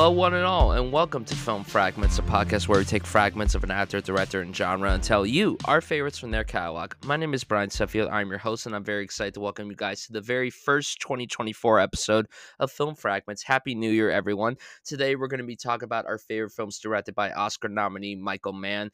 [0.00, 3.54] Hello, one and all, and welcome to Film Fragments, a podcast where we take fragments
[3.54, 6.94] of an actor, director, and genre and tell you our favorites from their catalog.
[7.04, 8.10] My name is Bryan Sudfield.
[8.10, 11.02] I'm your host, and I'm very excited to welcome you guys to the very first
[11.02, 12.28] 2024 episode
[12.58, 13.42] of Film Fragments.
[13.42, 14.56] Happy New Year, everyone.
[14.86, 18.54] Today, we're going to be talking about our favorite films directed by Oscar nominee Michael
[18.54, 18.90] Mann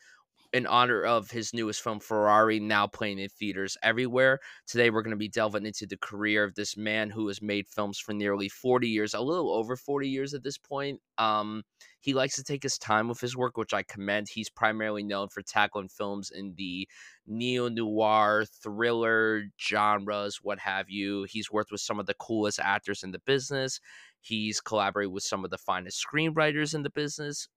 [0.52, 4.38] in honor of his newest film Ferrari now playing in theaters everywhere.
[4.66, 7.66] Today we're going to be delving into the career of this man who has made
[7.66, 11.00] films for nearly 40 years, a little over 40 years at this point.
[11.18, 11.62] Um
[12.00, 14.28] he likes to take his time with his work, which I commend.
[14.28, 16.88] He's primarily known for tackling films in the
[17.26, 21.26] neo noir, thriller genres, what have you.
[21.28, 23.80] He's worked with some of the coolest actors in the business.
[24.20, 27.48] He's collaborated with some of the finest screenwriters in the business.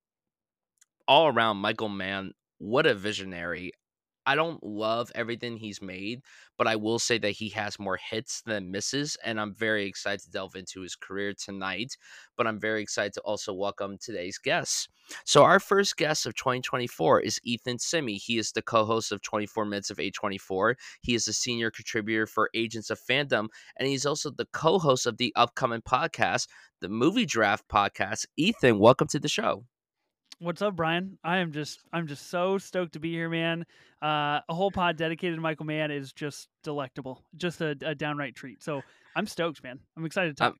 [1.08, 3.72] All around, Michael Mann what a visionary.
[4.26, 6.22] I don't love everything he's made,
[6.56, 10.22] but I will say that he has more hits than misses, and I'm very excited
[10.26, 11.98] to delve into his career tonight.
[12.38, 14.88] But I'm very excited to also welcome today's guests.
[15.26, 18.18] So, our first guest of 2024 is Ethan Simmie.
[18.18, 20.76] He is the co host of 24 Minutes of A24.
[21.02, 25.08] He is a senior contributor for Agents of Fandom, and he's also the co host
[25.08, 26.48] of the upcoming podcast,
[26.82, 28.28] the Movie Draft Podcast.
[28.38, 29.64] Ethan, welcome to the show.
[30.42, 31.18] What's up, Bryan?
[31.22, 33.66] I am just I'm just so stoked to be here, man.
[34.02, 38.36] Uh, a whole pod dedicated to Michael Mann is just delectable, just a, a downright
[38.36, 38.64] treat.
[38.64, 38.82] So
[39.18, 39.80] I'm stoked, man.
[39.98, 40.56] I'm excited to talk.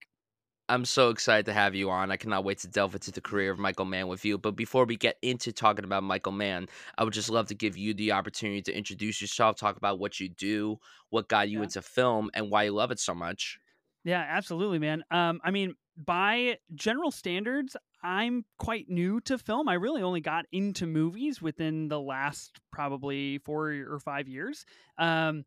[0.68, 2.12] I'm, I'm so excited to have you on.
[2.12, 4.38] I cannot wait to delve into the career of Michael Mann with you.
[4.38, 7.78] But before we get into talking about Michael Mann, I would just love to give
[7.78, 10.78] you the opportunity to introduce yourself, talk about what you do,
[11.10, 11.64] what got you yeah.
[11.64, 13.58] into film, and why you love it so much.
[14.04, 15.04] Yeah, absolutely, man.
[15.12, 19.68] Um, I mean, by general standards, I'm quite new to film.
[19.68, 24.66] I really only got into movies within the last probably four or five years.
[24.98, 25.44] Um,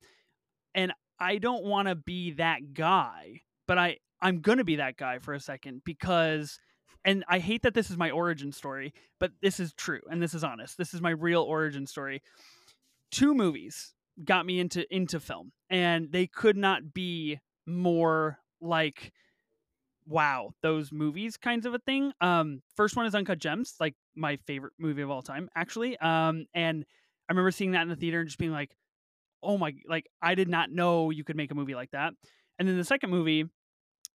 [0.74, 4.96] and I don't want to be that guy, but I, I'm going to be that
[4.96, 6.58] guy for a second because,
[7.04, 10.34] and I hate that this is my origin story, but this is true and this
[10.34, 10.76] is honest.
[10.76, 12.22] This is my real origin story.
[13.10, 13.94] Two movies
[14.24, 19.12] got me into into film and they could not be more like
[20.06, 22.12] wow, those movies kinds of a thing.
[22.20, 25.96] Um, first one is Uncut Gems, like my favorite movie of all time, actually.
[25.98, 26.84] Um, and
[27.28, 28.74] I remember seeing that in the theater and just being like,
[29.42, 32.14] oh my, like I did not know you could make a movie like that.
[32.58, 33.44] And then the second movie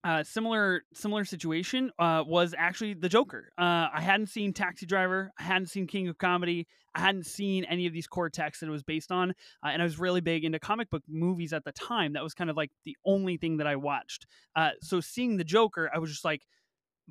[0.04, 3.52] uh, similar similar situation uh, was actually the Joker.
[3.58, 7.64] Uh, I hadn't seen Taxi Driver, I hadn't seen King of Comedy, I hadn't seen
[7.66, 9.32] any of these core texts that it was based on,
[9.64, 12.14] uh, and I was really big into comic book movies at the time.
[12.14, 14.26] That was kind of like the only thing that I watched.
[14.56, 16.42] Uh, so seeing the Joker, I was just like,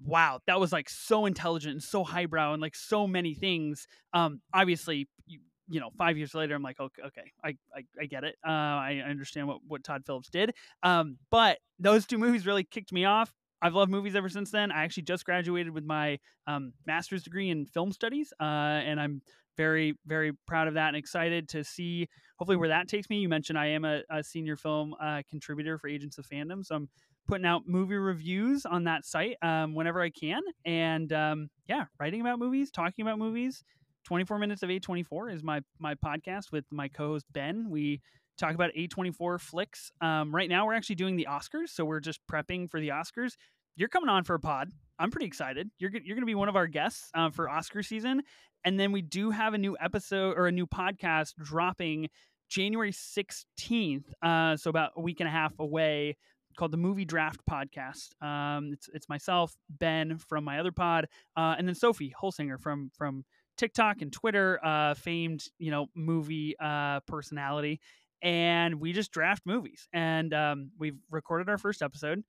[0.04, 3.86] wow, that was like so intelligent and so highbrow and like so many things.
[4.12, 8.06] Um, obviously, you, you know, five years later, I'm like, okay, okay, I, I, I
[8.06, 8.36] get it.
[8.46, 10.52] Uh, I understand what, what Todd Phillips did.
[10.82, 13.32] Um, but those two movies really kicked me off.
[13.62, 14.70] I've loved movies ever since then.
[14.70, 19.22] I actually just graduated with my um, master's degree in film studies, uh, and I'm
[19.56, 23.18] very, very proud of that and excited to see hopefully where that takes me.
[23.18, 26.76] You mentioned I am a, a senior film uh, contributor for Agents of Fandom, so
[26.76, 26.88] I'm
[27.26, 32.20] putting out movie reviews on that site um, whenever I can, and um, yeah, writing
[32.20, 33.64] about movies, talking about movies.
[34.06, 37.68] 24 minutes of A24 is my my podcast with my co-host Ben.
[37.68, 38.00] We
[38.38, 39.90] talk about A24 flicks.
[40.00, 43.32] Um, right now, we're actually doing the Oscars, so we're just prepping for the Oscars.
[43.74, 44.70] You're coming on for a pod.
[44.98, 45.68] I'm pretty excited.
[45.78, 48.22] You're you're going to be one of our guests uh, for Oscar season,
[48.64, 52.08] and then we do have a new episode or a new podcast dropping
[52.48, 54.04] January 16th.
[54.22, 56.16] Uh, so about a week and a half away.
[56.56, 58.10] Called the Movie Draft Podcast.
[58.22, 61.06] Um, it's it's myself, Ben from my other pod,
[61.36, 66.54] uh, and then Sophie Holsinger from from TikTok and Twitter, uh, famed you know movie
[66.58, 67.80] uh, personality,
[68.22, 69.88] and we just draft movies.
[69.92, 72.22] And um, we've recorded our first episode,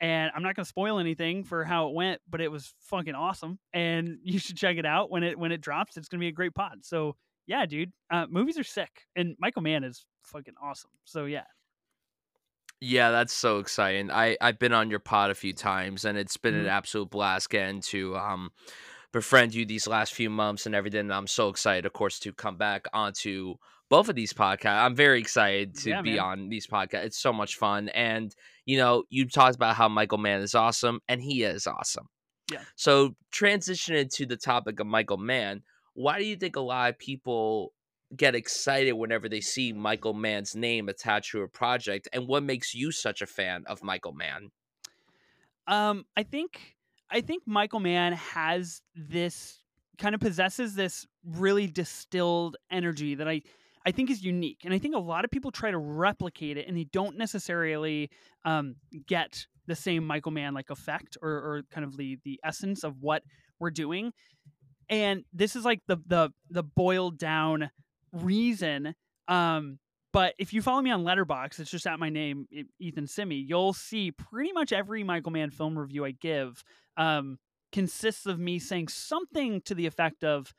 [0.00, 3.14] and I'm not going to spoil anything for how it went, but it was fucking
[3.14, 5.96] awesome, and you should check it out when it when it drops.
[5.96, 6.78] It's going to be a great pod.
[6.82, 7.16] So
[7.46, 10.90] yeah, dude, uh, movies are sick, and Michael Mann is fucking awesome.
[11.04, 11.44] So yeah.
[12.82, 14.10] Yeah, that's so exciting.
[14.10, 16.62] I I've been on your pod a few times, and it's been mm-hmm.
[16.62, 18.50] an absolute blast getting to um
[19.12, 21.00] befriend you these last few months and everything.
[21.00, 23.56] And I'm so excited, of course, to come back onto
[23.88, 24.84] both of these podcasts.
[24.84, 26.20] I'm very excited to yeah, be man.
[26.20, 27.06] on these podcasts.
[27.06, 27.88] It's so much fun.
[27.90, 28.34] And,
[28.64, 32.08] you know, you talked about how Michael Mann is awesome, and he is awesome.
[32.50, 32.62] Yeah.
[32.76, 35.62] So, transitioning to the topic of Michael Mann,
[35.94, 37.72] why do you think a lot of people
[38.16, 42.08] get excited whenever they see Michael Mann's name attached to a project?
[42.12, 44.50] And what makes you such a fan of Michael Mann?
[45.66, 46.76] Um, I think
[47.10, 49.60] I think Michael Mann has this
[49.98, 53.42] kind of possesses this really distilled energy that I
[53.86, 56.68] I think is unique, and I think a lot of people try to replicate it,
[56.68, 58.10] and they don't necessarily
[58.44, 58.76] um,
[59.06, 62.96] get the same Michael Mann like effect or, or kind of the the essence of
[63.00, 63.22] what
[63.58, 64.12] we're doing.
[64.88, 67.70] And this is like the the the boiled down
[68.12, 68.94] reason.
[69.28, 69.78] Um,
[70.12, 72.46] but if you follow me on Letterboxd, it's just at my name,
[72.78, 73.36] Ethan Simmie.
[73.36, 76.62] You'll see pretty much every Michael Mann film review I give
[76.96, 77.38] um,
[77.72, 80.52] consists of me saying something to the effect of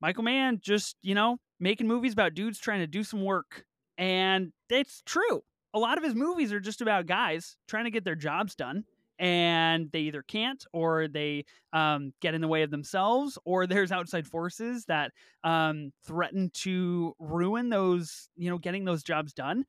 [0.00, 3.64] Michael Mann just you know making movies about dudes trying to do some work,
[3.98, 5.42] and it's true.
[5.72, 8.84] A lot of his movies are just about guys trying to get their jobs done
[9.20, 11.44] and they either can't or they
[11.74, 15.12] um, get in the way of themselves or there's outside forces that
[15.44, 19.64] um, threaten to ruin those you know getting those jobs done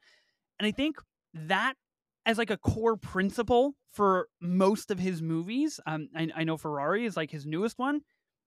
[0.59, 0.95] and i think
[1.33, 1.74] that
[2.25, 7.06] as like a core principle for most of his movies um, I, I know ferrari
[7.06, 8.01] is like his newest one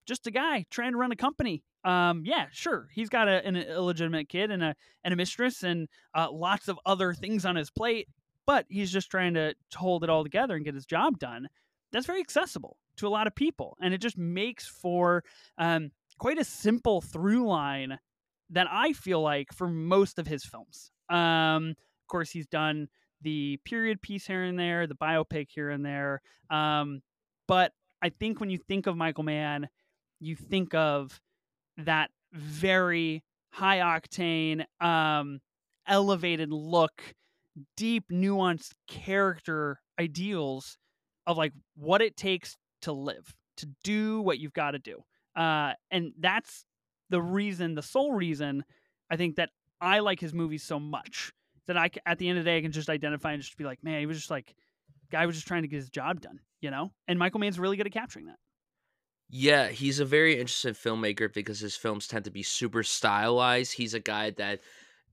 [0.07, 2.89] just a guy trying to run a company um, yeah, sure.
[2.95, 4.75] He's got a, an illegitimate kid and a
[5.05, 8.09] and a mistress and uh, lots of other things on his plate
[8.47, 11.49] but he's just trying to hold it all together and get his job done.
[11.93, 15.25] That's very accessible to a lot of people, and it just makes for
[15.59, 17.99] um, quite a simple through line
[18.51, 20.91] that I feel like for most of his films.
[21.09, 22.89] Um, of course, he's done
[23.23, 26.21] the period piece here and there, the biopic here and there,
[26.51, 27.01] um,
[27.47, 29.69] but I think when you think of Michael Mann,
[30.21, 31.21] you think of
[31.79, 35.41] that very high octane, um,
[35.87, 37.15] elevated look
[37.77, 40.79] deep, nuanced character ideals
[41.27, 45.03] of like what it takes to live, to do what you've got to do.
[45.37, 46.65] Uh, and that's
[47.11, 48.65] the reason, the sole reason
[49.11, 51.33] I think that I like his movies so much
[51.67, 53.65] that I, at the end of the day, I can just identify and just be
[53.65, 54.55] like, man, he was just like,
[55.11, 56.93] guy was just trying to get his job done, you know?
[57.09, 58.39] And Michael Mann's really good at capturing that.
[59.31, 63.73] Yeah, he's a very interesting filmmaker because his films tend to be super stylized.
[63.73, 64.61] He's a guy that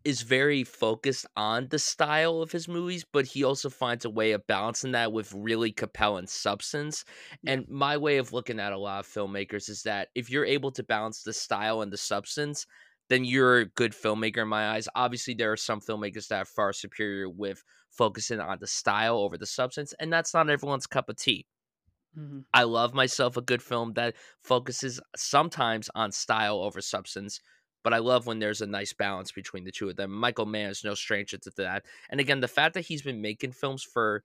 [0.03, 4.31] is very focused on the style of his movies, but he also finds a way
[4.31, 7.05] of balancing that with really compelling substance.
[7.45, 10.71] And my way of looking at a lot of filmmakers is that if you're able
[10.71, 12.65] to balance the style and the substance,
[13.09, 14.87] then you're a good filmmaker in my eyes.
[14.95, 19.37] Obviously, there are some filmmakers that are far superior with focusing on the style over
[19.37, 21.45] the substance, and that's not everyone's cup of tea.
[22.17, 22.39] Mm-hmm.
[22.53, 27.39] I love myself a good film that focuses sometimes on style over substance
[27.83, 30.11] but I love when there's a nice balance between the two of them.
[30.11, 31.85] Michael Mann is no stranger to that.
[32.09, 34.23] And again, the fact that he's been making films for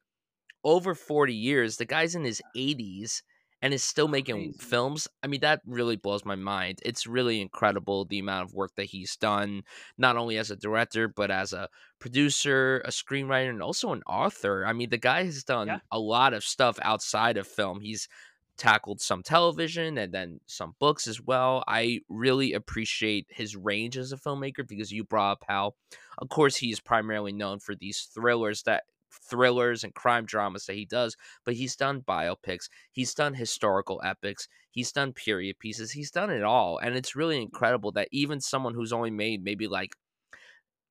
[0.64, 3.22] over 40 years, the guy's in his 80s
[3.62, 5.08] and is still making films.
[5.22, 6.80] I mean, that really blows my mind.
[6.84, 9.62] It's really incredible the amount of work that he's done,
[9.96, 11.68] not only as a director, but as a
[11.98, 14.66] producer, a screenwriter, and also an author.
[14.66, 15.78] I mean, the guy has done yeah.
[15.90, 17.80] a lot of stuff outside of film.
[17.80, 18.08] He's
[18.56, 21.64] tackled some television and then some books as well.
[21.66, 25.74] I really appreciate his range as a filmmaker because you brought up how,
[26.18, 30.74] of course, he is primarily known for these thrillers that thrillers and crime dramas that
[30.76, 36.10] he does, but he's done biopics, he's done historical epics, he's done period pieces, he's
[36.10, 36.78] done it all.
[36.78, 39.94] And it's really incredible that even someone who's only made maybe like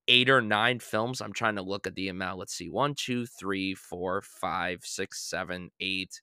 [0.08, 2.40] eight or nine films, I'm trying to look at the amount.
[2.40, 6.22] Let's see, one, two, three, four, five, six, seven, eight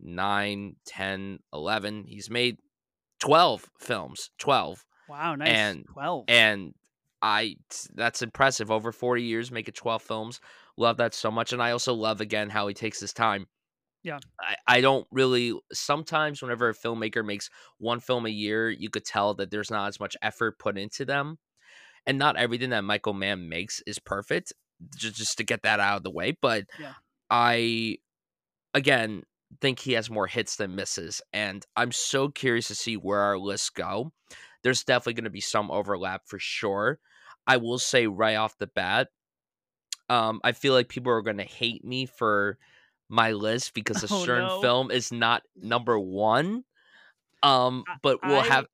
[0.00, 2.04] 9, 10, 11.
[2.06, 2.58] He's made
[3.20, 4.30] 12 films.
[4.38, 4.84] 12.
[5.08, 5.48] Wow, nice.
[5.48, 6.24] And 12.
[6.28, 6.74] And
[7.22, 7.56] I
[7.94, 8.70] that's impressive.
[8.70, 10.40] Over 40 years making 12 films.
[10.76, 11.52] Love that so much.
[11.52, 13.46] And I also love again how he takes his time.
[14.02, 14.18] Yeah.
[14.38, 17.48] I, I don't really sometimes whenever a filmmaker makes
[17.78, 21.04] one film a year, you could tell that there's not as much effort put into
[21.04, 21.38] them.
[22.06, 24.52] And not everything that Michael Mann makes is perfect.
[24.94, 26.36] Just just to get that out of the way.
[26.38, 26.92] But yeah.
[27.30, 27.96] I
[28.74, 29.22] again,
[29.60, 31.20] think he has more hits than misses.
[31.32, 34.12] And I'm so curious to see where our lists go.
[34.62, 36.98] There's definitely going to be some overlap for sure.
[37.46, 39.08] I will say right off the bat,
[40.08, 42.58] um, I feel like people are going to hate me for
[43.08, 44.60] my list because a oh, certain no.
[44.60, 46.64] film is not number one.
[47.42, 48.46] Um, but we'll I...
[48.46, 48.66] have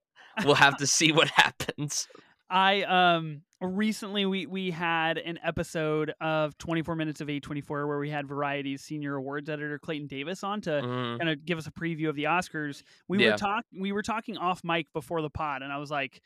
[0.45, 2.09] we'll have to see what happens.
[2.51, 8.11] I um recently we we had an episode of 24 minutes of A24 where we
[8.11, 11.19] had Variety's senior awards editor Clayton Davis on to mm.
[11.19, 12.83] kind of give us a preview of the Oscars.
[13.07, 13.33] We yeah.
[13.33, 16.21] were talk we were talking off mic before the pod and I was like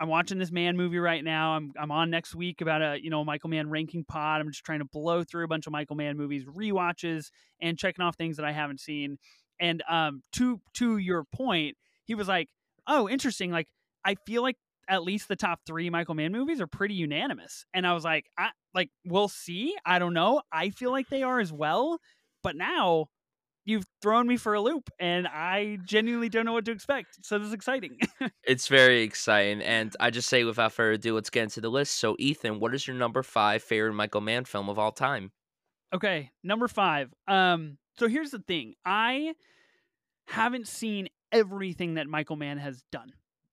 [0.00, 1.52] I'm watching this Mann movie right now.
[1.52, 4.40] I'm I'm on next week about a you know Michael Mann ranking pod.
[4.40, 7.30] I'm just trying to blow through a bunch of Michael Mann movies, re-watches,
[7.60, 9.18] and checking off things that I haven't seen.
[9.60, 12.48] And um to to your point, he was like,
[12.86, 13.50] "Oh, interesting.
[13.50, 13.68] Like
[14.04, 14.56] I feel like
[14.88, 17.64] at least the top three Michael Mann movies are pretty unanimous.
[17.74, 19.74] And I was like, I like we'll see.
[19.84, 20.42] I don't know.
[20.52, 21.98] I feel like they are as well.
[22.42, 23.08] But now
[23.64, 27.18] you've thrown me for a loop and I genuinely don't know what to expect.
[27.22, 27.98] So this is exciting.
[28.42, 29.60] it's very exciting.
[29.60, 31.96] And I just say without further ado, let's get into the list.
[31.96, 35.32] So Ethan, what is your number five favorite Michael Mann film of all time?
[35.94, 37.12] Okay, number five.
[37.26, 38.74] Um, so here's the thing.
[38.86, 39.34] I
[40.26, 43.12] haven't seen everything that Michael Mann has done,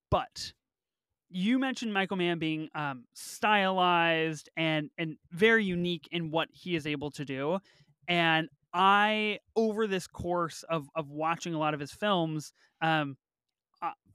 [0.09, 0.53] but
[1.35, 6.87] you mentioned Michael Mann being um, stylized and and very unique in what he is
[6.87, 7.59] able to do,
[8.07, 13.17] and I over this course of of watching a lot of his films, um,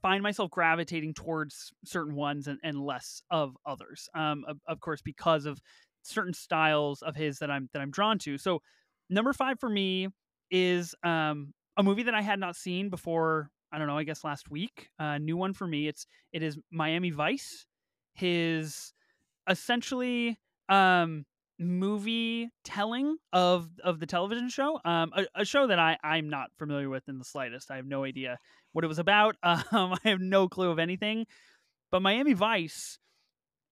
[0.01, 4.09] find myself gravitating towards certain ones and, and less of others.
[4.15, 5.61] Um, of, of course, because of
[6.01, 8.39] certain styles of his that I'm that I'm drawn to.
[8.39, 8.63] So
[9.11, 10.07] number five for me
[10.49, 13.51] is um, a movie that I had not seen before.
[13.71, 13.97] I don't know.
[13.97, 15.87] I guess last week, a uh, new one for me.
[15.87, 17.65] It's it is Miami Vice.
[18.13, 18.93] His
[19.47, 20.37] essentially
[20.69, 21.25] um,
[21.59, 24.79] movie telling of of the television show.
[24.83, 27.71] Um, a, a, show that I I'm not familiar with in the slightest.
[27.71, 28.39] I have no idea
[28.73, 29.35] what it was about.
[29.43, 31.25] Um, I have no clue of anything.
[31.91, 32.99] But Miami Vice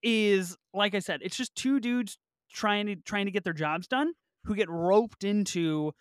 [0.03, 2.17] is like I said, it's just two dudes
[2.51, 4.13] trying to trying to get their jobs done
[4.45, 5.93] who get roped into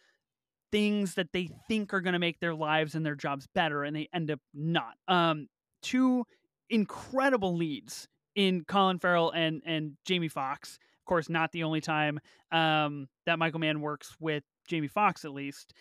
[0.70, 3.94] things that they think are going to make their lives and their jobs better and
[3.96, 4.94] they end up not.
[5.06, 5.48] Um
[5.82, 6.24] two
[6.70, 10.78] incredible leads in Colin Farrell and and Jamie Foxx.
[11.00, 12.18] Of course, not the only time
[12.52, 15.72] um that Michael Mann works with Jamie Foxx, at least.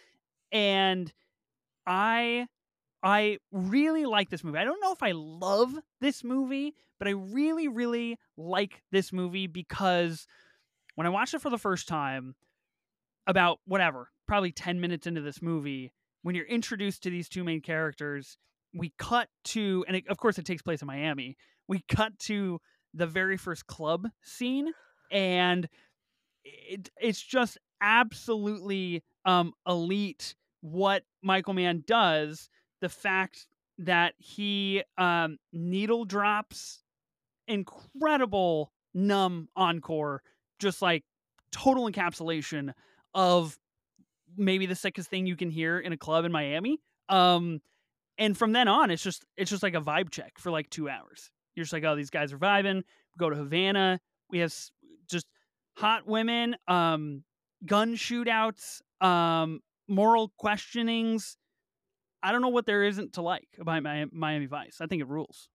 [0.52, 1.12] And
[1.86, 2.48] I
[3.04, 4.58] I really like this movie.
[4.58, 9.48] I don't know if I love this movie, but I really, really like this movie
[9.48, 10.28] because
[10.96, 12.36] when I watched it for the first time,
[13.28, 15.92] about whatever, probably 10 minutes into this movie,
[16.24, 18.38] when you're introduced to these two main characters,
[18.74, 22.60] we cut to, and it, of course it takes place in Miami, we cut to
[22.94, 24.72] the very first club scene,
[25.12, 25.68] and
[26.44, 32.50] it, it's just absolutely um, elite what Michael Mann does.
[32.82, 33.48] The fact
[33.80, 36.84] that he um, needle drops
[37.48, 40.22] incredible numb encore,
[40.60, 41.04] just like
[41.52, 42.74] total encapsulation
[43.14, 43.58] of
[44.38, 46.80] maybe the sickest thing you can hear in a club in Miami.
[47.10, 47.62] Um,
[48.18, 50.90] and from then on, it's just it's just like a vibe check for like two
[50.90, 51.32] hours.
[51.56, 52.76] You're just like, oh, these guys are vibing.
[52.76, 54.00] We go to Havana.
[54.30, 54.54] We have
[55.10, 55.28] just
[55.76, 57.24] hot women, um,
[57.66, 61.38] gun shootouts, um, moral questionings,
[62.24, 64.78] I don't know what there isn't to like about Miami Vice.
[64.82, 65.50] I think it rules.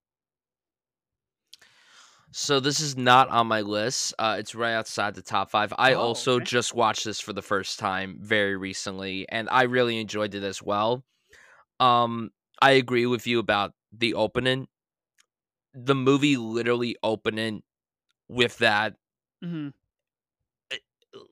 [2.33, 4.13] So this is not on my list.
[4.17, 5.73] Uh, it's right outside the top five.
[5.77, 6.45] I oh, also okay.
[6.45, 10.61] just watched this for the first time very recently, and I really enjoyed it as
[10.61, 11.03] well.
[11.79, 14.67] Um, I agree with you about the opening.
[15.73, 17.61] The movie literally opening
[18.27, 18.95] with that
[19.43, 19.69] mm-hmm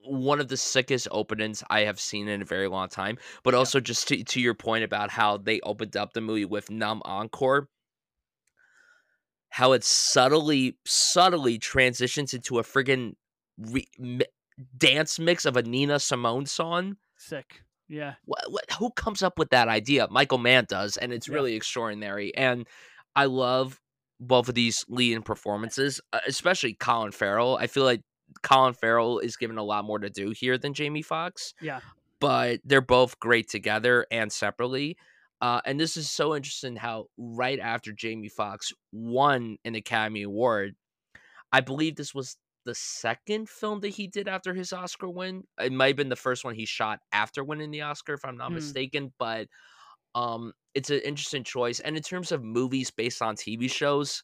[0.04, 3.18] one of the sickest openings I have seen in a very long time.
[3.44, 6.70] But also, just to, to your point about how they opened up the movie with
[6.70, 7.68] Numb Encore,
[9.52, 13.14] how it subtly, subtly transitions into a friggin'
[13.58, 14.26] re- mi-
[14.78, 16.96] dance mix of a Nina Simone song.
[17.18, 17.62] Sick.
[17.90, 18.14] Yeah.
[18.24, 20.08] What, what, who comes up with that idea?
[20.10, 21.36] Michael Mann does, and it's yeah.
[21.36, 22.34] really extraordinary.
[22.36, 22.66] And
[23.16, 23.80] I love
[24.22, 27.58] both of these leading performances, uh, especially Colin Farrell.
[27.58, 28.02] I feel like
[28.44, 31.54] Colin Farrell is given a lot more to do here than Jamie Foxx.
[31.60, 31.82] Yeah.
[32.22, 34.96] But they're both great together and separately.
[35.42, 40.76] Uh, and this is so interesting how right after Jamie Foxx won an Academy Award,
[41.52, 45.44] I believe this was the second film that he did after his Oscar win.
[45.60, 48.38] It might have been the first one he shot after winning the Oscar, if I'm
[48.38, 48.56] not mm.
[48.56, 49.12] mistaken.
[49.18, 49.48] But
[50.14, 51.80] um, it's an interesting choice.
[51.80, 54.24] And in terms of movies based on TV shows,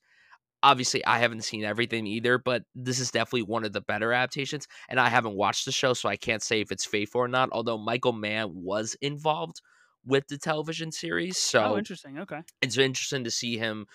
[0.62, 4.68] obviously I haven't seen everything either, but this is definitely one of the better adaptations.
[4.88, 7.50] And I haven't watched the show, so I can't say if it's faithful or not.
[7.52, 9.62] Although Michael Mann was involved
[10.08, 12.20] with the television series, oh, so oh, interesting.
[12.20, 13.86] Okay, it's interesting to see him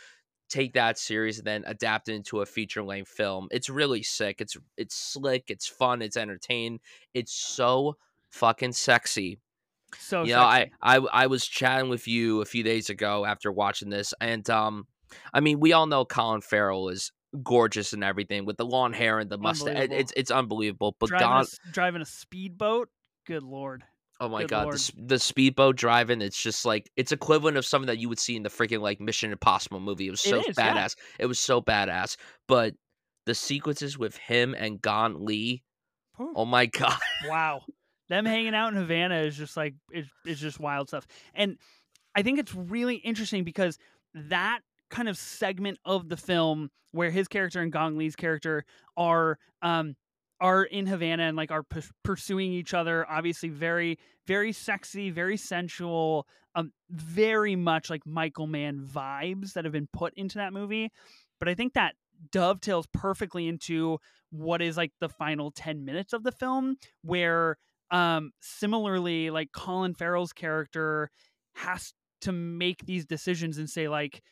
[0.52, 3.48] take that series and then adapt it into a feature length film.
[3.50, 4.40] It's really sick.
[4.40, 5.44] It's it's slick.
[5.48, 6.02] It's fun.
[6.02, 6.80] It's entertaining.
[7.14, 7.96] It's so
[8.30, 9.38] fucking sexy.
[9.98, 10.36] So you sexy.
[10.36, 14.14] know, I, I I was chatting with you a few days ago after watching this,
[14.20, 14.86] and um,
[15.32, 19.18] I mean, we all know Colin Farrell is gorgeous and everything with the long hair
[19.18, 19.88] and the mustache.
[19.90, 20.96] It's it's unbelievable.
[20.98, 22.88] But driving, God, a, driving a speedboat,
[23.26, 23.84] good lord.
[24.22, 27.88] Oh my good god, the, the, speedboat driving, it's just like it's equivalent of something
[27.88, 30.06] that you would see in the freaking like Mission Impossible movie.
[30.06, 30.94] It was so it is, badass.
[30.96, 31.24] Yeah.
[31.24, 32.14] It was so badass.
[32.46, 32.74] But
[33.26, 35.64] the sequences with him and Gong Li,
[36.20, 37.00] oh my god.
[37.26, 37.62] Wow.
[38.08, 41.04] Them hanging out in Havana is just like it's, it's just wild stuff.
[41.34, 41.56] And
[42.14, 43.76] I think it's really interesting because
[44.14, 48.64] that kind of segment of the film where his character and Gong Li's character
[48.96, 49.96] are um
[50.42, 53.08] are in Havana and like are p- pursuing each other.
[53.08, 59.72] Obviously, very very sexy, very sensual, um, very much like Michael Mann vibes that have
[59.72, 60.90] been put into that movie.
[61.38, 61.94] But I think that
[62.30, 63.98] dovetails perfectly into
[64.30, 67.56] what is like the final 10 minutes of the film where
[67.90, 71.10] um similarly like Colin Farrell's character
[71.54, 74.22] has to make these decisions and say like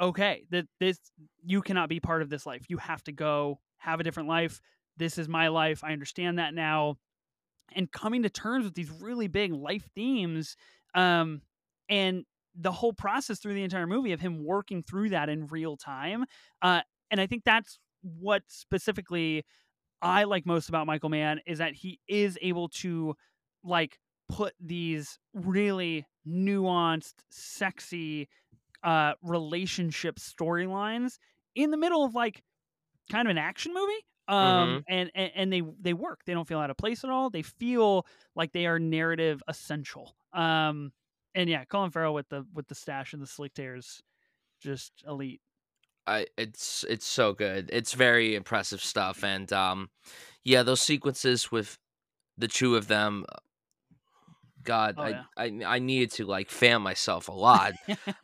[0.00, 0.98] okay that this
[1.44, 4.60] you cannot be part of this life you have to go have a different life
[4.96, 6.96] this is my life i understand that now
[7.74, 10.56] and coming to terms with these really big life themes
[10.94, 11.40] um
[11.88, 15.76] and the whole process through the entire movie of him working through that in real
[15.76, 16.24] time
[16.62, 16.80] uh
[17.10, 19.44] and i think that's what specifically
[20.02, 23.14] i like most about michael mann is that he is able to
[23.64, 28.28] like put these really nuanced sexy
[28.82, 31.18] uh relationship storylines
[31.54, 32.42] in the middle of like
[33.10, 34.84] kind of an action movie um Mm-hmm.
[34.86, 37.42] and, and and they they work they don't feel out of place at all they
[37.42, 40.92] feel like they are narrative essential um
[41.34, 44.02] and yeah colin farrell with the with the stash and the slick tears
[44.60, 45.42] just elite
[46.06, 47.70] I it's it's so good.
[47.72, 49.90] It's very impressive stuff, and um,
[50.44, 51.78] yeah, those sequences with
[52.38, 53.26] the two of them.
[54.62, 55.22] God, Oh, I, yeah.
[55.36, 57.72] I I needed to like fan myself a lot.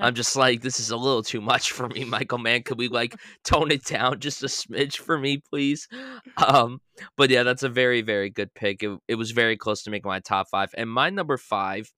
[0.00, 2.38] I'm just like, this is a little too much for me, Michael.
[2.38, 3.14] Man, could we like
[3.45, 5.88] tone it down just a smidge for me, please?
[6.37, 6.80] Um,
[7.16, 8.83] but yeah, that's a very very good pick.
[8.83, 11.92] It, it was very close to making my top five, and my number five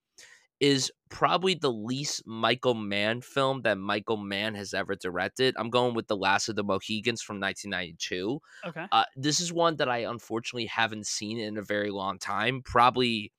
[0.60, 5.54] is probably the least Michael Mann film that Michael Mann has ever directed.
[5.58, 8.40] I'm going with The Last of the Mohicans from 1992.
[8.68, 12.60] okay Uh, this is one that I unfortunately haven't seen in a very long time.
[12.62, 13.32] Probably,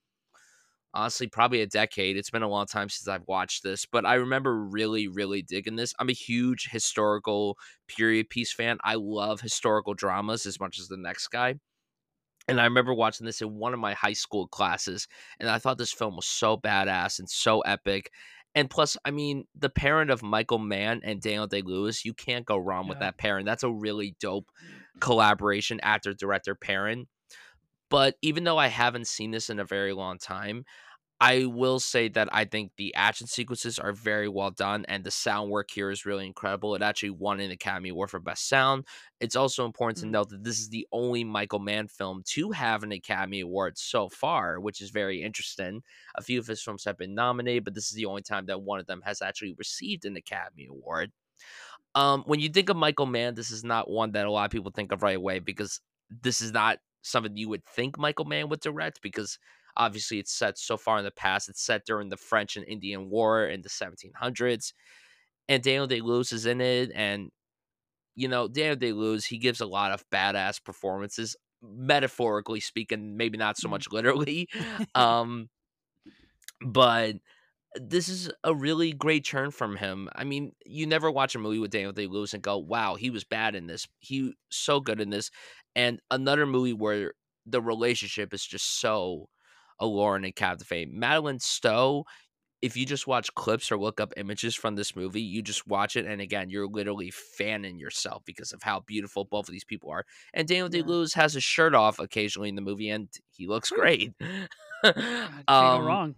[0.94, 2.18] honestly, probably a decade.
[2.18, 5.76] It's been a long time since I've watched this, but I remember really, really digging
[5.76, 5.94] this.
[6.00, 7.58] I'm a huge historical
[7.88, 8.78] period piece fan.
[8.84, 11.56] I love historical dramas as much as the next guy.
[12.48, 15.08] And I remember watching this in one of my high school classes,
[15.40, 18.12] and I thought this film was so badass and so epic.
[18.56, 22.46] And plus, I mean, the parent of Michael Mann and Daniel Day Lewis, you can't
[22.46, 23.46] go wrong with that pairing.
[23.46, 24.50] That's a really dope
[25.00, 27.08] collaboration, actor, director, pairing.
[27.92, 30.66] But even though I haven't seen this in a very long time,
[31.20, 35.12] I will say that I think the action sequences are very well done and the
[35.12, 36.76] sound work here is really incredible.
[36.76, 38.88] It actually won an Academy Award for Best Sound.
[39.20, 40.12] It's also important to Mm.
[40.12, 44.10] note that this is the only Michael Mann film to have an Academy Award so
[44.10, 45.84] far, which is very interesting.
[46.16, 48.64] A few of his films have been nominated, but this is the only time that
[48.64, 51.12] one of them has actually received an Academy Award.
[51.96, 54.52] Um, when you think of Michael Mann, this is not one that a lot of
[54.52, 58.50] people think of right away because this is not something you would think Michael Mann
[58.50, 59.40] would direct because
[59.78, 61.50] obviously it's set so far in the past.
[61.50, 64.74] It's set during the French and Indian War in the 1700s,
[65.50, 66.92] and Daniel Day Lewis is in it.
[66.96, 67.32] And
[68.16, 73.38] you know, Daniel Day Lewis, he gives a lot of badass performances, metaphorically speaking, maybe
[73.38, 73.70] not so Mhm.
[73.70, 74.50] much literally.
[74.96, 75.50] um,
[76.62, 77.16] but
[77.76, 80.10] this is a really great turn from him.
[80.16, 83.10] I mean, you never watch a movie with Daniel Day Lewis and go, "Wow, he
[83.12, 83.88] was bad in this.
[84.00, 85.32] He so good in this."
[85.76, 87.14] And another movie where
[87.46, 89.28] the relationship is just so
[89.80, 90.98] alluring and captivating.
[90.98, 92.06] Madeleine Stowe.
[92.62, 95.96] If you just watch clips or look up images from this movie, you just watch
[95.96, 99.90] it, and again, you're literally fanning yourself because of how beautiful both of these people
[99.90, 100.06] are.
[100.34, 103.70] And Daniel Day Lewis has his shirt off occasionally in the movie, and he looks
[103.72, 104.14] great.
[104.20, 106.16] God, can't go Um, wrong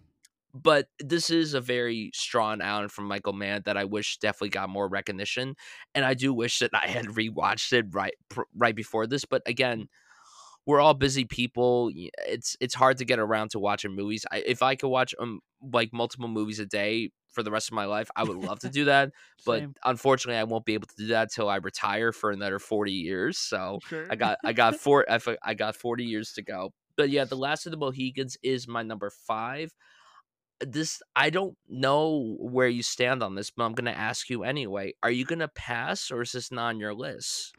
[0.53, 4.69] but this is a very strong outing from Michael Mann that I wish definitely got
[4.69, 5.55] more recognition,
[5.95, 9.25] and I do wish that I had rewatched it right pr- right before this.
[9.25, 9.87] But again,
[10.65, 11.91] we're all busy people.
[12.27, 14.25] It's it's hard to get around to watching movies.
[14.31, 17.73] I, if I could watch um like multiple movies a day for the rest of
[17.73, 19.11] my life, I would love to do that.
[19.45, 22.93] But unfortunately, I won't be able to do that till I retire for another forty
[22.93, 23.39] years.
[23.39, 26.73] So sure I got I got four I, got 40 years to go.
[26.95, 29.73] But yeah, The Last of the Mohicans is my number 5.
[30.67, 34.43] This I don't know where you stand on this, but I'm going to ask you
[34.43, 34.93] anyway.
[35.03, 37.53] Are you going to pass or is this not on your list?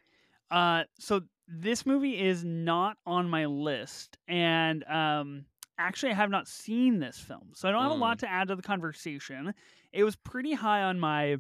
[0.51, 5.45] Uh, so this movie is not on my list, and um,
[5.79, 8.49] actually, I have not seen this film, so I don't have a lot to add
[8.49, 9.53] to the conversation.
[9.93, 11.37] It was pretty high on my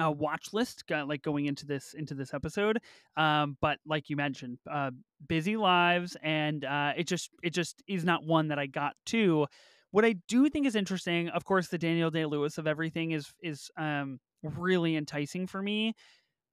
[0.00, 2.78] uh, watch list, go- like going into this into this episode.
[3.16, 4.90] Um, but like you mentioned, uh,
[5.26, 9.46] busy lives, and uh, it just it just is not one that I got to.
[9.90, 13.32] What I do think is interesting, of course, the Daniel Day Lewis of everything is
[13.42, 15.94] is um, really enticing for me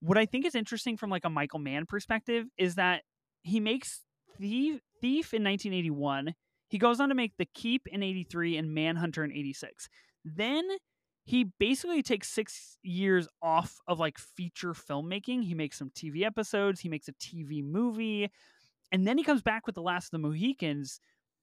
[0.03, 3.03] what I think is interesting from like a Michael Mann perspective is that
[3.41, 4.01] he makes
[4.37, 6.33] Thief, Thief in 1981.
[6.67, 9.87] He goes on to make The Keep in 83 and Manhunter in 86.
[10.25, 10.67] Then
[11.23, 15.45] he basically takes six years off of like feature filmmaking.
[15.45, 18.29] He makes some TV episodes, he makes a TV movie,
[18.91, 20.99] and then he comes back with The Last of the Mohicans,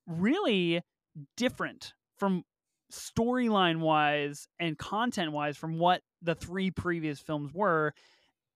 [0.07, 0.83] really
[1.37, 2.45] different from
[2.93, 7.95] storyline wise and content wise from what the three previous films were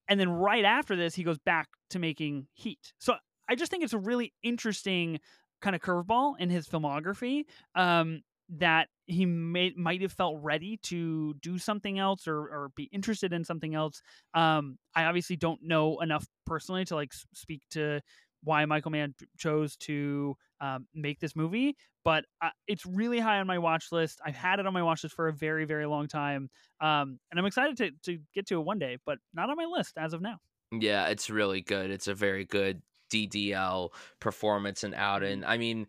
[0.09, 2.93] and then right after this, he goes back to making Heat.
[2.99, 3.15] So
[3.49, 5.21] I just think it's a really interesting
[5.63, 8.23] kind of curveball in his filmography um,
[8.59, 13.33] that he may, might have felt ready to do something else or, or be interested
[13.33, 14.03] in something else.
[14.35, 18.01] Um, I obviously don't know enough personally to like speak to
[18.43, 23.47] why Michael Mann chose to um, make this movie, but uh, it's really high on
[23.47, 24.21] my watch list.
[24.25, 26.49] I've had it on my watch list for a very, very long time,
[26.81, 29.67] um, and I'm excited to to get to it one day, but not on my
[29.67, 30.39] list as of now.
[30.73, 31.91] Yeah, it's really good.
[31.91, 32.81] It's a very good
[33.13, 35.23] DDL performance and out.
[35.23, 35.33] Mm-hmm.
[35.33, 35.87] And I mean,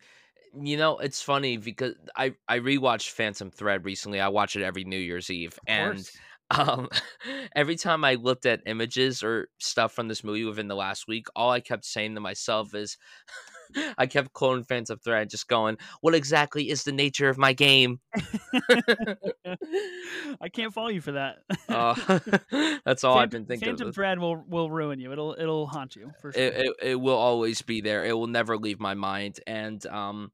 [0.60, 4.20] you know, it's funny because I I rewatched Phantom Thread recently.
[4.20, 6.06] I watch it every New Year's Eve, and
[6.50, 6.88] um,
[7.54, 11.28] every time I looked at images or stuff from this movie within the last week,
[11.34, 12.98] all I kept saying to myself is,
[13.98, 18.00] I kept quoting Phantom Thread, just going, "What exactly is the nature of my game?"
[20.40, 21.36] I can't follow you for that.
[21.68, 22.18] uh,
[22.84, 23.68] that's all I've been thinking.
[23.68, 23.94] Phantom of.
[23.94, 25.12] Thread will will ruin you.
[25.12, 26.42] It'll it'll haunt you for sure.
[26.42, 28.04] It, it it will always be there.
[28.04, 29.40] It will never leave my mind.
[29.46, 30.32] And um,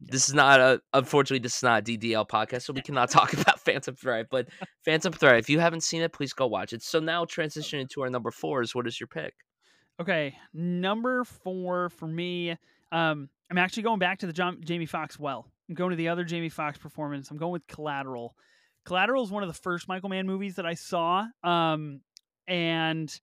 [0.00, 3.32] this is not a unfortunately this is not a DDL podcast, so we cannot talk
[3.32, 4.26] about Phantom Thread.
[4.30, 4.48] But
[4.84, 6.82] Phantom Thread, if you haven't seen it, please go watch it.
[6.82, 9.34] So now transitioning to our number four is what is your pick?
[10.00, 12.50] Okay, number four for me.
[12.90, 15.18] Um, I'm actually going back to the John, Jamie Foxx.
[15.18, 15.46] well.
[15.68, 17.30] I'm going to the other Jamie Foxx performance.
[17.30, 18.36] I'm going with Collateral.
[18.84, 22.00] Collateral is one of the first Michael Mann movies that I saw, um,
[22.46, 23.18] and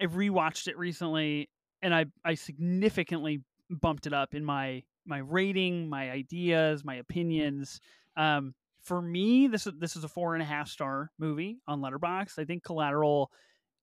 [0.00, 1.50] I rewatched it recently,
[1.82, 7.80] and I I significantly bumped it up in my my rating, my ideas, my opinions.
[8.16, 11.80] Um, for me, this is this is a four and a half star movie on
[11.80, 12.38] Letterboxd.
[12.38, 13.30] I think Collateral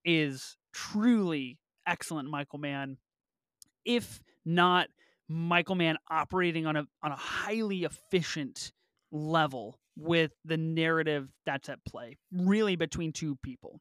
[0.04, 2.98] is truly excellent Michael Mann,
[3.86, 4.88] if not
[5.28, 8.72] Michael Mann operating on a on a highly efficient
[9.12, 13.80] level with the narrative that's at play, really between two people.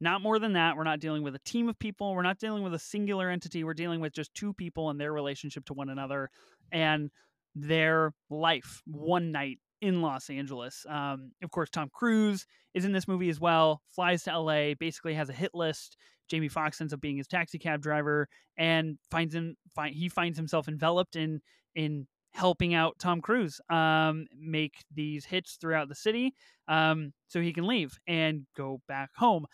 [0.00, 0.76] Not more than that.
[0.76, 2.14] We're not dealing with a team of people.
[2.14, 3.64] We're not dealing with a singular entity.
[3.64, 6.30] We're dealing with just two people and their relationship to one another
[6.72, 7.10] and
[7.54, 10.84] their life one night in Los Angeles.
[10.88, 15.14] Um, of course, Tom Cruise is in this movie as well, flies to LA, basically
[15.14, 15.96] has a hit list.
[16.28, 20.38] Jamie Foxx ends up being his taxi cab driver and finds him find, he finds
[20.38, 21.40] himself enveloped in
[21.74, 26.34] in helping out Tom Cruise um, make these hits throughout the city
[26.66, 29.46] um, so he can leave and go back home.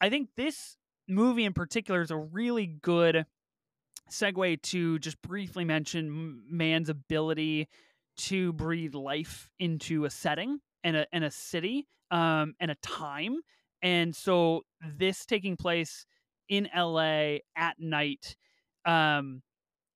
[0.00, 0.76] I think this
[1.08, 3.26] movie in particular is a really good
[4.10, 7.68] segue to just briefly mention Mann's ability
[8.16, 13.40] to breathe life into a setting and a and a city um, and a time.
[13.82, 16.06] And so this taking place
[16.48, 18.36] in LA at night
[18.84, 19.42] um,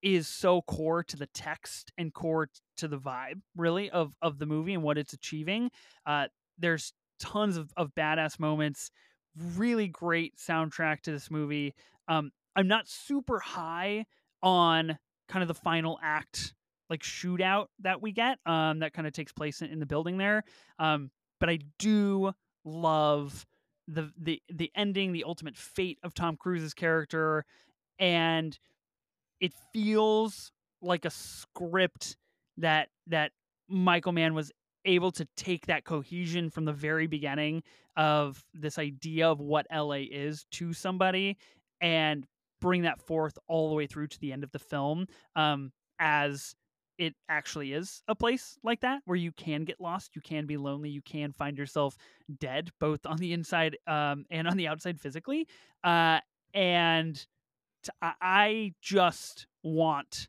[0.03, 4.47] is so core to the text and core to the vibe, really, of of the
[4.47, 5.71] movie and what it's achieving.
[6.07, 6.27] Uh,
[6.59, 8.91] there's tons of, of badass moments,
[9.57, 11.75] really great soundtrack to this movie.
[12.09, 14.07] Um, I'm not super high
[14.43, 16.55] on kind of the final act
[16.89, 20.19] like shootout that we get um, that kind of takes place in, in the building
[20.19, 20.43] there.
[20.79, 22.33] Um, but I do
[22.65, 23.47] love
[23.93, 27.45] the the the ending, the ultimate fate of Tom Cruise's character,
[27.99, 28.59] and
[29.41, 32.17] it feels like a script
[32.57, 33.33] that that
[33.69, 34.53] Michael Mann was
[34.85, 37.63] able to take that cohesion from the very beginning
[37.97, 41.37] of this idea of what LA is to somebody
[41.81, 42.27] and
[42.61, 46.55] bring that forth all the way through to the end of the film um, as
[47.01, 50.59] it actually is a place like that where you can get lost, you can be
[50.59, 51.97] lonely, you can find yourself
[52.39, 55.49] dead, both on the inside um, and on the outside physically.
[55.83, 56.21] Uh,
[56.53, 57.17] and
[57.83, 60.29] t- I just want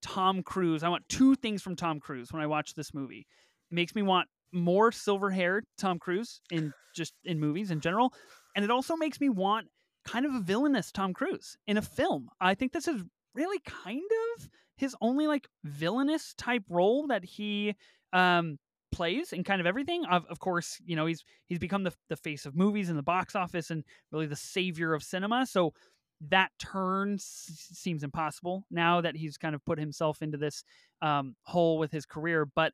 [0.00, 0.82] Tom Cruise.
[0.82, 3.26] I want two things from Tom Cruise when I watch this movie.
[3.70, 8.14] It makes me want more silver-haired Tom Cruise in just in movies in general,
[8.54, 9.66] and it also makes me want
[10.06, 12.30] kind of a villainous Tom Cruise in a film.
[12.40, 13.02] I think this is
[13.34, 17.74] really kind of his only like villainous type role that he
[18.12, 18.58] um
[18.92, 22.16] plays in kind of everything of, of course you know he's he's become the, the
[22.16, 25.72] face of movies and the box office and really the savior of cinema so
[26.20, 30.64] that turn s- seems impossible now that he's kind of put himself into this
[31.02, 32.72] um, hole with his career but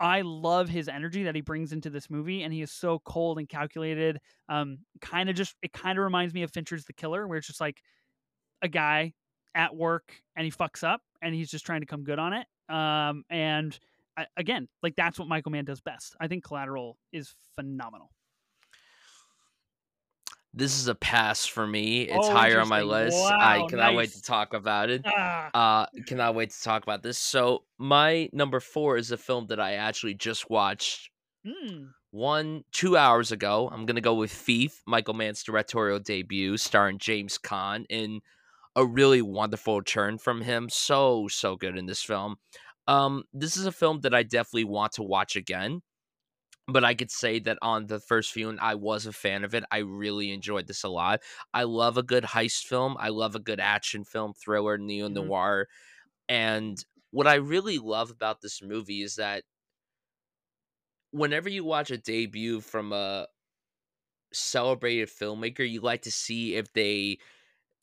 [0.00, 3.38] i love his energy that he brings into this movie and he is so cold
[3.38, 7.26] and calculated um, kind of just it kind of reminds me of fincher's the killer
[7.26, 7.82] where it's just like
[8.62, 9.12] a guy
[9.56, 12.46] at work and he fucks up and he's just trying to come good on it.
[12.68, 13.76] Um, and
[14.16, 16.14] I, again, like that's what Michael Mann does best.
[16.20, 18.10] I think Collateral is phenomenal.
[20.54, 22.02] This is a pass for me.
[22.02, 23.30] It's Oh, higher on my list.
[23.30, 25.02] I Wow, cannot wait to talk about it.
[25.04, 27.18] Ah, Uh, cannot wait to talk about this.
[27.18, 31.10] So my number four is a film that I actually just watched
[31.46, 33.68] mm, one two hours ago.
[33.70, 38.22] I'm gonna go with Thief, Michael Mann's directorial debut, starring James Caan in
[38.76, 40.68] a really wonderful turn from him.
[40.70, 42.36] So so good in this film.
[42.86, 45.80] Um, this is a film that I definitely want to watch again.
[46.68, 49.64] But I could say that on the first viewing, I was a fan of it.
[49.70, 51.20] I really enjoyed this a lot.
[51.54, 52.96] I love a good heist film.
[52.98, 55.68] I love a good action film, thriller, neo noir.
[56.28, 56.34] Mm-hmm.
[56.34, 59.44] And what I really love about this movie is that
[61.12, 63.28] whenever you watch a debut from a
[64.32, 67.18] celebrated filmmaker, you like to see if they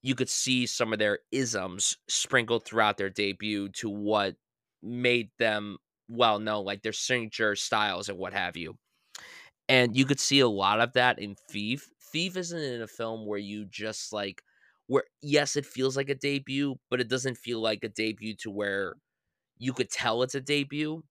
[0.03, 4.37] you could see some of their isms sprinkled throughout their debut to what
[4.83, 5.77] made them
[6.09, 8.77] well known, like their signature styles and what have you.
[9.69, 11.89] And you could see a lot of that in Thief.
[12.01, 14.43] Thief isn't in a film where you just like
[14.87, 18.51] where yes, it feels like a debut, but it doesn't feel like a debut to
[18.51, 18.95] where
[19.57, 21.03] you could tell it's a debut.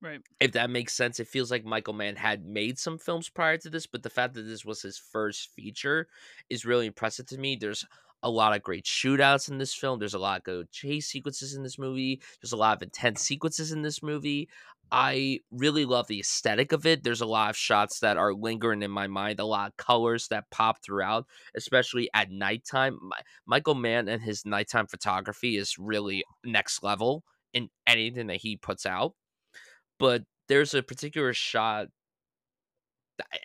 [0.00, 0.22] Right.
[0.40, 3.70] If that makes sense, it feels like Michael Mann had made some films prior to
[3.70, 6.08] this, but the fact that this was his first feature
[6.48, 7.56] is really impressive to me.
[7.56, 7.84] There's
[8.22, 9.98] a lot of great shootouts in this film.
[9.98, 12.20] There's a lot of good chase sequences in this movie.
[12.40, 14.48] There's a lot of intense sequences in this movie.
[14.90, 17.04] I really love the aesthetic of it.
[17.04, 20.28] There's a lot of shots that are lingering in my mind, a lot of colors
[20.28, 22.98] that pop throughout, especially at nighttime.
[23.02, 28.56] My, Michael Mann and his nighttime photography is really next level in anything that he
[28.56, 29.14] puts out.
[29.98, 31.88] But there's a particular shot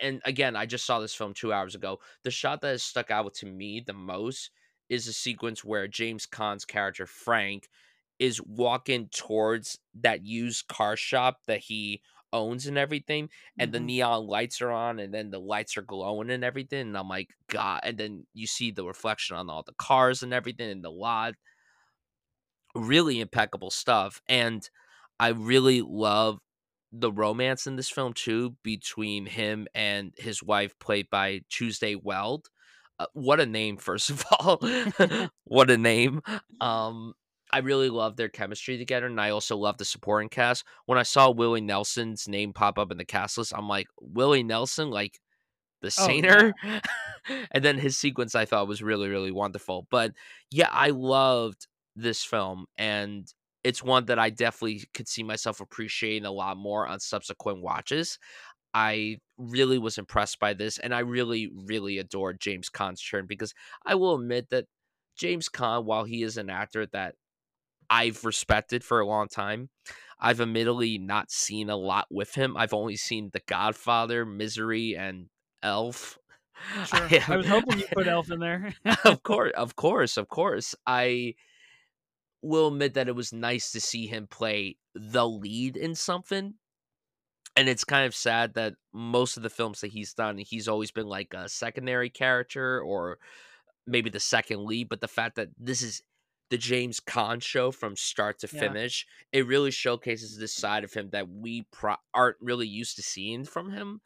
[0.00, 1.98] and again, I just saw this film two hours ago.
[2.22, 4.50] The shot that has stuck out to me the most
[4.88, 7.68] is a sequence where James Caan's character Frank
[8.18, 12.00] is walking towards that used car shop that he
[12.32, 13.72] owns and everything and mm-hmm.
[13.72, 17.08] the neon lights are on and then the lights are glowing and everything and I'm
[17.08, 20.82] like god and then you see the reflection on all the cars and everything in
[20.82, 21.34] the lot
[22.74, 24.68] really impeccable stuff and
[25.20, 26.40] I really love
[26.90, 32.48] the romance in this film too between him and his wife played by Tuesday Weld
[32.98, 34.60] uh, what a name first of all.
[35.44, 36.22] What a name.
[36.60, 37.14] Um
[37.52, 40.64] i really love their chemistry together and i also love the supporting cast.
[40.86, 44.42] When i saw willie nelson's name pop up in the cast list i'm like willie
[44.42, 45.20] nelson like
[45.82, 46.54] the singer?
[46.64, 46.68] oh,
[47.28, 47.46] yeah.
[47.52, 49.86] and then his sequence i thought was really really wonderful.
[49.90, 50.12] But
[50.50, 56.26] yeah i loved this film and it's one that i definitely could see myself appreciating
[56.26, 58.18] a lot more on subsequent watches.
[58.72, 63.54] I really was impressed by this, and I really, really adored James Caan's turn because
[63.84, 64.66] I will admit that
[65.16, 67.14] James Caan, while he is an actor that
[67.90, 69.70] I've respected for a long time,
[70.18, 72.56] I've admittedly not seen a lot with him.
[72.56, 75.26] I've only seen The Godfather, Misery, and
[75.62, 76.18] Elf.
[76.86, 77.00] Sure.
[77.10, 78.72] I, I was hoping you put Elf in there.
[79.04, 80.72] of course, of course, of course.
[80.86, 81.34] I
[82.42, 86.54] will admit that it was nice to see him play the lead in something
[87.56, 90.90] and it's kind of sad that most of the films that he's done, he's always
[90.90, 93.18] been like a secondary character or
[93.86, 94.88] maybe the second lead.
[94.88, 96.02] But the fact that this is
[96.50, 99.40] the James Caan show from start to finish, yeah.
[99.40, 103.44] it really showcases this side of him that we pro- aren't really used to seeing
[103.44, 104.00] from him.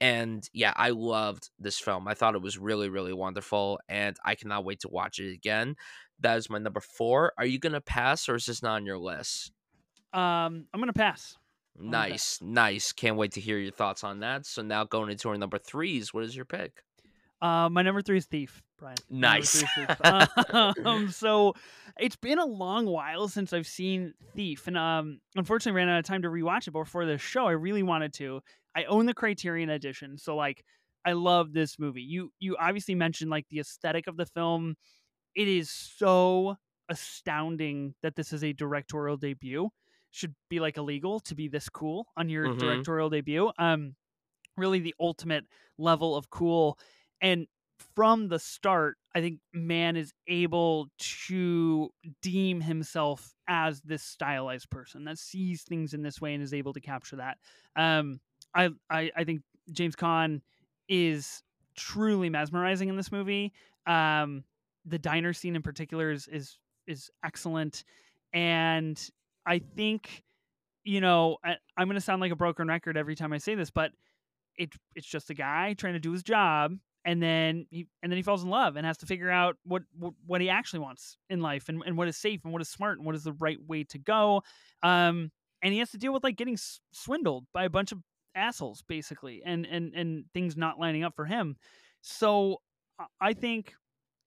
[0.00, 2.08] And yeah, I loved this film.
[2.08, 5.76] I thought it was really, really wonderful, and I cannot wait to watch it again.
[6.20, 7.32] That is my number four.
[7.38, 9.52] Are you gonna pass, or is this not on your list?
[10.12, 11.36] Um, I'm gonna pass.
[11.78, 12.50] Nice, okay.
[12.50, 12.92] nice.
[12.92, 14.46] Can't wait to hear your thoughts on that.
[14.46, 16.82] So now going into our number threes, what is your pick?
[17.40, 18.96] Uh, my number three is Thief, Bryan.
[19.10, 19.64] Nice.
[20.84, 21.54] um, so
[21.98, 26.04] it's been a long while since I've seen Thief, and um, unfortunately ran out of
[26.04, 26.70] time to rewatch it.
[26.70, 28.42] But before this show, I really wanted to.
[28.76, 30.62] I own the Criterion edition, so like
[31.04, 32.02] I love this movie.
[32.02, 34.76] You you obviously mentioned like the aesthetic of the film.
[35.34, 36.56] It is so
[36.88, 39.70] astounding that this is a directorial debut
[40.12, 42.58] should be like illegal to be this cool on your mm-hmm.
[42.58, 43.50] directorial debut.
[43.58, 43.96] Um,
[44.56, 45.44] really the ultimate
[45.78, 46.78] level of cool.
[47.20, 47.46] And
[47.94, 50.88] from the start, I think Mann is able
[51.26, 56.54] to deem himself as this stylized person that sees things in this way and is
[56.54, 57.38] able to capture that.
[57.74, 58.20] Um,
[58.54, 60.42] I, I, I think James Caan
[60.88, 61.42] is
[61.76, 63.52] truly mesmerizing in this movie.
[63.86, 64.44] Um,
[64.84, 67.84] the diner scene in particular is is is excellent,
[68.32, 69.00] and
[69.46, 70.22] I think,
[70.84, 73.54] you know, I, am going to sound like a broken record every time I say
[73.54, 73.92] this, but
[74.56, 78.16] it it's just a guy trying to do his job, and then he and then
[78.16, 81.16] he falls in love and has to figure out what what, what he actually wants
[81.30, 83.32] in life, and, and what is safe, and what is smart, and what is the
[83.32, 84.42] right way to go.
[84.82, 85.30] Um,
[85.62, 86.58] and he has to deal with like getting
[86.92, 87.98] swindled by a bunch of
[88.34, 91.56] assholes, basically, and and and things not lining up for him.
[92.02, 92.60] So
[93.20, 93.74] I think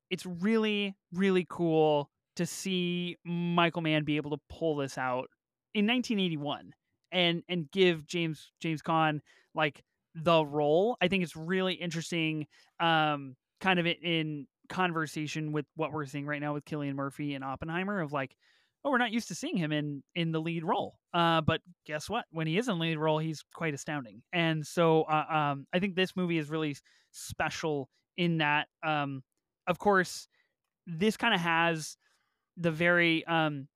[0.09, 5.29] it's really really cool to see Michael Mann be able to pull this out
[5.73, 6.73] in 1981
[7.11, 9.19] and and give James James Caan
[9.53, 9.83] like
[10.15, 10.97] the role.
[11.01, 12.47] I think it's really interesting,
[12.79, 17.43] um, kind of in conversation with what we're seeing right now with Cillian Murphy and
[17.43, 18.35] Oppenheimer of like,
[18.83, 20.95] oh, we're not used to seeing him in in the lead role.
[21.13, 22.25] Uh, but guess what?
[22.31, 24.21] When he is in lead role, he's quite astounding.
[24.33, 26.75] And so, uh, um, I think this movie is really
[27.11, 29.23] special in that, um,
[29.67, 30.27] of course,
[30.87, 31.97] this kind of has
[32.57, 33.67] the very um,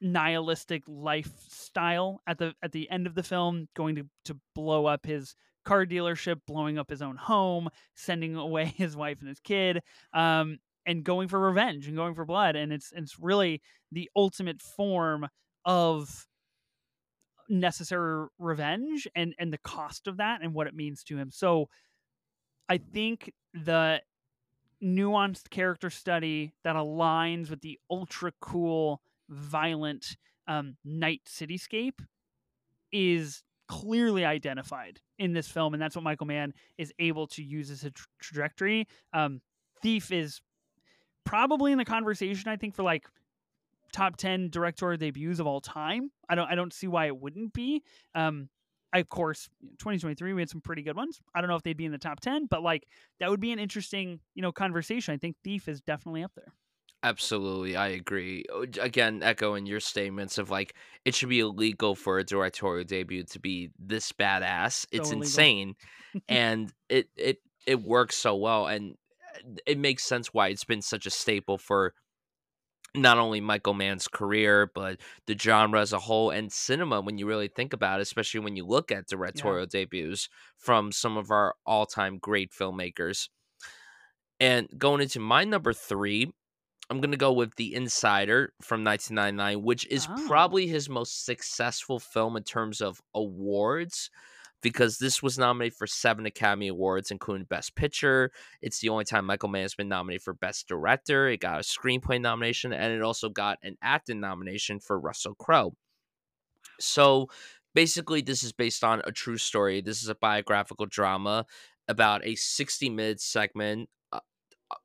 [0.00, 5.06] nihilistic lifestyle at the at the end of the film, going to to blow up
[5.06, 5.34] his
[5.64, 9.80] car dealership, blowing up his own home, sending away his wife and his kid,
[10.12, 12.56] um, and going for revenge and going for blood.
[12.56, 15.26] And it's it's really the ultimate form
[15.64, 16.26] of
[17.48, 21.30] necessary revenge and and the cost of that and what it means to him.
[21.30, 21.68] So
[22.68, 24.00] I think the
[24.84, 30.16] nuanced character study that aligns with the ultra cool, violent
[30.46, 32.00] um, night cityscape
[32.92, 37.70] is clearly identified in this film, and that's what Michael Mann is able to use
[37.70, 38.86] as a tra- trajectory.
[39.12, 39.40] Um,
[39.82, 40.40] Thief is
[41.24, 43.06] probably in the conversation, I think, for like
[43.92, 46.10] top ten directorial debuts of all time.
[46.28, 47.82] I don't I don't see why it wouldn't be.
[48.14, 48.48] Um,
[49.00, 51.20] of course, 2023 we had some pretty good ones.
[51.34, 52.86] I don't know if they'd be in the top ten, but like
[53.20, 55.14] that would be an interesting you know conversation.
[55.14, 56.54] I think Thief is definitely up there.
[57.02, 58.44] Absolutely, I agree.
[58.50, 63.24] Uh, again, echoing your statements of like it should be illegal for a directorial debut
[63.24, 64.86] to be this badass.
[64.90, 65.74] It's So insane,
[66.28, 68.94] and it it it works so well, and
[69.36, 71.92] uh, it makes sense why it's been such a staple for
[72.94, 77.26] not only Michael Mann's career, but the genre as a whole and cinema when you
[77.26, 81.54] really think about it, especially when you look at directorial debuts from some of our
[81.66, 83.28] all time great filmmakers.
[84.40, 86.32] And going into my number three,
[86.90, 90.24] I'm going to go with The Insider from 1999, which is Oh.
[90.26, 94.10] probably his most successful film in terms of awards
[94.64, 98.32] because this was nominated for seven Academy Awards, including Best Picture.
[98.62, 101.28] It's the only time Michael Mann has been nominated for Best Director.
[101.28, 105.74] It got a screenplay nomination, and it also got an acting nomination for Russell Crowe.
[106.80, 107.28] So
[107.74, 109.82] basically, this is based on a true story.
[109.82, 111.44] This is a biographical drama
[111.86, 114.20] about a 60 minute segment uh,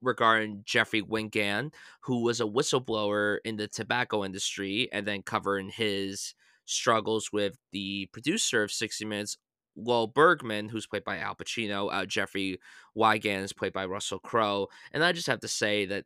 [0.02, 6.36] regarding Jeffrey Wigand, who was a whistleblower in the tobacco industry, and then covering his
[6.66, 9.38] struggles with the producer of 60 Minutes,
[9.76, 11.90] Lowell Bergman, who's played by Al Pacino.
[11.92, 12.60] Uh, Jeffrey
[12.98, 14.68] Wigand is played by Russell Crowe.
[14.92, 16.06] And I just have to say that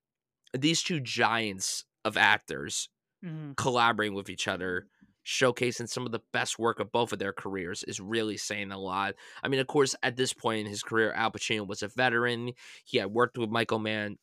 [0.54, 2.90] these two giants of actors
[3.24, 3.56] Mhm.
[3.58, 4.88] collaborating with each other,
[5.26, 8.78] showcasing some of the best work of both of their careers, is really saying a
[8.80, 9.16] lot.
[9.42, 12.54] I mean, of course, at this point in his career, Al Pacino was a veteran.
[12.86, 14.18] He had worked with Michael Mann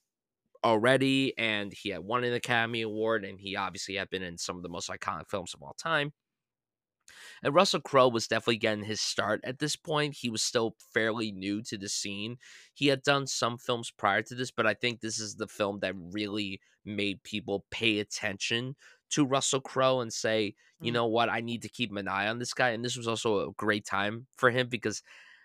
[0.65, 4.57] already, and he had won an Academy Award, and he obviously had been in some
[4.57, 6.13] of the most iconic films of all time.
[7.43, 10.17] And Russell Crowe was definitely getting his start at this point.
[10.17, 12.39] He was still fairly new to the scene.
[12.75, 15.81] He had done some films prior to this, but I think this is the film
[15.81, 18.77] that really made people pay attention
[19.11, 20.95] to Russell Crowe and say, you Mm.
[20.95, 22.71] know what, I need to keep an eye on this guy.
[22.71, 25.03] And this was also a great time for him because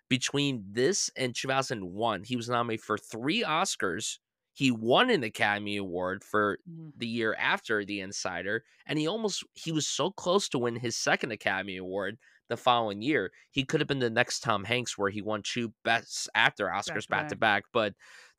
[0.09, 4.19] between this and 2001, he was nominated for three Oscars.
[4.55, 6.93] He won an Academy Award for Mm.
[6.97, 10.97] the year after The Insider, and he almost he was so close to win his
[10.97, 12.17] second Academy Award
[12.49, 13.31] the following year.
[13.51, 17.07] He could have been the next Tom Hanks, where he won two Best Actor Oscars
[17.07, 17.65] back to back.
[17.73, 17.93] But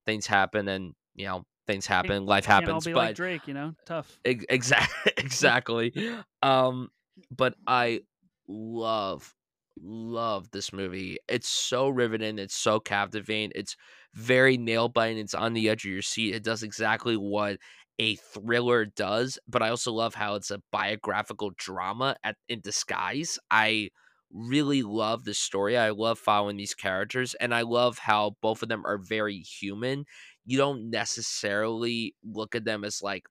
[0.04, 2.84] things happen, and you know things happen, life happens.
[2.84, 4.20] be But like Drake, you know, tough.
[4.24, 5.12] Exactly.
[5.18, 5.94] exactly.
[6.42, 6.90] Um,
[7.30, 8.02] but I
[8.48, 9.34] love,
[9.80, 11.18] love this movie.
[11.28, 12.38] It's so riveting.
[12.38, 13.52] It's so captivating.
[13.54, 13.76] It's
[14.16, 15.18] very nail biting.
[15.18, 16.34] It's on the edge of your seat.
[16.34, 17.58] It does exactly what
[17.98, 19.38] a thriller does.
[19.46, 23.38] But I also love how it's a biographical drama at in disguise.
[23.50, 23.90] I
[24.32, 25.76] really love the story.
[25.76, 30.06] I love following these characters, and I love how both of them are very human.
[30.46, 33.26] You don't necessarily look at them as like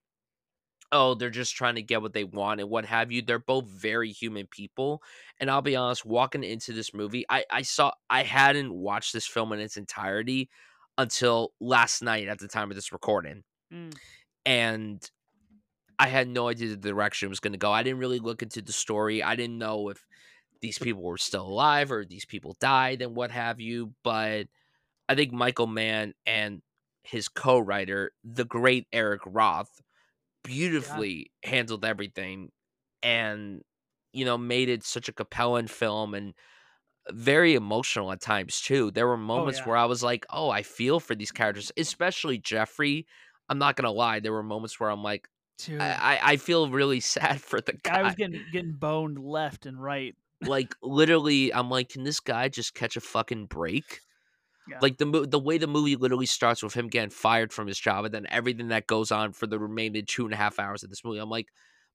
[0.91, 3.21] oh, they're just trying to get what they want and what have you.
[3.21, 5.01] They're both very human people.
[5.39, 9.27] And I'll be honest, walking into this movie, I, I saw I hadn't watched this
[9.27, 10.49] film in its entirety
[10.97, 13.43] until last night at the time of this recording.
[13.73, 13.93] Mm.
[14.45, 15.11] And
[15.97, 17.71] I had no idea the direction it was gonna go.
[17.71, 19.23] I didn't really look into the story.
[19.23, 20.05] I didn't know if
[20.61, 23.93] these people were still alive or these people died and what have you.
[24.03, 24.47] But
[25.07, 26.61] I think Michael Mann and
[27.03, 29.81] his co-writer, the great Eric Roth,
[30.43, 32.49] beautifully handled everything
[33.01, 33.61] and
[34.13, 36.33] you know made it such a compelling film and
[37.11, 39.65] very emotional at times too there were oh, moments yeah.
[39.65, 43.05] where i was like oh i feel for these characters especially jeffrey
[43.47, 45.27] i'm not gonna lie there were moments where i'm like
[45.59, 49.19] Dude, i i, I feel really sad for the guy I was getting getting boned
[49.19, 50.15] left and right.
[50.41, 54.01] like literally, I'm like, can this guy just catch a fucking break?
[54.67, 54.79] Yeah.
[54.81, 58.05] Like the the way the movie literally starts with him getting fired from his job,
[58.05, 60.89] and then everything that goes on for the remaining two and a half hours of
[60.89, 61.19] this movie.
[61.19, 61.47] I'm like,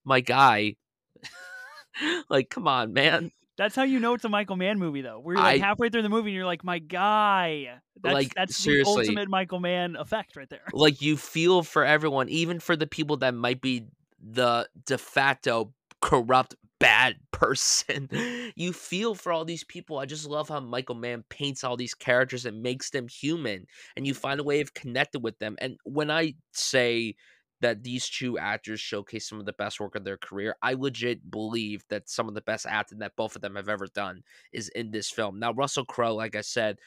[0.05, 0.77] my guy,
[2.31, 3.33] like, come on, man.
[3.61, 5.23] That's how you know it's a Michael Mann movie, though.
[5.25, 7.69] You're like I- halfway through the movie and you're like, my guy.
[8.03, 8.95] That's Like, that's seriously.
[8.95, 10.63] the ultimate Michael Mann effect right there.
[10.73, 13.85] like you feel for everyone, even for the people that might be
[14.19, 18.09] the de facto corrupt bad person.
[18.57, 19.99] You feel for all these people.
[19.99, 24.07] I just love how Michael Mann paints all these characters and makes them human and
[24.07, 25.57] you find a way of connecting with them.
[25.61, 27.17] And when I say
[27.61, 31.31] that these two actors showcase some of the best work of their career, I legit
[31.31, 34.69] believe that some of the best acting that both of them have ever done is
[34.71, 35.39] in this film.
[35.39, 36.79] Now, Russell Crowe, like I said,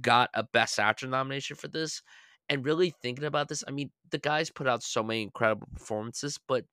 [0.00, 2.02] got a Best Actor nomination for this.
[2.48, 6.38] And really thinking about this, I mean, the guy's put out so many incredible performances,
[6.46, 6.64] but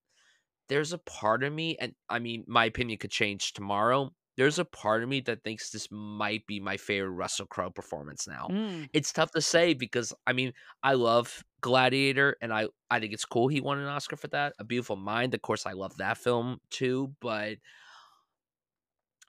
[0.70, 4.12] there's a part of me, and I mean, my opinion could change tomorrow.
[4.36, 8.28] There's a part of me that thinks this might be my favorite Russell Crowe performance
[8.28, 8.50] now.
[8.50, 8.90] Mm.
[8.92, 13.26] It's tough to say because I mean, I love Gladiator and I I think it's
[13.26, 14.54] cool he won an Oscar for that.
[14.60, 17.60] A Beautiful Mind, of course I love that film too, but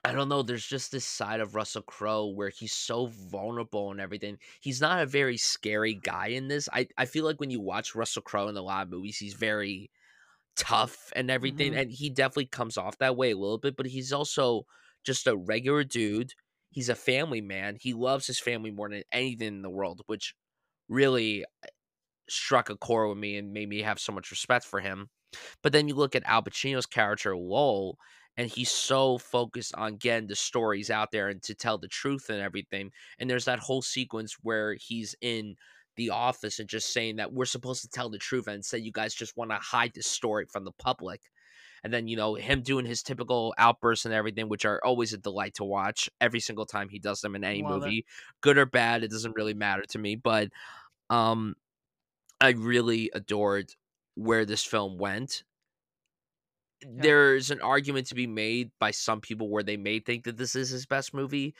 [0.03, 3.99] I don't know, there's just this side of Russell Crowe where he's so vulnerable and
[3.99, 4.37] everything.
[4.61, 6.69] He's not a very scary guy in this.
[6.71, 9.33] I I feel like when you watch Russell Crowe in a lot of movies, he's
[9.33, 9.89] very
[10.55, 11.75] tough and everything Mhm.
[11.75, 14.65] and he definitely comes off that way a little bit, but he's also
[15.05, 16.33] just a regular dude.
[16.69, 17.77] He's a family man.
[17.79, 20.33] He loves his family more than anything in the world, which
[20.89, 21.67] really uh,
[22.29, 25.09] struck a chord with me and made me have so much respect for him.
[25.63, 27.97] But then you look at Al Pacino's character Lowell,
[28.37, 32.29] and he's so focused on getting the stories out there and to tell the truth
[32.29, 32.91] and everything.
[33.19, 35.55] And there's that whole sequence where he's in
[35.95, 38.91] the office and just saying that we're supposed to tell the truth and say you
[38.91, 41.21] guys just want to hide this story from the public.
[41.83, 45.17] And then, you know, him doing his typical outbursts and everything, which are always a
[45.17, 47.85] delight to watch every single time he does them in any Love it.
[47.85, 48.05] movie.
[48.41, 50.15] Good or bad, it doesn't really matter to me.
[50.15, 50.49] But
[51.09, 51.55] um
[52.41, 53.73] I really adored
[54.15, 55.43] where this film went.
[56.81, 60.55] There's an argument to be made by some people where they may think that this
[60.55, 61.55] is his best movie.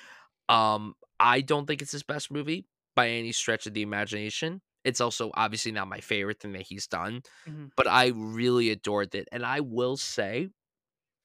[0.50, 4.62] Um, I don't think it's his best movie by any stretch of the imagination.
[4.86, 7.70] It's also obviously not my favorite thing that he's done, Mhm.
[7.78, 9.30] but I really adored it.
[9.32, 10.50] And I will say,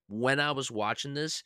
[0.09, 1.43] when I was watching this,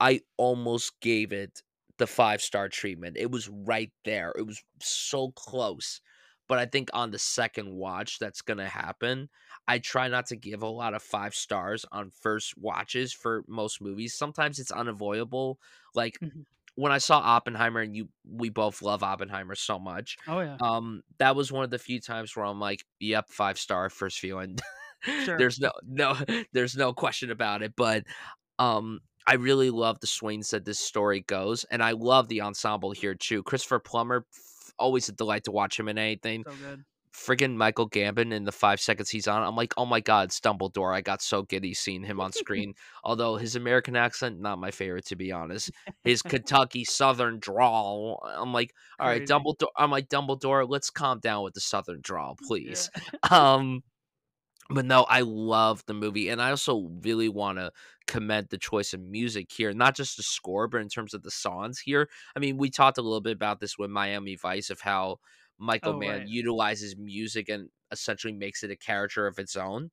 [0.00, 1.62] I almost gave it
[1.98, 3.16] the five star treatment.
[3.18, 4.32] It was right there.
[4.36, 6.00] It was so close.
[6.48, 9.30] But I think on the second watch, that's going to happen.
[9.68, 13.80] I try not to give a lot of five stars on first watches for most
[13.80, 14.14] movies.
[14.16, 15.60] Sometimes it's unavoidable.
[15.94, 16.44] Like Mhm.
[16.80, 20.16] When I saw Oppenheimer, and you, we both love Oppenheimer so much.
[20.26, 20.56] Oh yeah.
[20.60, 24.20] Um, that was one of the few times where I'm like, "Yep, five star first
[24.20, 24.58] viewing."
[25.24, 25.38] Sure.
[25.38, 26.14] there's no no
[26.52, 27.72] there's no question about it.
[27.74, 28.04] But
[28.58, 32.90] um, I really love the swings that this story goes, and I love the ensemble
[32.90, 33.42] here too.
[33.42, 34.26] Christopher Plummer,
[34.78, 36.44] always a delight to watch him in anything.
[36.46, 36.84] so good.
[37.14, 40.40] Friggin' Michael Gambon in the five seconds he's on, I'm like, oh my god, it's
[40.40, 40.94] Dumbledore.
[40.94, 42.74] I got so giddy seeing him on screen.
[43.02, 45.70] Although his American accent, not my favorite to be honest.
[46.04, 49.32] His Kentucky Southern drawl, I'm like, all right, Crazy.
[49.32, 49.68] Dumbledore.
[49.76, 50.68] I'm like Dumbledore.
[50.68, 52.90] Let's calm down with the Southern drawl, please.
[52.96, 53.02] Yeah.
[53.30, 53.82] Um,
[54.70, 57.72] but no, I love the movie, and I also really want to
[58.06, 61.30] commend the choice of music here, not just the score, but in terms of the
[61.30, 62.08] songs here.
[62.36, 65.18] I mean, we talked a little bit about this with Miami Vice of how
[65.60, 66.26] Michael Oh, Mann right.
[66.26, 69.92] utilizes music and essentially makes it a character of its own.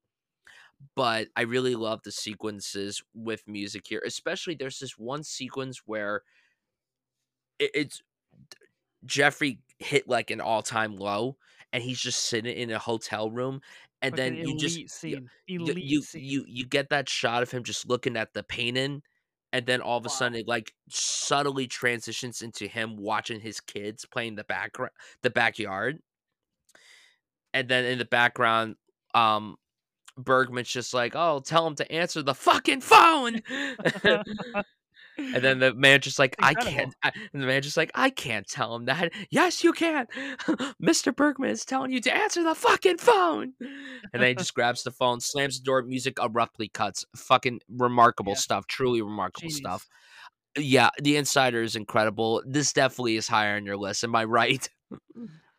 [0.96, 6.24] But I really love the sequences with music here, especially there's this one sequence where
[7.60, 8.02] it, it's
[9.06, 11.38] Jeffrey hit like an all time low,
[11.72, 13.62] and he's just sitting in a hotel room,
[14.02, 15.30] and Fucking then you just scene.
[15.46, 16.22] you you, scene.
[16.22, 19.04] you you get that shot of him just looking at the painting,
[19.54, 20.10] and then all of a Wow.
[20.10, 24.92] sudden it like subtly transitions into him watching his kids playing the background
[25.24, 26.00] the backyard,
[27.54, 28.76] and then in the background,
[29.14, 29.56] um.
[30.18, 33.42] Bergman's just like, oh, tell him to answer the fucking phone.
[35.18, 36.94] And then the man just like, I can't.
[37.04, 39.12] I, and the man just like, I can't tell him that.
[39.30, 40.08] Yes, you can.
[40.82, 41.16] Mr.
[41.16, 43.54] Bergman is telling you to answer the fucking phone.
[43.60, 47.06] And then he just grabs the phone, slams the door, music abruptly cuts.
[47.16, 48.38] Fucking remarkable Yeah.
[48.40, 48.68] stuff.
[48.68, 49.58] Truly remarkable Genius.
[49.58, 49.88] stuff.
[50.58, 52.42] Yeah, The Insider is incredible.
[52.46, 54.04] This definitely is higher on your list.
[54.04, 54.68] Am I right?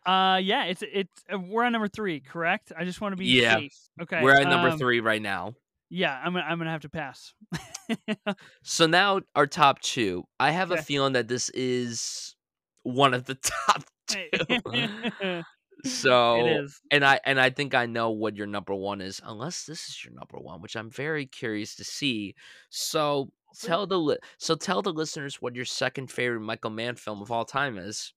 [0.06, 2.72] Uh, yeah, it's it's uh, we're on number three, correct?
[2.74, 3.56] I just want to be Yeah.
[3.58, 3.74] safe.
[4.00, 5.52] Okay, We're at number um, three right now.
[5.90, 7.34] Yeah, I'm gonna I'm gonna have to pass.
[8.62, 10.24] So now our top two.
[10.38, 12.34] I have a feeling that this is
[12.82, 13.34] one of the
[13.66, 15.42] top two.
[15.84, 19.88] So and I and I think I know what your number one is, unless this
[19.88, 22.34] is your number one, which I'm very curious to see.
[22.68, 23.30] So
[23.60, 27.30] tell the li- so tell the listeners what your second favorite Michael Mann film of
[27.30, 28.12] all time is.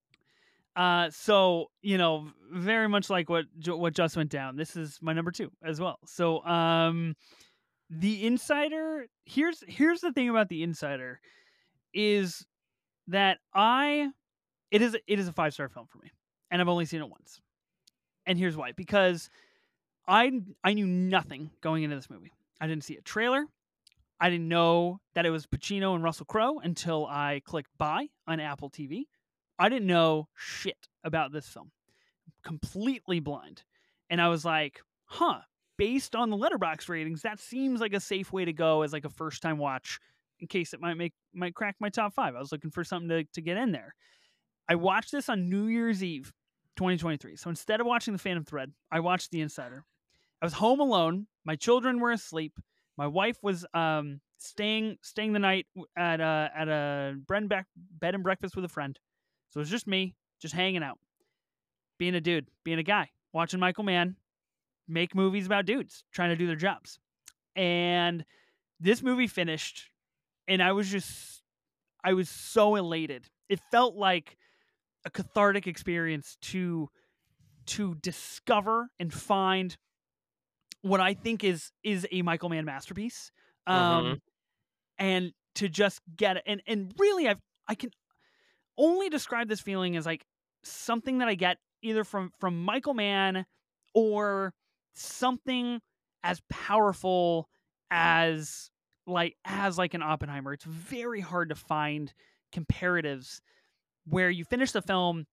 [0.75, 4.55] Uh, so you know, very much like what what just went down.
[4.55, 5.99] This is my number two as well.
[6.05, 7.15] So, um,
[7.91, 9.07] the Insider.
[9.25, 11.19] Here's here's the thing about the Insider,
[11.93, 12.45] is
[13.07, 14.09] that I,
[14.71, 16.09] it is it is a five star film for me,
[16.49, 17.41] and I've only seen it once,
[18.25, 18.71] and here's why.
[18.71, 19.29] Because
[20.07, 20.31] I
[20.63, 22.31] I knew nothing going into this movie.
[22.59, 23.45] I didn't see a trailer.
[24.19, 28.39] I didn't know that it was Pacino and Russell Crowe until I clicked buy on
[28.39, 29.05] Apple TV.
[29.57, 31.71] I didn't know shit about this film.
[32.43, 33.63] Completely blind.
[34.11, 35.39] And I was like, huh,
[35.81, 39.03] based on the Letterboxd ratings, that seems like a safe way to go as like
[39.03, 39.99] a first time watch
[40.39, 42.35] in case it might make might crack my top five.
[42.35, 43.95] I was looking for something to, to get in there.
[44.69, 46.31] I watched this on New Year's Eve
[46.75, 47.35] 2023.
[47.35, 49.83] So instead of watching the Phantom Thread, I watched The Insider.
[50.39, 51.25] I was home alone.
[51.45, 52.53] My children were asleep.
[52.95, 55.65] My wife was um, staying staying the night
[55.97, 58.99] at a at a bed and breakfast with a friend.
[59.49, 60.99] So it was just me, just hanging out,
[61.97, 64.15] being a dude, being a guy, watching Michael Mann
[64.91, 66.99] make movies about dudes trying to do their jobs.
[67.55, 68.25] And
[68.79, 69.89] this movie finished,
[70.47, 71.41] and I was just,
[72.03, 73.25] I was so elated.
[73.49, 74.37] It felt like
[75.05, 76.89] a cathartic experience to
[77.67, 79.77] to discover and find
[80.81, 83.31] what I think is is a Michael Mann masterpiece.
[83.67, 84.13] Um, mm-hmm.
[84.97, 87.91] and to just get it and and really I've I can
[88.75, 90.25] only describe this feeling as like
[90.63, 93.45] something that I get either from from Michael Mann
[93.93, 94.53] or
[94.93, 95.79] something
[96.23, 97.49] as powerful
[97.89, 98.69] as
[99.07, 100.53] like as like an Oppenheimer.
[100.53, 102.13] It's very hard to find
[102.53, 103.39] comparatives
[104.05, 105.25] where you finish the film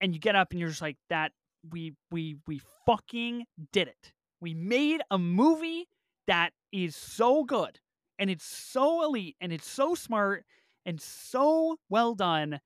[0.00, 1.32] and you get up and you're just like that
[1.70, 4.12] we we we fucking did it.
[4.40, 5.88] We made a movie
[6.26, 7.80] that is so good
[8.18, 10.44] and it's so elite and it's so smart
[10.86, 12.60] and so well done.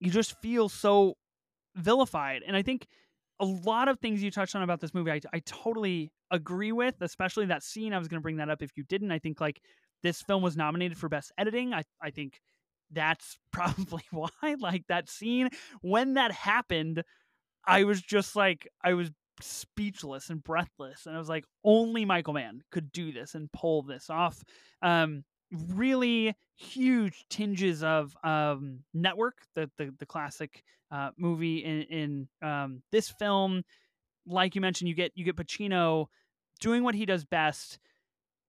[0.00, 1.14] You just feel so
[1.74, 2.42] vilified.
[2.46, 2.86] And I think
[3.40, 6.94] a lot of things you touched on about this movie, I, I totally agree with,
[7.00, 7.92] especially that scene.
[7.92, 9.12] I was going to bring that up if you didn't.
[9.12, 9.60] I think like
[10.02, 11.74] this film was nominated for best editing.
[11.74, 12.40] I, I think
[12.90, 14.56] that's probably why.
[14.58, 15.50] Like that scene,
[15.82, 17.02] when that happened,
[17.66, 19.10] I was just like, I was
[19.40, 21.06] speechless and breathless.
[21.06, 24.42] And I was like, only Michael Mann could do this and pull this off.
[24.82, 32.28] Um, really huge tinges of um, Network, the the, the classic uh, movie in, in
[32.42, 33.62] um, this film.
[34.26, 36.06] Like you mentioned, you get you get Pacino
[36.60, 37.78] doing what he does best.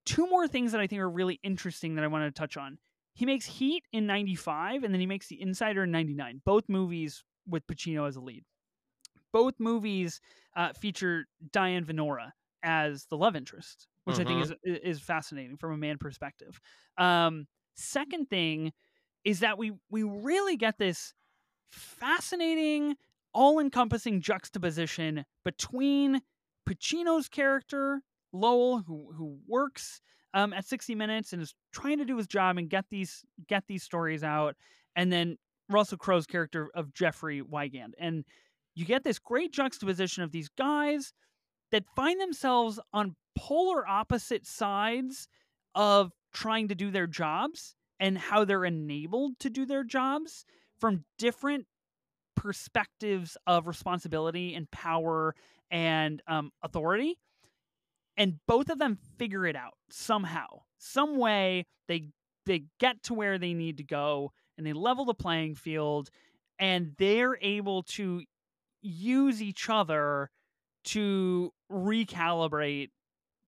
[0.05, 2.77] Two more things that I think are really interesting that I wanted to touch on.
[3.13, 6.41] He makes Heat in 95 and then he makes The Insider in 99.
[6.45, 8.45] Both movies with Pacino as a lead.
[9.33, 10.21] Both movies
[10.55, 12.31] uh, feature Diane Venora
[12.63, 14.27] as the love interest, which mm-hmm.
[14.27, 14.73] I think mm-hmm.
[14.73, 16.59] is is fascinating from a man perspective.
[16.97, 17.45] Um,
[17.75, 18.71] second thing
[19.25, 21.13] is that we we really get this
[21.69, 22.95] fascinating,
[23.33, 26.21] all-encompassing juxtaposition between
[26.67, 28.01] Pacino's character
[28.31, 29.99] Lowell, who who works
[30.33, 33.65] um, at 60 Minutes and is trying to do his job and get these get
[33.67, 34.55] these stories out,
[34.95, 35.35] and then
[35.69, 38.23] Russell Crowe's character of Jeffrey Wigand, and
[38.73, 41.11] you get this great juxtaposition of these guys
[41.71, 45.27] that find themselves on polar opposite sides
[45.75, 50.45] of trying to do their jobs and how they're enabled to do their jobs
[50.79, 51.65] from different
[52.35, 55.35] perspectives of responsibility and power
[55.71, 57.17] and um, authority.
[58.15, 60.61] And both of them figure it out somehow.
[60.77, 62.09] Some way they
[62.45, 66.09] they get to where they need to go and they level the playing field
[66.57, 68.23] and they're able to
[68.81, 70.29] use each other
[70.85, 72.89] to recalibrate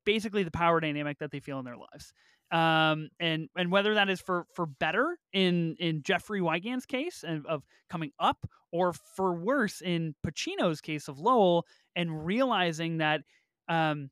[0.10, 2.14] basically the power dynamic that they feel in their lives.
[2.52, 7.46] Um, and and whether that is for for better in in Jeffrey Wigand's case and
[7.46, 13.22] of coming up, or for worse in Pacino's case of Lowell, and realizing that
[13.68, 14.10] um,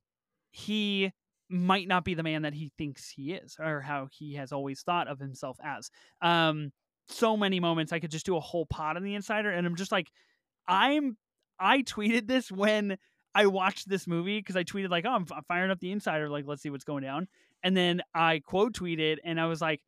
[0.52, 1.12] he
[1.50, 4.84] might not be the man that he thinks he is, or how he has always
[4.84, 5.90] thought of himself as.
[6.22, 6.72] Um,
[7.10, 9.76] so many moments I could just do a whole pot on the insider, and I'm
[9.76, 10.12] just like,
[10.68, 11.18] I'm
[11.60, 12.98] I tweeted this when
[13.36, 16.30] I watched this movie because I tweeted like, "Oh, I'm, firing up the Insider.
[16.30, 17.28] Like, let's see what's going down."
[17.64, 19.82] And then I quote tweeted, and I was like,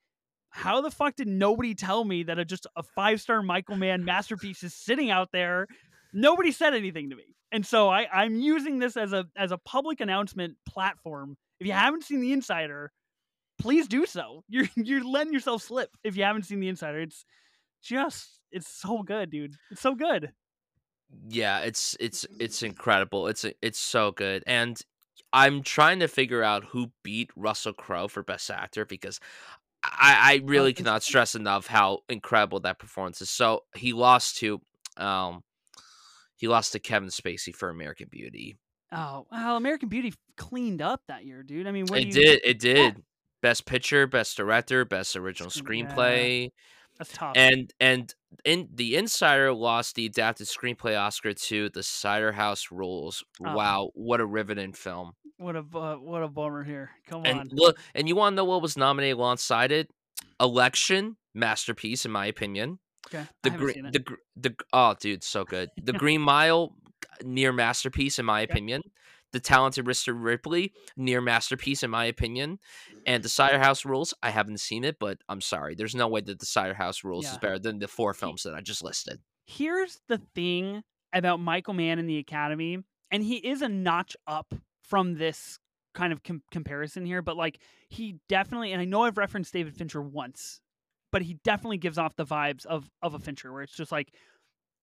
[0.49, 4.05] "How the fuck did nobody tell me that a, just a five star Michael Mann
[4.05, 5.67] masterpiece is sitting out there?"
[6.13, 9.57] Nobody said anything to me, and so I, I'm using this as a as a
[9.57, 11.37] public announcement platform.
[11.59, 12.91] If you haven't seen the Insider,
[13.59, 14.43] please do so.
[14.47, 17.01] You're you're letting yourself slip if you haven't seen the Insider.
[17.01, 17.25] It's
[17.83, 19.55] just it's so good, dude.
[19.71, 20.31] It's so good.
[21.28, 23.28] Yeah, it's it's it's incredible.
[23.28, 24.80] It's it's so good, and
[25.34, 29.20] I'm trying to figure out who beat Russell Crowe for Best Actor because
[29.84, 33.30] I, I Oh, really cannot stress enough how incredible that performance is.
[33.32, 34.62] So he lost to
[34.97, 35.43] um
[36.38, 38.57] he lost to Kevin Spacey for American Beauty.
[38.91, 41.68] Oh, well, American Beauty cleaned up that year, dude.
[41.68, 43.03] I mean, what It you did, it yeah, did.
[43.41, 46.49] Best Picture, Best Director, Best Original screen yeah, Screenplay,
[46.97, 47.39] that's tough.
[47.39, 48.14] and and
[48.45, 53.23] in The Insider lost the adapted screenplay Oscar to The Cider House Rules.
[53.43, 55.13] Oh, Wow, what a riveting film!
[55.38, 56.91] what a bu what a bummer here.
[57.07, 57.49] Come And on.
[57.51, 59.89] look, and you want to know what was nominated alongside it?
[60.39, 62.80] Election, masterpiece in my opinion.
[63.07, 64.03] Okay, The green, the
[64.36, 65.69] the oh, dude, so good.
[65.84, 66.75] The Green Mile,
[67.23, 68.53] near masterpiece in my Okay.
[68.53, 68.84] opinion.
[69.32, 70.13] The Talented Mr.
[70.19, 72.59] Ripley, near masterpiece in my opinion.
[73.05, 75.75] And The Cider House Rules, I haven't seen it, but I'm sorry.
[75.75, 78.53] There's no way that The Cider House Rules is better than the four films that
[78.55, 79.19] I just listed.
[79.47, 80.83] here's the thing
[81.13, 82.79] about Michael Mann in the Academy,
[83.11, 85.57] and he is a notch up from this
[85.95, 89.75] kind of com- comparison here, but like he definitely, and I know I've referenced David
[89.75, 90.61] Fincher once,
[91.11, 94.13] but he definitely gives off the vibes of of a Fincher, where it's just like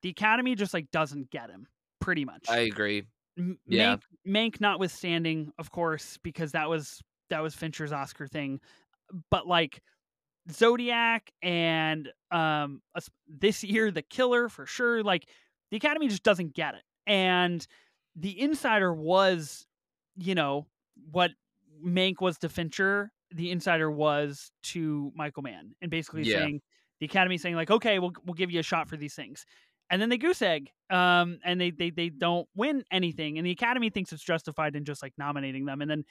[0.03, 1.69] the Academy just like doesn't get him,
[2.01, 2.47] pretty much.
[2.49, 3.05] I agree.
[3.39, 3.97] M- Yeah.
[4.27, 7.01] Mank, Mank notwithstanding, of course, because that was
[7.31, 8.61] that was Fincher's Oscar thing,
[9.31, 9.83] but like
[10.51, 12.83] Zodiac and um
[13.29, 15.29] this year The Killer for sure, like
[15.71, 17.67] the Academy just doesn't get it, and
[18.15, 19.67] the Insider was,
[20.17, 20.69] you know,
[21.11, 21.33] what
[21.85, 26.25] Mank was to Fincher, the Insider was to Michael Mann, and basically Yeah.
[26.25, 26.61] saying
[27.01, 29.45] the Academy saying like, okay, we'll we'll give you a shot for these things.
[29.91, 33.51] And then they goose egg um and they, they they don't win anything and the
[33.53, 35.81] academy thinks it's justified in just like nominating them.
[35.81, 36.05] And then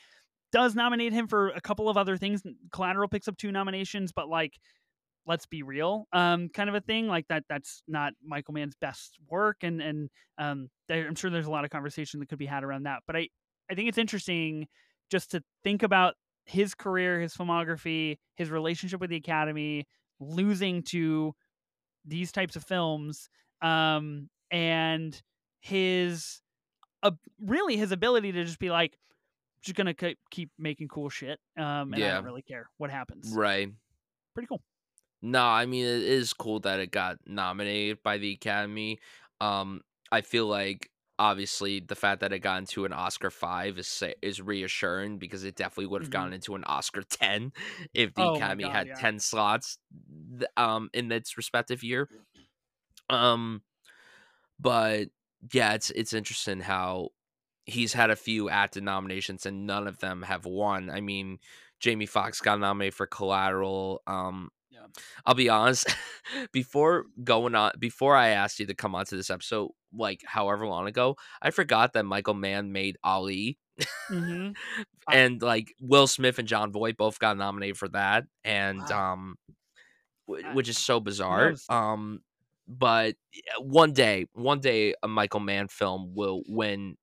[0.56, 2.42] does nominate him for a couple of other things.
[2.72, 4.54] Collateral picks up two nominations but like
[5.28, 9.18] let's be real um kind of a thing like that that's not michael mann's best
[9.28, 12.64] work and and um i'm sure there's a lot of conversation that could be had
[12.64, 13.28] around that but i
[13.72, 14.68] i think it's interesting
[15.10, 16.14] just to think about
[16.46, 19.88] his career his filmography his relationship with the academy
[20.20, 21.34] losing to
[22.06, 23.30] these types of films
[23.64, 25.24] um and
[25.60, 26.40] his
[27.02, 28.96] uh, really his ability to just be like
[29.66, 33.40] just gonna ke- keep making cool shit um and i don't really care what happens
[33.40, 33.74] Right.
[34.34, 34.64] pretty cool
[35.22, 39.00] No, I mean it is cool that it got nominated by the Academy.
[39.42, 44.04] Um, I feel like obviously the fact that it got into an Oscar five is
[44.22, 46.10] is reassuring because it definitely would have Mhm.
[46.10, 47.54] gotten into an Oscar ten
[47.94, 49.00] if the Oh Academy God, had yeah.
[49.00, 49.78] ten slots,
[50.58, 52.10] um, in its respective year.
[53.10, 53.64] Um,
[54.60, 55.10] but
[55.54, 57.10] yeah, it's it's interesting how
[57.66, 60.90] he's had a few acting nominations and none of them have won.
[60.90, 61.40] I mean,
[61.80, 64.02] Jamie Foxx got nominated for Collateral.
[64.08, 64.86] Um, Yeah.
[65.26, 65.88] I'll be honest.
[66.52, 70.88] before going on, before I asked you to come onto this episode, like however long
[70.88, 73.58] ago, I forgot that Michael Mann made Ali,
[74.10, 74.52] mm-hmm.
[75.12, 79.14] And like Will Smith and Jon Voight both got nominated for that, and Wow.
[79.14, 79.36] um,
[80.30, 81.50] I- which is so bizarre.
[81.52, 81.66] knows?
[81.70, 82.22] Um,
[82.68, 83.16] but
[83.60, 86.98] one day, one day, a Michael Mann film will win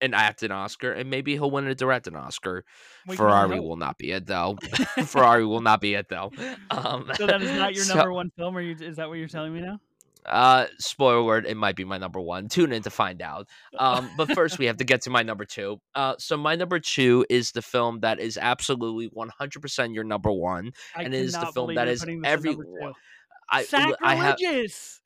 [0.00, 2.64] an acting Oscar, and maybe he'll win a directing Oscar.
[3.06, 4.56] We Ferrari will not be it though.
[5.04, 6.32] Ferrari will not be it though.
[6.70, 9.14] Um, so that is not your so- number one film or you, is that what
[9.18, 9.78] you're telling me now
[10.26, 12.48] Uh, spoiler alert, it might be my number one.
[12.48, 13.48] Tune in to find out.
[13.78, 15.80] Um, but first we have to get to my number two.
[15.94, 20.72] Uh, so my number two is the film that is absolutely 100% your number one.
[20.94, 22.98] I And it is the film that is putting this at number everyone- two.
[23.52, 24.99] I, l- I have sacrilegious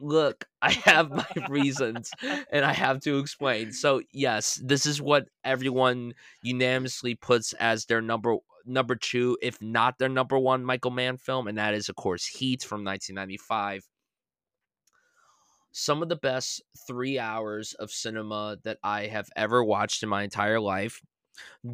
[0.00, 2.10] look, I have my reasons
[2.50, 3.72] and I have to explain.
[3.72, 9.98] So yes, this is what everyone unanimously puts as their number number two, if not
[9.98, 13.88] their number one Michael Mann film, and that is of course Heat from 1995.
[15.70, 20.22] Some of the best three hours of cinema that I have ever watched in my
[20.24, 21.00] entire life.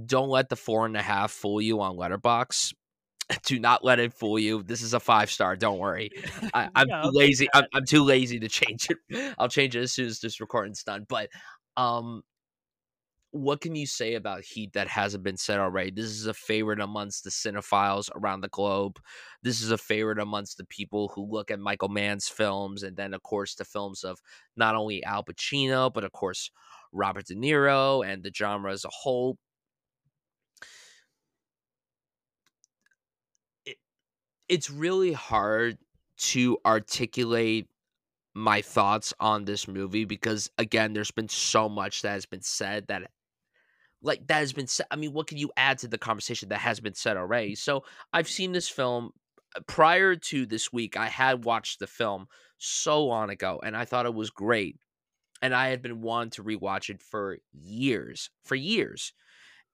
[0.04, 2.74] Don't let the four and a half fool you on Letterboxd.
[3.44, 4.62] Do not let it fool you.
[4.62, 5.56] This is a five star.
[5.56, 6.10] Don't worry.
[6.54, 7.48] I, I'm Yeah, too lazy.
[7.54, 7.64] I'm.
[7.72, 9.34] I'm too lazy to change it.
[9.38, 11.06] I'll change it as soon as this recording's done.
[11.08, 11.30] But
[11.76, 12.22] um,
[13.30, 15.90] what can you say about Heat that hasn't been said already?
[15.90, 19.00] This is a favorite amongst the cinephiles around the globe.
[19.42, 23.12] This is a favorite amongst the people who look at Michael Mann's films, and then
[23.12, 24.20] of course the films of
[24.56, 26.50] not only Al Pacino but of course
[26.92, 29.36] Robert De Niro and the genre as a whole.
[34.48, 35.78] It's really hard
[36.16, 37.68] to articulate
[38.34, 42.86] my thoughts on this movie because again there's been so much that has been said
[42.88, 43.02] that
[44.02, 46.58] like that has been said i mean what can you add to the conversation that
[46.58, 49.12] has been said already so i've seen this film
[49.54, 52.26] uh, prior to this week, I had watched the film
[52.58, 54.76] so long ago, and I thought it was great.
[55.42, 59.12] And I had been wanting to rewatch it for years, for years.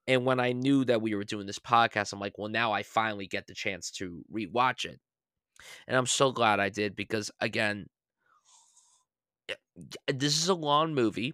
[0.07, 2.83] And when I knew that we were doing this podcast, I'm like, well, now I
[2.83, 4.99] finally get the chance to rewatch it.
[5.87, 7.87] And I'm so glad I did because, again,
[9.49, 9.55] eh,
[10.07, 11.33] this is a long movie.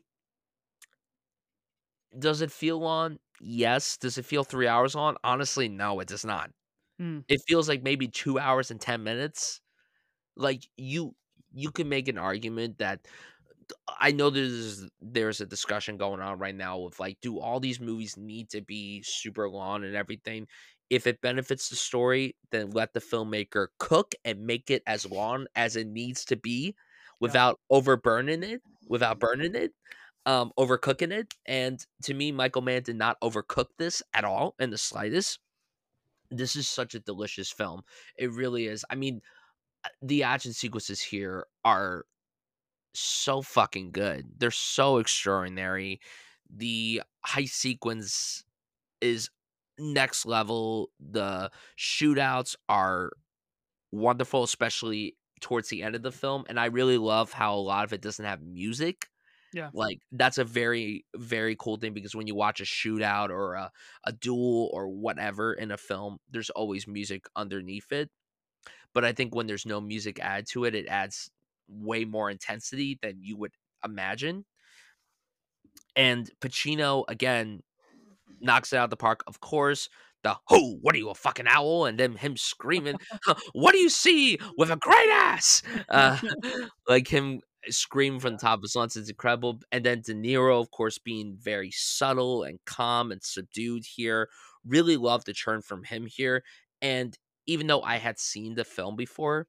[2.18, 3.20] Does it feel long?
[3.40, 3.98] Yes.
[3.98, 5.18] Does it feel three hours long?
[5.24, 6.52] Honestly, no, it does not.
[7.00, 7.20] Hmm.
[7.28, 9.62] It feels like maybe two hours and 10 minutes.
[10.36, 11.16] Like, you
[11.54, 13.08] you can make an argument that
[14.00, 17.80] I know there's there's a discussion going on right now of like, do all these
[17.80, 20.48] movies need to be super long and everything?
[20.90, 25.48] If it benefits the story, then let the filmmaker cook and make it as long
[25.56, 26.76] as it needs to be
[27.20, 29.74] without overburning it, without burning it,
[30.26, 31.34] um, overcooking it.
[31.46, 35.40] And to me, Michael Mann did not overcook this at all in the slightest.
[36.30, 37.82] This is such a delicious film.
[38.18, 38.86] It really is.
[38.90, 39.22] I mean,
[39.84, 42.06] uh, the action sequences here are
[42.98, 44.26] so fucking good.
[44.38, 46.00] They're so extraordinary.
[46.50, 48.44] The heist sequence
[49.02, 49.30] is
[49.78, 50.90] next level.
[51.00, 53.12] The shootouts are
[53.92, 56.46] wonderful, especially towards the end of the film.
[56.50, 59.08] And I really love how a lot of it doesn't have music.
[59.54, 59.70] Yeah.
[59.74, 63.72] Like that's a very, very cool thing because when you watch a shootout or a,
[64.04, 68.10] a duel or whatever in a film, there's always music underneath it.
[68.94, 71.30] But I think when there's no music added to it, it adds
[71.68, 73.54] way more intensity than you would
[73.84, 74.46] imagine.
[75.96, 77.62] And Pacino again
[78.40, 79.24] knocks it out of the park.
[79.28, 79.90] Of course,
[80.24, 80.78] the "Who?
[80.82, 82.98] What are you a fucking owl?" and then him screaming,
[83.54, 86.18] "What do you see with a great ass?" Uh,
[86.88, 89.60] like him screaming from the top of his lungs is incredible.
[89.72, 94.30] And then De Niro, of course, being very subtle and calm and subdued here.
[94.66, 96.44] Really love the turn from him here.
[96.82, 99.48] And even though I had seen the film before,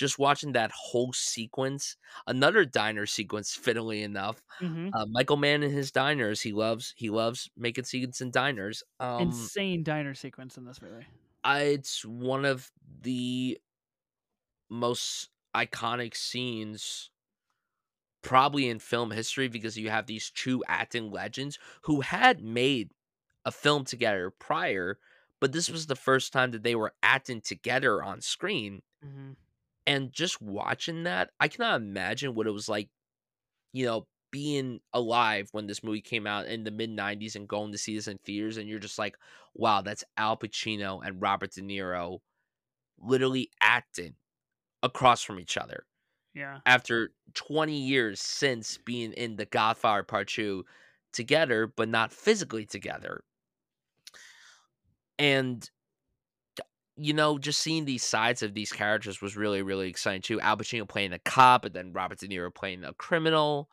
[0.00, 1.96] just watching that whole sequence,
[2.26, 4.42] another diner sequence, fiddly enough.
[4.60, 4.94] Mhm.
[4.94, 8.82] Uh, Michael Mann and his diners, he loves he loves making scenes in diners.
[9.00, 11.06] Um, Insane diner sequence in this movie.
[11.42, 12.70] I, it's one of
[13.02, 13.58] the
[14.70, 17.10] most iconic scenes
[18.22, 22.92] probably in film history because you have these two acting legends who had made
[23.44, 24.98] a film together prior,
[25.40, 28.82] but this was the first time that they were acting together on screen.
[29.02, 29.36] Mhm.
[29.86, 32.90] And just watching that, I cannot imagine what it was like,
[33.72, 37.72] you know, being alive when this movie came out in the mid 90s and going
[37.72, 38.56] to see this in theaters.
[38.58, 39.16] And you're just like,
[39.54, 42.20] wow, that's Al Pacino and Robert De Niro
[42.98, 44.16] literally acting
[44.82, 45.86] across from each other
[46.34, 46.60] Yeah.
[46.66, 50.64] after 20 years since being in The Godfather Part 2
[51.12, 53.24] together, but not physically together.
[55.18, 55.68] And
[57.02, 60.38] you know, just seeing these sides of these characters was really, really exciting too.
[60.40, 63.70] Al Pacino playing a cop, and then Robert De Niro playing a criminal.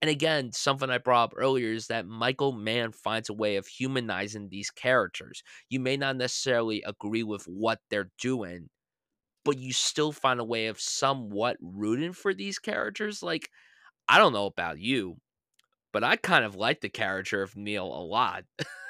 [0.00, 3.66] And again, something I brought up earlier is that Michael Mann finds a way of
[3.66, 5.42] humanizing these characters.
[5.68, 8.70] You may not necessarily agree with what they're doing,
[9.44, 13.22] but you still find a way of somewhat rooting for these characters.
[13.22, 13.50] Like,
[14.08, 15.18] I don't know about you,
[15.92, 18.44] but I kind of like the character of Neil a lot.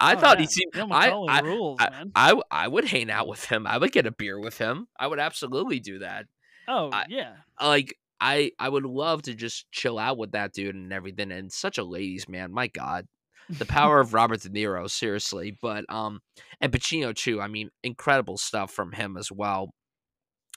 [0.00, 2.12] I Oh, thought he seemed I, I, rules, I, man.
[2.14, 3.66] I I would hang out with him.
[3.66, 4.88] I would get a beer with him.
[4.98, 6.26] I would absolutely do that.
[6.66, 7.34] oh, I- yeah.
[7.60, 11.30] Like I I would love to just chill out with that dude and everything.
[11.32, 12.52] And such a ladies man.
[12.52, 13.06] My God,
[13.50, 15.56] the power of Robert De Niro, seriously.
[15.60, 16.20] But um,
[16.60, 17.40] and Pacino too.
[17.40, 19.70] I mean, incredible stuff from him as well.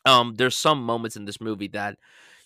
[0.06, 1.98] Um, there's some moments in this movie that,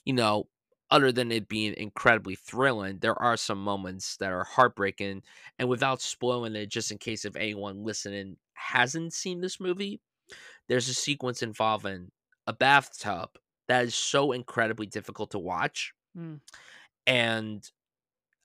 [0.04, 0.48] you know,
[0.92, 5.24] other than it being incredibly thrilling, there are some moments that are heartbreaking.
[5.58, 10.02] And without spoiling it, just in case if anyone listening hasn't seen this movie,
[10.68, 12.12] there's a sequence involving
[12.48, 13.30] a bathtub
[13.68, 15.94] that is so incredibly difficult to watch.
[16.18, 16.42] Mm.
[17.08, 17.70] And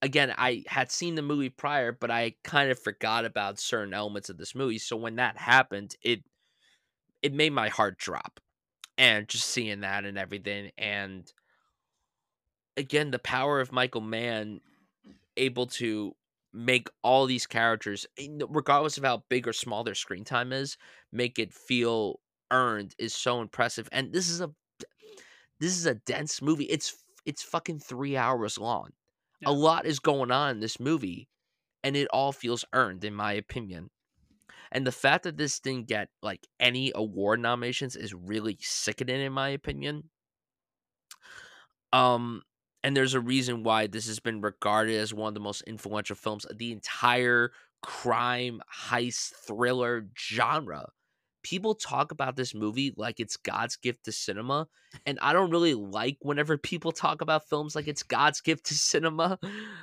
[0.03, 4.31] again, I had seen the movie prior, but I kind of forgot about certain elements
[4.31, 4.79] of this movie.
[4.79, 6.25] So when that happened, it
[7.23, 8.41] it made my heart drop.
[8.99, 11.31] And just seeing that and everything and
[12.77, 14.61] again the power of Michael Mann
[15.37, 16.15] able to
[16.53, 18.07] make all these characters
[18.49, 20.77] regardless of how big or small their screen time is
[21.13, 22.19] make it feel
[22.51, 23.89] earned is so impressive.
[23.93, 24.51] And this is a
[25.61, 26.65] this is a dense movie.
[26.65, 28.91] It's it's fucking 3 hours long.
[29.41, 29.51] Yeah.
[29.51, 31.29] a lot is going on in this movie
[31.83, 33.91] and it all feels earned in my opinion.
[34.73, 39.33] And the fact that this didn't get like any award nominations is really sickening in
[39.33, 40.11] my opinion.
[41.93, 42.43] Um,
[42.83, 46.17] and there's a reason why this has been regarded as one of the most influential
[46.17, 47.53] films of the entire
[47.83, 50.87] crime heist thriller genre
[51.43, 54.69] people talk about this movie like it's God's gift to cinema,
[55.07, 58.75] and I don't really like whenever people talk about films like it's God's gift to
[58.75, 59.39] cinema.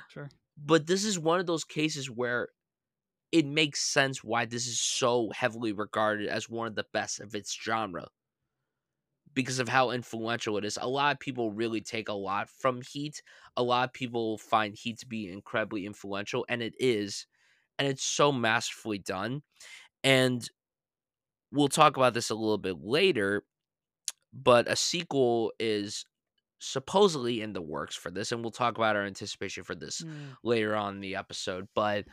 [0.08, 0.30] Sure.
[0.56, 2.48] But this is one of those cases where
[3.30, 7.34] it makes sense why this is so heavily regarded as one of the best of
[7.34, 8.08] its genre
[9.34, 10.78] because of how influential it is.
[10.80, 13.22] A lot of people really take a lot from Heat.
[13.56, 17.26] A lot of people find Heat to be incredibly influential, and it is.
[17.78, 19.42] And it's so masterfully done.
[20.04, 20.48] And
[21.50, 23.44] we'll talk about this a little bit later,
[24.32, 26.06] but a sequel is
[26.60, 30.36] supposedly in the works for this, and we'll talk about our anticipation for this Mm.
[30.44, 31.68] later on in the episode.
[31.74, 32.06] But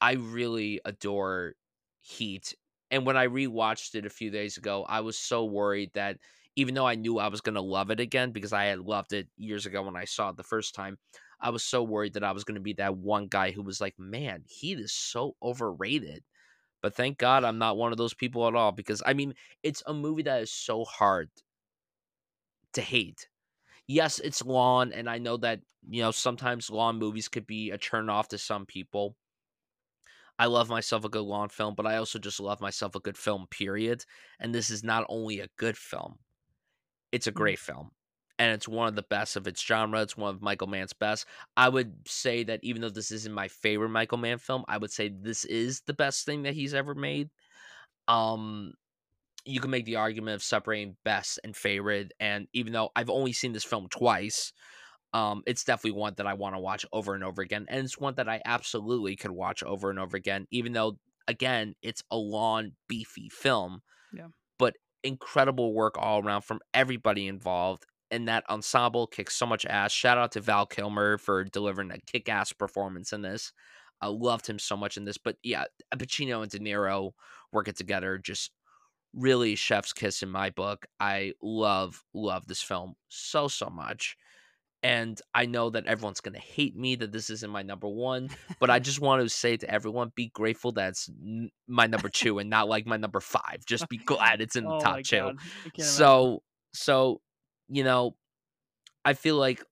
[0.00, 1.54] I really adore
[2.00, 2.54] Heat.
[2.90, 6.18] And when I rewatched it a few days ago, I was so worried that
[6.56, 9.12] even though I knew I was going to love it again because I had loved
[9.12, 10.98] it years ago when I saw it the first time,
[11.40, 13.80] I was so worried that I was going to be that one guy who was
[13.80, 16.22] like, man, he is so overrated.
[16.82, 19.82] But thank God I'm not one of those people at all because I mean, it's
[19.86, 21.30] a movie that is so hard
[22.72, 23.28] to hate.
[23.86, 27.78] Yes, it's long, and I know that, you know, sometimes long movies could be a
[27.78, 29.16] turn off to some people.
[30.38, 33.18] I love myself a good long film, but I also just love myself a good
[33.18, 34.04] film, period.
[34.38, 36.18] And this is not only a good film,
[37.12, 37.42] it's a Mm.
[37.42, 37.90] great film.
[38.38, 40.00] And it's one of the best of its genre.
[40.00, 41.26] It's one of Michael Mann's best.
[41.56, 44.90] I would say that even though this isn't my favorite Michael Mann film, I would
[44.90, 47.28] say this is the best thing that he's ever made.
[48.08, 48.74] Um,
[49.44, 52.12] you can make the argument of separating best and favorite.
[52.20, 54.52] And even though I've only seen this film twice,
[55.12, 57.66] um, it's definitely one that I want to watch over and over again.
[57.68, 60.98] And it's one that I absolutely could watch over and over again, even though,
[61.28, 63.82] again, it's a long, beefy film.
[64.12, 64.28] Yeah.
[65.02, 67.86] Incredible work all around from everybody involved.
[68.10, 69.92] And that ensemble kicks so much ass.
[69.92, 73.52] Shout out to Val Kilmer for delivering a kick ass performance in this.
[74.00, 75.18] I loved him so much in this.
[75.18, 77.12] But yeah, Pacino and De Niro
[77.52, 78.50] working together just
[79.14, 80.86] really chef's kiss in my book.
[80.98, 84.16] I love, love this film so, so much.
[84.82, 88.30] And I know that everyone's going to hate me that this isn't my number one,
[88.58, 92.08] but I just want to say to everyone be grateful that it's n- my number
[92.08, 93.64] two and not like my number five.
[93.66, 95.16] Just be glad it's in the oh top two.
[95.16, 95.38] Imagine.
[95.78, 97.20] So, so,
[97.68, 98.16] you know,
[99.04, 99.62] I feel like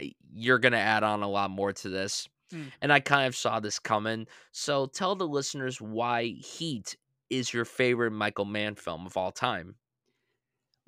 [0.00, 2.28] uh, you're going to add on a lot more to this.
[2.52, 2.72] Mm.
[2.82, 4.26] And I kind of saw this coming.
[4.52, 6.96] So tell the listeners why Heat
[7.30, 9.76] is your favorite Michael Mann film of all time.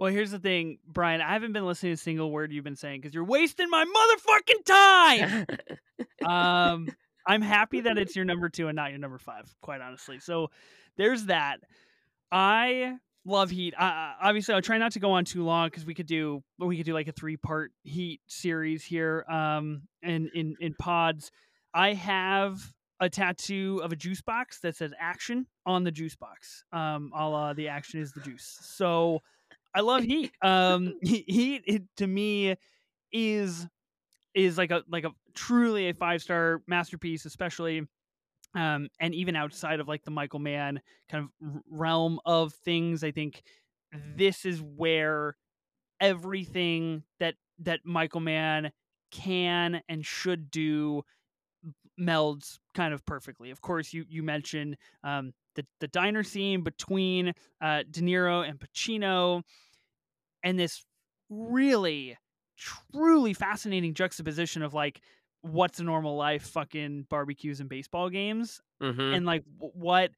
[0.03, 1.21] Well, here's the thing, Bryan.
[1.21, 3.85] I haven't been listening to a single word you've been saying because you're wasting my
[3.85, 5.47] motherfucking time.
[6.29, 6.89] um,
[7.25, 10.19] I'm happy that it's your number two and not your number five, quite honestly.
[10.19, 10.51] So
[10.97, 11.61] there's that.
[12.33, 13.75] I love Heat.
[13.79, 16.77] Uh, obviously, I'll try not to go on too long because we could do we
[16.77, 19.25] could do like a three part Heat series here.
[19.31, 21.31] Um, and in in pods,
[21.73, 22.61] I have
[22.99, 26.65] a tattoo of a juice box that says "action" on the juice box.
[26.73, 28.59] Um, a la the action is the juice.
[28.63, 29.23] So
[29.75, 30.33] I love Heat.
[30.43, 32.57] Um, Heat it, to me
[33.13, 33.67] is
[34.35, 37.87] is like a like a truly a five star masterpiece, especially
[38.55, 43.03] um, and even outside of like the Michael Mann kind of realm of things.
[43.03, 43.43] I think
[44.17, 45.37] this is where
[46.01, 48.73] everything that that Michael Mann
[49.11, 51.03] can and should do
[52.03, 53.51] melds kind of perfectly.
[53.51, 58.59] Of course, you you mentioned um, the the diner scene between uh, De Niro and
[58.59, 59.43] Pacino,
[60.43, 60.85] and this
[61.29, 62.17] really
[62.57, 65.01] truly fascinating juxtaposition of like
[65.41, 70.13] what's a normal life fucking barbecues and baseball games hmm and like what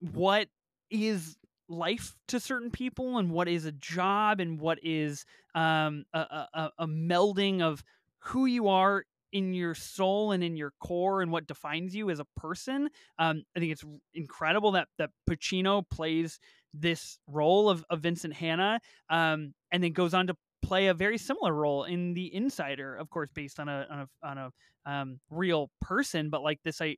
[0.00, 0.48] what
[0.90, 1.36] is
[1.68, 6.72] life to certain people and what is a job and what is um a, a-
[6.80, 7.84] a melding of
[8.20, 9.04] who you are
[9.36, 13.42] in your soul and in your core and what defines you as a person um
[13.56, 13.84] i think it's
[14.14, 16.38] incredible that that pacino plays
[16.72, 18.80] this role of, of vincent hanna
[19.10, 23.10] um and then goes on to play a very similar role in the insider of
[23.10, 24.50] course based on a on a, on a
[24.90, 26.96] um, real person but like this i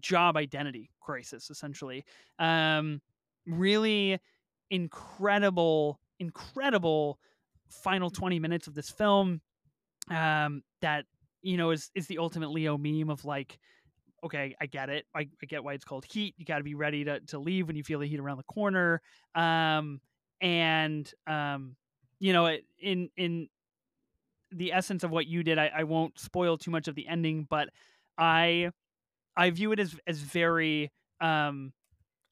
[0.00, 2.04] job identity crisis essentially.
[2.38, 3.00] Um
[3.46, 4.18] really
[4.70, 7.18] incredible incredible
[7.68, 9.40] final 20 minutes of this film
[10.08, 11.04] um that
[11.42, 13.58] you know is is the ultimate leo meme of like
[14.24, 16.74] okay i get it i, I get why it's called heat you got to be
[16.74, 19.00] ready to, to leave when you feel the heat around the corner
[19.34, 20.00] um
[20.40, 21.76] and um
[22.18, 23.48] you know in in
[24.52, 27.46] the essence of what you did I, I won't spoil too much of the ending
[27.48, 27.68] but
[28.18, 28.70] i
[29.36, 30.90] I view it as as very
[31.20, 31.72] um,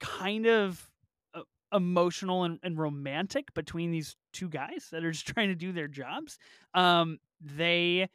[0.01, 0.91] kind of
[1.35, 1.43] uh,
[1.73, 5.89] emotional and, and romantic between these two guys that are just trying to do their
[5.89, 6.39] jobs.
[6.75, 8.09] Um, they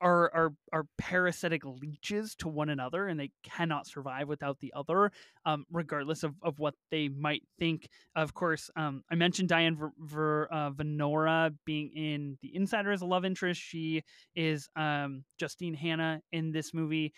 [0.00, 5.12] are are are parasitic leeches to one another and they cannot survive without the other
[5.44, 7.88] um, regardless of, of what they might think.
[8.16, 13.06] Of course um, i mentioned diane Ver, uh, venora being in the insider as a
[13.06, 13.60] love interest.
[13.60, 14.02] She
[14.34, 17.12] is um, justine hanna in this movie.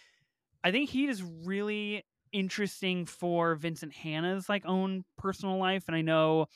[0.64, 6.00] I think he is really interesting for vincent hanna's like own personal life and i
[6.00, 6.46] know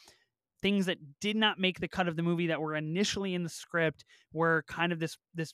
[0.63, 3.49] things that did not make the cut of the movie that were initially in the
[3.49, 5.53] script were kind of this this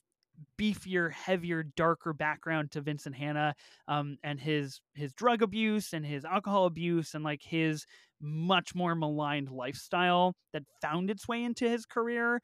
[0.59, 3.55] beefier, heavier, darker background to Vincent Hanna
[3.87, 7.85] um, and his his drug abuse and his alcohol abuse and like his
[8.21, 12.41] much more maligned lifestyle that found its way into his career.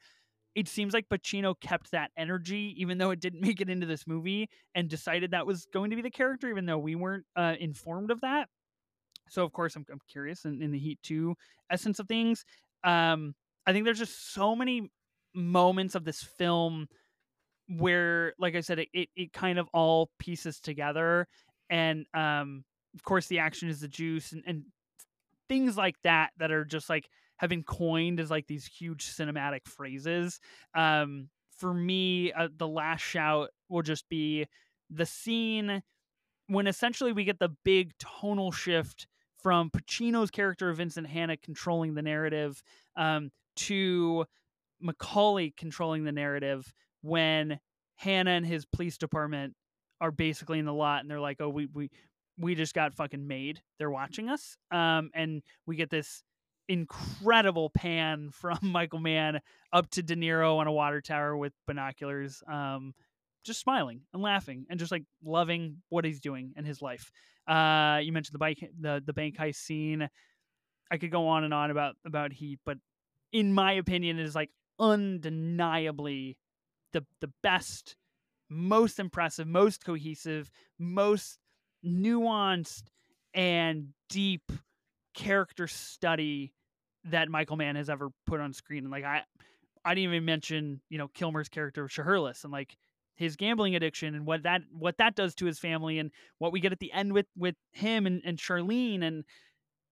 [0.56, 4.06] It seems like Pacino kept that energy, even though it didn't make it into this
[4.06, 7.56] movie, and decided that was going to be the character, even though we weren't uh,
[7.60, 8.50] informed of that.
[9.30, 11.36] So, of course, I'm, I'm curious in, in the Heat 2
[11.72, 12.44] essence of things.
[12.84, 13.36] Um,
[13.66, 14.90] I think there's just so many
[15.36, 16.88] moments of this film
[17.70, 21.28] where like i said it, it, it kind of all pieces together
[21.70, 22.64] and um
[22.96, 24.64] of course the action is the juice and, and
[25.48, 29.68] things like that that are just like have been coined as like these huge cinematic
[29.68, 30.40] phrases
[30.76, 34.46] um for me uh, the last shout will just be
[34.90, 35.84] the scene
[36.48, 39.08] when essentially we get the big tonal shift
[39.42, 42.62] from Pacino's character Vincent Hanna controlling the narrative
[42.96, 44.26] um, to
[44.84, 47.60] McCauley controlling the narrative when
[47.96, 49.54] Hanna and his police department
[50.02, 51.90] are basically in the lot and they're like, "Oh, we we
[52.38, 53.62] we just got fucking made.
[53.78, 56.24] They're watching us." Um and we get this
[56.68, 59.40] incredible pan from Michael Mann
[59.74, 62.94] up to De Niro on a water tower with binoculars um
[63.46, 67.12] just smiling and laughing and just like loving what he's doing in his life.
[67.48, 70.08] Uh you mentioned the bike the the bank heist scene.
[70.92, 72.78] I could go on and on about about Heat, but
[73.32, 76.38] in my opinion it is like undeniably
[76.94, 77.96] the the best,
[78.50, 81.40] most impressive, most cohesive, most
[81.86, 82.84] nuanced
[83.34, 84.52] and deep
[85.14, 86.54] character study
[87.06, 88.84] that Michael Mann has ever put on screen.
[88.84, 89.24] And like I
[89.86, 92.76] I didn't even mention, you know, Kilmer's character Shiherlis and like
[93.16, 96.60] his gambling addiction and what that what that does to his family and what we
[96.60, 99.26] get at the end with with him and, and Charlene and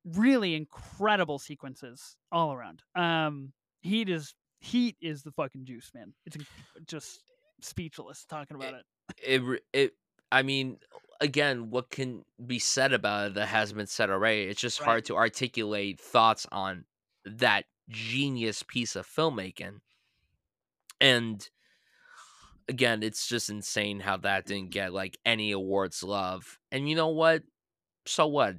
[0.05, 2.81] really incredible sequences all around.
[2.95, 6.13] Um he is heat is the fucking juice, man.
[6.25, 6.37] It's
[6.85, 7.21] just
[7.61, 8.85] speechless talking about it.
[9.23, 9.93] It, it, it
[10.31, 10.77] I mean,
[11.21, 14.43] again, what can be said about it that has been said already?
[14.43, 14.85] It's just right.
[14.85, 16.85] hard to articulate thoughts on
[17.25, 19.79] that genius piece of filmmaking.
[20.99, 21.47] And
[22.67, 26.59] again, it's just insane how that didn't get like any awards love.
[26.71, 27.43] And you know what?
[28.05, 28.55] So what?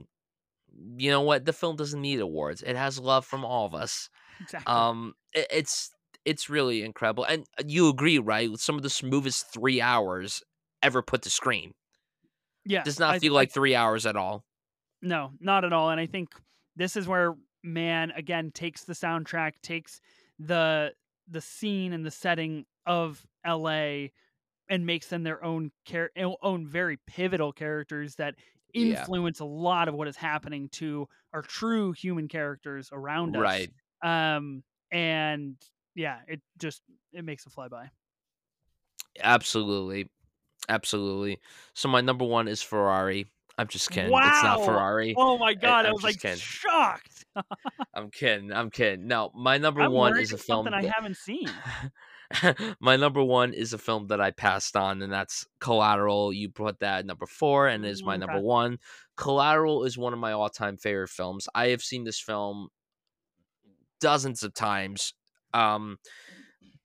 [0.96, 1.44] You know what?
[1.44, 2.62] The film doesn't need awards.
[2.62, 4.08] It has love from all of us.
[4.40, 4.72] Exactly.
[4.72, 5.90] Um, it, it's
[6.24, 8.50] it's really incredible, and uh, you agree, right?
[8.50, 10.42] With some of the smoothest three hours
[10.82, 11.72] ever put to screen.
[12.64, 14.44] Yeah, does not I, feel like I, three hours at all.
[15.00, 15.90] No, not at all.
[15.90, 16.34] And I think
[16.76, 20.00] this is where Mann again takes the soundtrack, takes
[20.38, 20.92] the
[21.30, 24.12] the scene and the setting of L.A.
[24.68, 28.34] and makes them their own char- own very pivotal characters that
[28.74, 29.46] influence yeah.
[29.46, 33.42] a lot of what is happening to our true human characters around us.
[33.42, 33.70] Right.
[34.02, 35.56] Um, and
[35.94, 36.82] yeah, it just
[37.12, 37.88] it makes a flyby.
[39.22, 40.10] Absolutely,
[40.68, 41.38] absolutely.
[41.74, 43.26] So my number one is Ferrari.
[43.58, 44.12] I'm just kidding.
[44.12, 44.20] Wow.
[44.24, 45.14] It's not Ferrari.
[45.18, 46.38] Oh my god, I, I was like kidding.
[46.38, 47.24] shocked.
[47.94, 48.52] I'm kidding.
[48.52, 49.08] I'm kidding.
[49.08, 51.50] No, my number I'm one is a film that I haven't seen.
[52.80, 56.32] my number one is a film that I passed on, and that's Collateral.
[56.32, 58.26] You put that number four, and is my mm, okay.
[58.26, 58.78] number one.
[59.16, 61.48] Collateral is one of my all-time favorite films.
[61.52, 62.68] I have seen this film
[64.00, 65.14] dozens of times.
[65.54, 65.98] Um,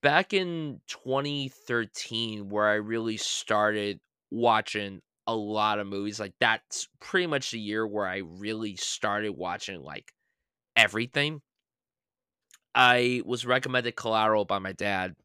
[0.02, 4.00] back in 2013, where I really started
[4.32, 9.32] watching a lot of movies, like that's pretty much the year where I really started
[9.32, 10.12] watching like
[10.76, 11.42] everything.
[12.76, 15.16] I was recommended Collateral by my dad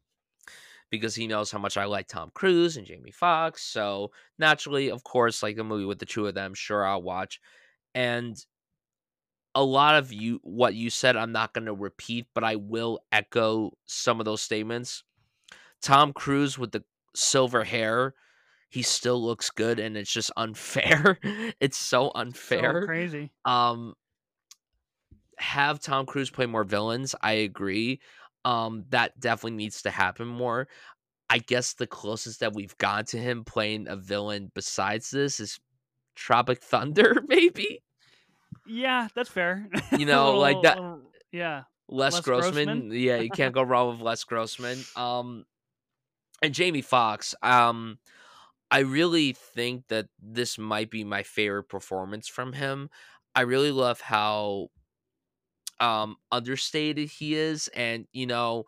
[0.91, 3.63] because he knows how much I like Tom Cruise and Jamie Foxx.
[3.63, 7.39] So naturally, of course, like a movie with the two of them, sure I'll watch.
[7.93, 8.37] And
[9.55, 12.99] a lot of you what you said I'm not going to repeat, but I will
[13.11, 15.03] echo some of those statements.
[15.81, 16.83] Tom Cruise with the
[17.15, 18.13] silver hair,
[18.69, 21.17] he still looks good and it's just unfair.
[21.59, 22.81] it's so unfair.
[22.81, 23.31] So crazy.
[23.45, 23.95] Um
[25.37, 27.15] have Tom Cruise play more villains.
[27.21, 28.01] I agree.
[28.45, 30.67] Um that definitely needs to happen more.
[31.29, 35.59] I guess the closest that we've got to him playing a villain besides this is
[36.15, 37.81] Tropic Thunder, maybe.
[38.69, 39.67] Yeah, that's fair.
[39.97, 40.77] You know, little, like that.
[40.77, 41.01] Little,
[41.31, 41.63] yeah.
[41.89, 42.65] Les, Les Grossman.
[42.65, 42.91] Grossman.
[42.91, 44.77] yeah, you can't go wrong with Les Grossman.
[44.95, 45.45] Um,
[46.41, 47.97] and Jamie Foxx, um,
[48.71, 52.89] I really think that this might be my favorite performance from him.
[53.35, 54.69] I really love how
[55.81, 58.65] um understated he is and you know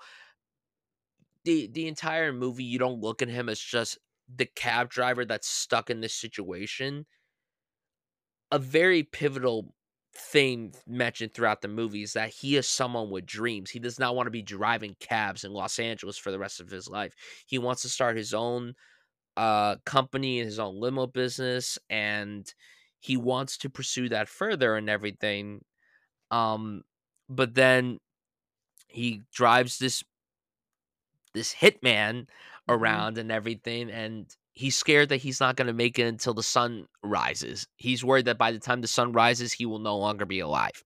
[1.44, 3.98] the the entire movie you don't look at him as just
[4.34, 7.06] the cab driver that's stuck in this situation
[8.50, 9.74] a very pivotal
[10.14, 13.72] thing mentioned throughout the movie is that he is someone with dreams.
[13.72, 16.70] He does not want to be driving cabs in Los Angeles for the rest of
[16.70, 17.16] his life.
[17.48, 18.76] He wants to start his own
[19.38, 22.54] uh company and his own limo business and
[23.00, 25.64] he wants to pursue that further and everything.
[26.32, 26.84] Um
[27.30, 28.00] but then
[28.90, 30.04] he drives this
[31.34, 32.28] this hitman
[32.68, 32.78] Mhm.
[32.78, 36.44] around and everything and he's scared that he's not going to make it until the
[36.44, 37.68] sun rises.
[37.78, 40.84] He's worried that by the time the sun rises he will no longer be alive.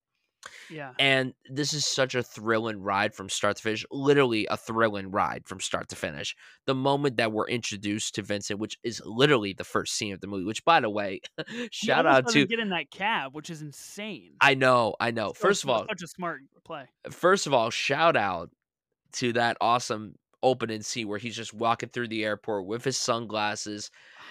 [0.70, 0.92] Yeah.
[0.98, 5.42] And this is such a thrilling ride from start to finish, literally a thrilling ride
[5.46, 6.36] from start to finish.
[6.66, 10.26] The moment that we're introduced to Vincent, which is literally the first scene of the
[10.26, 11.20] movie, which by the way,
[11.70, 14.34] shout out to get in that cab, which is insane.
[14.40, 15.28] I know, I know.
[15.28, 16.84] So First of all, such a smart play.
[17.10, 18.50] first of all, shout out
[19.14, 23.90] to that awesome opening scene where he's just walking through the airport with his sunglasses.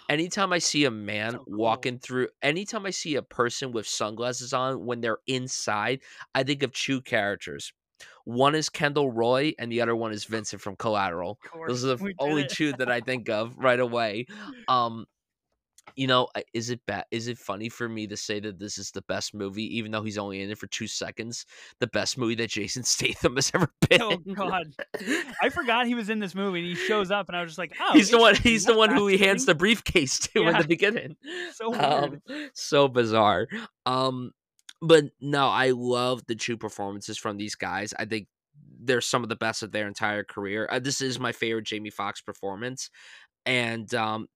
[0.09, 1.55] Anytime I see a man So cool.
[1.57, 6.01] walking through, anytime I see a person with sunglasses on when they're inside,
[6.33, 7.73] I think of two characters.
[8.25, 11.39] One is Kendall Roy, and the other one is Vincent from Collateral.
[11.65, 12.49] Those are the only it.
[12.49, 14.25] two that I think of right away.
[14.67, 15.05] Um,
[15.95, 17.05] you know, is it bad?
[17.11, 20.03] Is it funny for me to say that this is the best movie, even though
[20.03, 21.45] he's only in it for two seconds?
[21.79, 24.01] The best movie that Jason Statham has ever been.
[24.01, 24.73] Oh God,
[25.41, 27.59] I forgot he was in this movie, and he shows up, and I was just
[27.59, 28.35] like, "Oh, he's the one.
[28.35, 31.15] He's the one who he hands the briefcase to in the beginning.
[31.53, 31.83] So weird.
[31.83, 32.21] Um,
[32.53, 33.47] so bizarre.
[33.85, 34.31] Um,
[34.81, 37.93] but no, I love the two performances from these guys.
[37.97, 38.27] I think
[38.81, 40.67] they're some of the best of their entire career.
[40.69, 42.89] Uh, this is my favorite Jamie Foxx performance,
[43.45, 44.27] and um,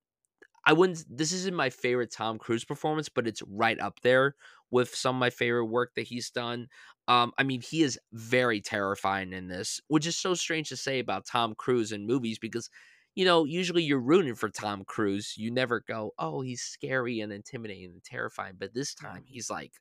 [0.65, 1.05] I wouldn't.
[1.09, 4.35] This isn't my favorite Tom Cruise performance, but it's right up there
[4.71, 6.67] with some of my favorite work that he's done.
[7.07, 10.99] Um, I mean, he is very terrifying in this, which is so strange to say
[10.99, 12.69] about Tom Cruise in movies because,
[13.15, 15.33] you know, usually you're rooting for Tom Cruise.
[15.37, 18.55] You never go, oh, he's scary and intimidating and terrifying.
[18.59, 19.73] But this time, he's like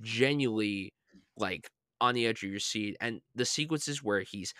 [0.00, 0.94] genuinely
[1.36, 1.70] like
[2.00, 2.96] on the edge of your seat.
[3.00, 4.54] And the sequences where he's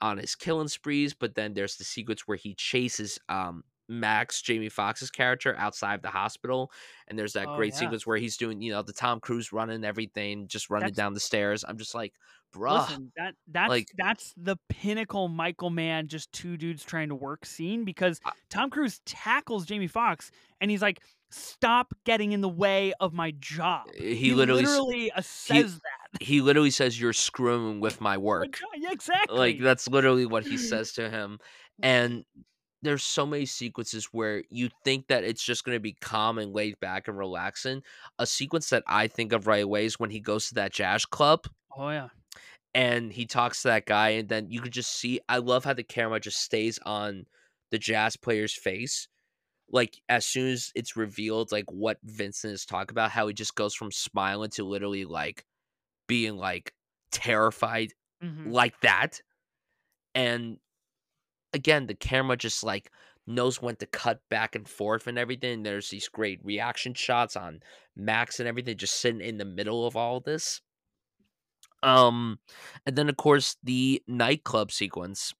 [0.00, 4.68] on his killing sprees, but then there's the sequence where he chases um Max, Jamie
[4.68, 6.70] Foxx's character, outside the hospital,
[7.08, 7.80] and there's that Oh, great yeah.
[7.80, 11.14] sequence where he's doing, you know, the Tom Cruise running everything, just running That's- down
[11.14, 11.64] the stairs.
[11.66, 12.14] I'm just like,
[12.54, 17.14] bruh, Listen, that that's like- that's the pinnacle Michael Mann just two dudes trying to
[17.14, 20.30] work scene because I- Tom Cruise tackles Jamie Foxx
[20.60, 25.22] and he's like, "Stop getting in the way of my job." he, literally, literally uh,
[25.22, 26.22] says that.
[26.22, 29.38] he literally says, "You're screwing with my My work." Yeah, exactly.
[29.38, 31.38] Like that's literally what he says to him,
[31.82, 32.24] and
[32.82, 36.52] there's so many sequences where you think that it's just going to be calm and
[36.52, 37.82] laid back and relaxing.
[38.18, 41.04] A sequence that I think of right away is when he goes to that jazz
[41.06, 42.08] club oh yeah.
[42.74, 45.74] and he talks to that guy and then you could just see I love how
[45.74, 47.26] the camera just stays on
[47.70, 49.08] the jazz player's face.
[49.70, 53.54] Like as soon as it's revealed like what Vincent is talking about, how he just
[53.54, 55.44] goes from smiling to literally like
[56.08, 56.72] being like
[57.10, 58.52] terrified Mhm.
[58.52, 59.20] like that.
[60.14, 60.58] And
[61.52, 62.90] again, the camera just like
[63.26, 65.62] knows when to cut back and forth and everything.
[65.62, 67.60] There's these great reaction shots on
[67.96, 70.60] Max and everything just sitting in the middle of all this.
[71.82, 72.38] Um
[72.86, 75.34] and then of course the nightclub sequence.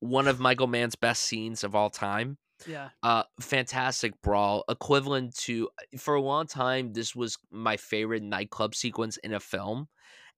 [0.00, 2.38] One of Michael Mann's best scenes of all time.
[2.66, 2.90] Yeah.
[3.02, 9.16] Uh fantastic brawl equivalent to for a long time this was my favorite nightclub sequence
[9.18, 9.88] in a film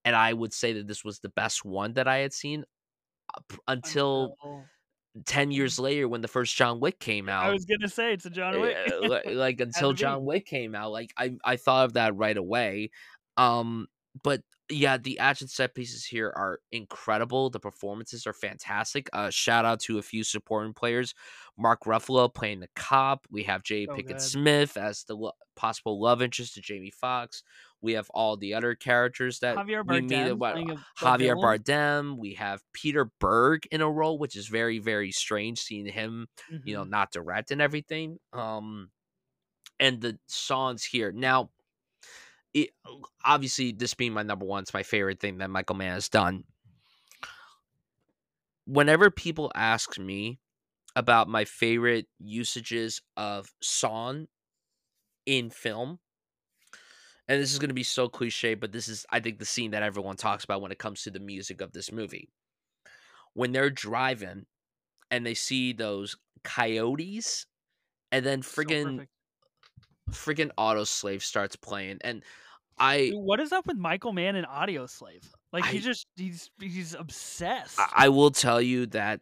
[0.05, 2.64] and I would say that this was the best one that I had seen
[3.36, 4.36] up until
[5.26, 7.44] 10 years later when the first John Wick came out.
[7.44, 8.76] I was gonna say it's a John Wick.
[8.90, 9.93] Uh, li- like until.
[9.93, 12.90] John Wick came out, like I I thought of that right away.
[13.36, 13.86] Um,
[14.22, 17.51] but yeah, the action set pieces here are incredible.
[17.51, 19.09] The performances are fantastic.
[19.12, 21.14] Uh, shout out to a few supporting players:
[21.59, 23.26] Mark Ruffalo playing the cop.
[23.30, 24.20] We have Jada Pinkett.
[24.20, 27.43] Smith as the lo- possible love interest to Jamie Foxx.
[27.82, 30.10] We have all the other characters that Javier we meet.
[30.12, 31.34] Bardem what- playing a- a Javier.
[31.36, 32.16] Bardem.
[32.16, 36.28] We have Peter Berg in a role, which is very very strange seeing him
[36.64, 36.90] you know Mhm.
[36.90, 38.90] not direct and everything um
[39.80, 41.50] and the songs here now
[42.54, 42.70] it,
[43.24, 46.44] obviously this being my number one it's my favorite thing that michael mann has done
[48.66, 50.38] whenever people ask me
[50.94, 54.28] about my favorite usages of song
[55.26, 55.98] in film
[57.28, 59.70] and this is going to be so cliche but this is i think the scene
[59.70, 62.28] that everyone talks about when it comes to the music of this movie
[63.35, 64.47] when they're driving
[65.11, 67.47] and they see those coyotes,
[68.11, 69.11] and then So friggin' perfect.
[70.11, 72.23] friggin' Audioslave starts playing, and
[72.78, 75.28] I Dude, what is up with Michael Mann and Audioslave?
[75.53, 77.78] Like he just he's he's obsessed.
[77.78, 79.20] I I will tell you that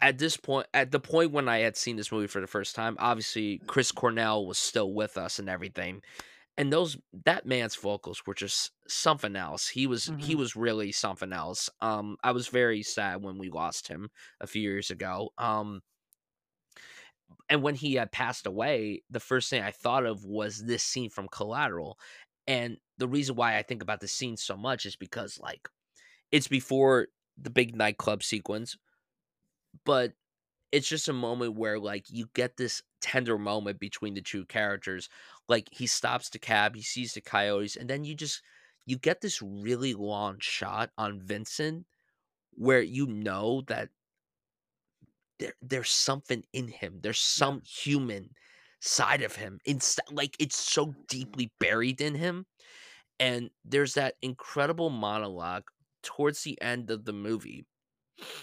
[0.00, 2.74] at this point, at the point when I had seen this movie for the first
[2.74, 6.02] time, obviously Chris Cornell was still with us and everything,
[6.58, 9.68] and those that man's vocals were just something else.
[9.68, 10.36] He was he Mhm.
[10.36, 11.70] was really something else.
[11.80, 14.10] Um, I was very sad when we lost him
[14.40, 15.30] a few years ago.
[15.38, 15.82] Um,
[17.48, 21.10] and when he had passed away, the first thing I thought of was this scene
[21.10, 21.98] from Collateral.
[22.46, 25.68] And the reason why I think about this scene so much is because like
[26.32, 28.76] it's before the big nightclub sequence,
[29.84, 30.14] but
[30.72, 35.08] it's just a moment where like you get this tender moment between the two characters.
[35.52, 38.42] Like he stops the cab, he sees the coyotes, and then you just
[38.86, 41.86] you get this really long shot on Vincent
[42.54, 43.90] where you know that
[45.38, 47.00] there there's something in him.
[47.02, 48.30] There's some human
[48.80, 49.60] side of him.
[49.64, 52.46] Inst- like it's so deeply buried in him.
[53.20, 55.64] And there's that incredible monologue
[56.02, 57.66] towards the end of the movie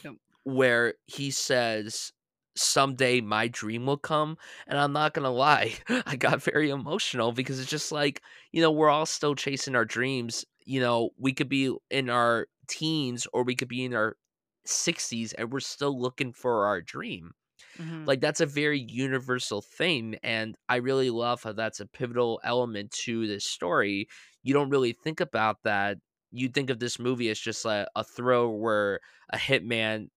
[0.03, 0.15] Yep.
[0.43, 2.11] where he says,
[2.59, 4.37] Someday my dream will come.
[4.67, 5.75] And I'm not going to lie,
[6.05, 8.21] I got very emotional because it's just like,
[8.51, 10.45] you know, we're all still chasing our dreams.
[10.65, 14.17] You know, we could be in our teens or we could be in our
[14.65, 17.31] 60s and we're still looking for our dream.
[17.79, 18.07] Mhm.
[18.07, 20.15] Like that's a very universal thing.
[20.23, 24.07] And I really love how that's a pivotal element to this story.
[24.43, 25.97] You don't really think about that.
[26.31, 28.99] You think of this movie as just like a throw where
[29.31, 30.09] a hitman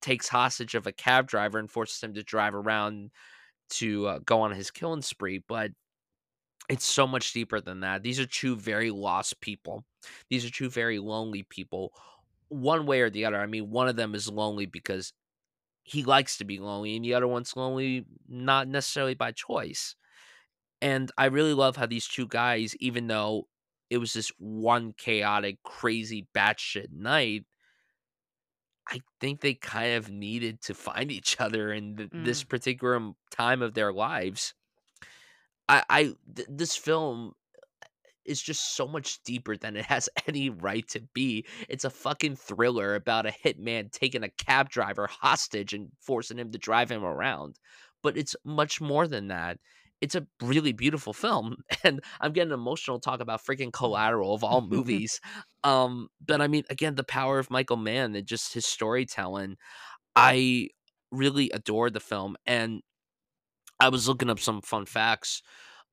[0.00, 3.10] takes hostage of a cab driver and forces him to drive around
[3.70, 5.42] to uh, go on his killing spree.
[5.46, 5.72] But
[6.68, 8.02] it's so much deeper than that.
[8.02, 9.84] These are two very lost people.
[10.28, 11.92] These are two very lonely people,
[12.48, 13.40] one way or the other.
[13.40, 15.12] I mean, one of them is lonely because
[15.84, 19.96] he likes to be lonely, and the other one's lonely not necessarily by choice.
[20.82, 23.48] And I really love how these two guys, even though
[23.90, 27.46] it was this one chaotic, crazy, batshit night,
[28.88, 32.48] I think they kind of needed to find each other in th- this Mm.
[32.48, 34.54] particular time of their lives.
[35.68, 36.02] I, I
[36.34, 37.34] th- this film
[38.24, 41.46] is just so much deeper than it has any right to be.
[41.68, 46.52] It's a fucking thriller about a hitman taking a cab driver hostage and forcing him
[46.52, 47.58] to drive him around.
[48.02, 49.60] But it's much more than that.
[50.00, 54.60] It's a really beautiful film, and I'm getting emotional talk about freaking Collateral of all
[54.68, 55.20] movies.
[55.64, 59.56] um, but I mean, again, the power of Michael Mann and just his storytelling.
[60.16, 60.68] I
[61.12, 62.82] really adored the film, and
[63.80, 65.42] I was looking up some fun facts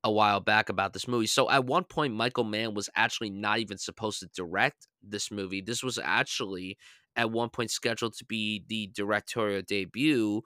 [0.04, 1.26] a while back about this movie.
[1.26, 5.60] So at one point, Michael Mann was actually not even supposed to direct this movie.
[5.60, 6.76] This was actually
[7.16, 10.42] at one point scheduled to be the directorial debut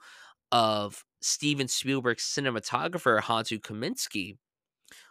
[0.51, 4.37] of Steven Spielberg's cinematographer Janusz Kamiński,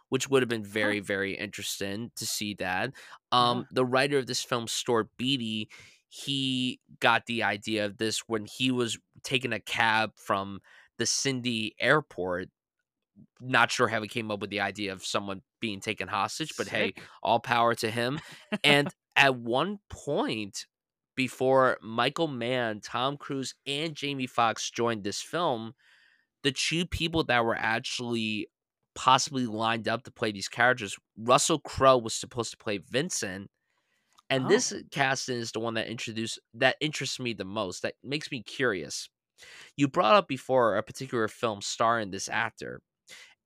[0.08, 2.92] which would have been very, very interesting to see that.
[3.32, 5.70] Um, the writer of this film, Stuart Beattie,
[6.08, 10.60] he got the idea of this when he was taking a cab from
[10.98, 12.48] the Sydney airport.
[13.40, 16.66] Not sure how he came up with the idea of someone being taken hostage, but
[16.68, 18.18] hey, all power to him.
[18.64, 20.66] And at one point,
[21.14, 25.74] before Michael Mann, Tom Cruise, and Jamie Foxx joined this film,
[26.42, 28.48] the two people that were actually
[28.94, 33.50] possibly lined up to play these characters, Russell Crowe was supposed to play Vincent.
[34.30, 34.48] And Oh.
[34.48, 37.82] this casting is the one that introduced that interests me the most.
[37.82, 39.08] That makes me curious.
[39.76, 42.82] You brought up before a particular film starring this actor,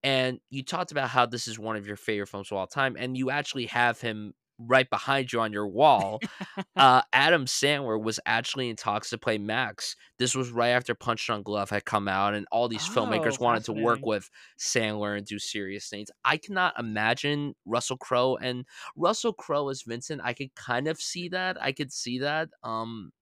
[0.03, 2.97] and you talked about how this is one of your favorite films of all time,
[2.99, 6.21] and you actually have him right behind you on your wall.
[6.77, 9.97] uh, Adam Sandler was actually in talks to play Max.
[10.19, 13.65] This was right after Punch-Drunk Love had come out, and all these filmmakers Oh, wanted
[13.65, 16.11] to work with Sandler and do serious things.
[16.25, 18.65] I cannot imagine Russell Crowe and
[18.97, 20.21] Russell Crowe as Vincent.
[20.25, 21.61] I could kind of see that.
[21.61, 22.51] I could see that.
[22.63, 23.13] Um,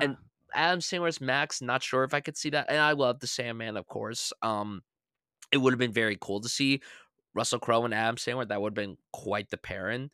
[0.00, 0.16] and Uh,
[0.54, 2.66] Adam Sandler's Max, not sure if I could see that.
[2.68, 4.32] And I love the Sandman, of course.
[4.42, 4.82] Um,
[5.50, 6.80] it would have been very cool to see
[7.34, 8.46] Russell Crowe and Adam Sandler.
[8.48, 10.10] That would have been quite the pairing.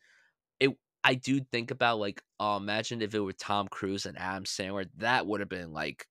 [1.03, 4.87] I do think about like, oh, imagine if it were Tom Cruise and Adam Sandler.
[4.97, 6.07] That would have been like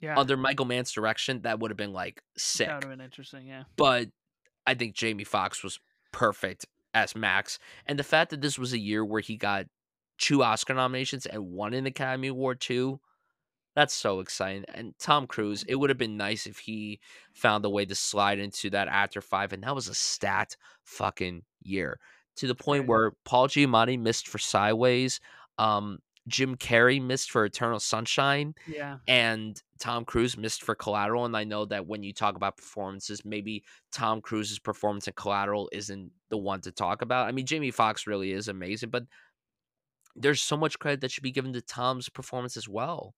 [0.00, 1.42] yeah, under Michael Mann's direction.
[1.42, 2.68] That would have been like sick.
[2.68, 3.46] that would have been interesting.
[3.46, 3.64] Yeah.
[3.76, 4.08] But
[4.66, 5.80] I think Jamie Foxx was
[6.12, 9.66] perfect as Max, and the fact that this was a year where he got
[10.18, 13.00] two Oscar nominations and one an Academy Award too.
[13.74, 14.64] That's so exciting.
[14.74, 16.98] And Tom Cruise, it would have been nice if he
[17.32, 21.42] found a way to slide into that after five, and that was a stat fucking
[21.62, 22.00] year.
[22.38, 25.20] To the point where Paul Giamatti missed for Sideways.
[25.58, 25.98] Um,
[26.28, 28.98] Jim Carrey missed for Eternal Sunshine Yeah.
[29.08, 31.24] and Tom Cruise missed for Collateral.
[31.24, 35.70] And I know that when you talk about performances, maybe Tom Cruise's performance in Collateral
[35.72, 37.28] isn't the one to talk about.
[37.28, 39.04] I mean, Jamie Foxx really is amazing, but
[40.14, 43.14] there's so much credit that should be given to Tom's performance as well.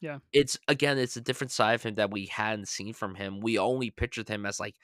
[0.00, 0.18] Yeah.
[0.32, 3.40] It's again, it's a different side of him that we hadn't seen from him.
[3.40, 4.76] We only pictured him as like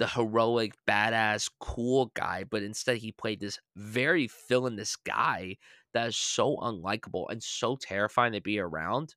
[0.00, 5.58] the heroic, badass, cool guy, but instead he played this very villainous guy
[5.94, 9.16] that is so unlikable and so terrifying to be around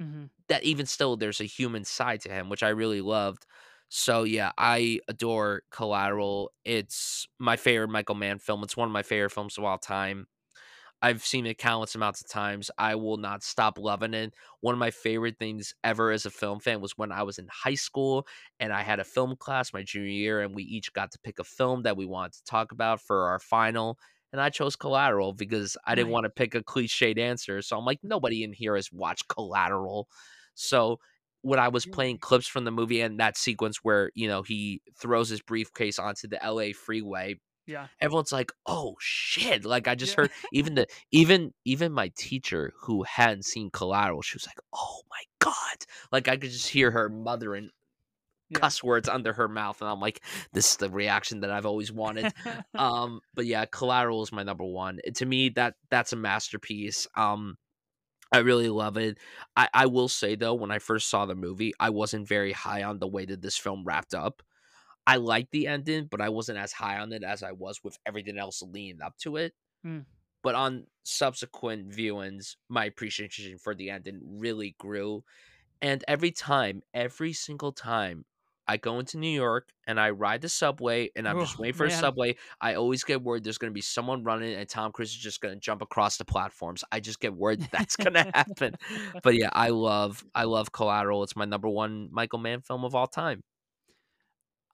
[0.00, 3.46] hmm that even still there's a human side to him, which I really loved.
[3.88, 6.52] So yeah, I adore Collateral.
[6.64, 8.62] It's my favorite Michael Mann film.
[8.62, 10.26] It's one of my favorite films of all time.
[11.02, 12.70] I've seen it countless amounts of times.
[12.78, 14.34] I will not stop loving it.
[14.60, 17.48] One of my favorite things ever as a film fan was when I was in
[17.50, 18.24] high school
[18.60, 21.40] and I had a film class my junior year, and we each got to pick
[21.40, 23.98] a film that we wanted to talk about for our final.
[24.32, 26.12] And I chose Collateral because I didn't Nice.
[26.12, 27.60] want to pick a cliched answer.
[27.62, 30.08] So I'm like, nobody in here has watched Collateral.
[30.54, 31.00] So
[31.42, 32.20] when I was playing mm.
[32.20, 36.28] clips from the movie and that sequence where, you know, he throws his briefcase onto
[36.28, 37.88] the LA freeway, Yeah.
[38.00, 40.16] everyone's like, "Oh shit!" Like I just Yeah.
[40.16, 45.02] heard even the even even my teacher who hadn't seen Collateral, she was like, "Oh
[45.10, 47.70] my god!" Like I could just hear her mothering
[48.48, 48.62] Yeah.
[48.62, 51.92] cuss words under her mouth, and I'm like, "This is the reaction that I've always
[51.92, 52.32] wanted."
[52.78, 55.00] um, but yeah, Collateral is my number one.
[55.16, 57.06] To me, that that's a masterpiece.
[57.16, 57.56] Um,
[58.32, 59.18] I really love it.
[59.56, 62.82] I, I will say though, when I first saw the movie, I wasn't very high
[62.82, 64.42] on the way that this film wrapped up.
[65.06, 67.98] I liked the ending, but I wasn't as high on it as I was with
[68.06, 69.54] everything else leading up to it.
[69.86, 70.04] Mm.
[70.42, 75.24] But on subsequent viewings, my appreciation for the ending really grew.
[75.80, 78.24] And every time, every single time
[78.68, 81.74] I go into New York and I ride the subway and I'm just Oh, waiting
[81.74, 84.92] for a subway, I always get worried there's going to be someone running and Tom
[84.92, 86.84] Cruise is just going to jump across the platforms.
[86.92, 88.76] I just get word that's going to happen.
[89.22, 91.24] But yeah, I love I love Collateral.
[91.24, 93.42] It's my number one Michael Mann film of all time.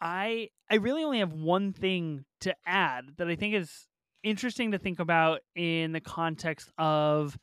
[0.01, 3.87] I I really only have one thing to add that I think is
[4.23, 7.39] interesting to think about in the context of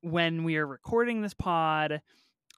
[0.00, 2.00] when we are recording this pod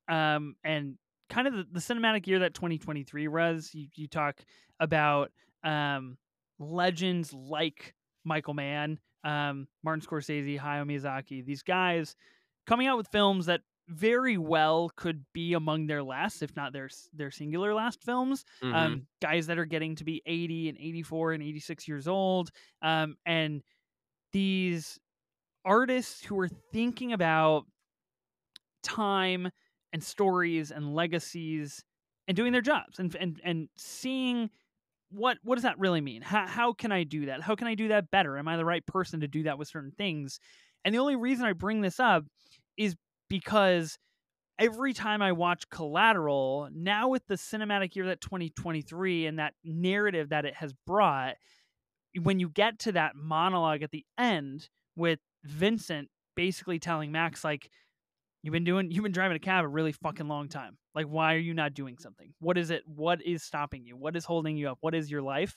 [0.08, 0.96] um and
[1.28, 3.70] kind of the, the cinematic year that 2023 was.
[3.72, 4.36] You, you talk
[4.78, 5.30] about
[5.64, 6.16] um
[6.58, 7.94] legends like
[8.24, 12.14] Michael Mann um Martin Scorsese Hayao Miyazaki these guys
[12.66, 16.88] coming out with films that very well could be among their last if not their
[17.12, 18.76] their singular last films Mhm.
[18.76, 22.50] um, guys that are getting to be 80 and 84 and 86 years old
[22.82, 23.62] um, and
[24.32, 24.98] these
[25.64, 27.66] artists who are thinking about
[28.82, 29.50] time
[29.92, 31.84] and stories and legacies
[32.28, 34.50] and doing their jobs and and and seeing
[35.10, 36.22] what what does that really mean?
[36.22, 37.42] How, how can i do that?
[37.42, 38.38] How can i do that better?
[38.38, 40.40] Am i the right person to do that with certain things?
[40.84, 42.24] And the only reason i bring this up
[42.76, 42.96] is
[43.30, 43.96] because
[44.58, 50.28] every time I watch Collateral, now with the cinematic year that 2023 and that narrative
[50.28, 51.36] that it has brought,
[52.20, 57.70] when you get to that monologue at the end with Vincent basically telling Max like
[58.42, 60.76] you've been doing you've been driving a cab a really fucking long time.
[60.94, 62.32] Like why are you not doing something?
[62.40, 62.82] What is it?
[62.86, 63.96] What is stopping you?
[63.96, 64.78] What is holding you up?
[64.80, 65.54] What is your life?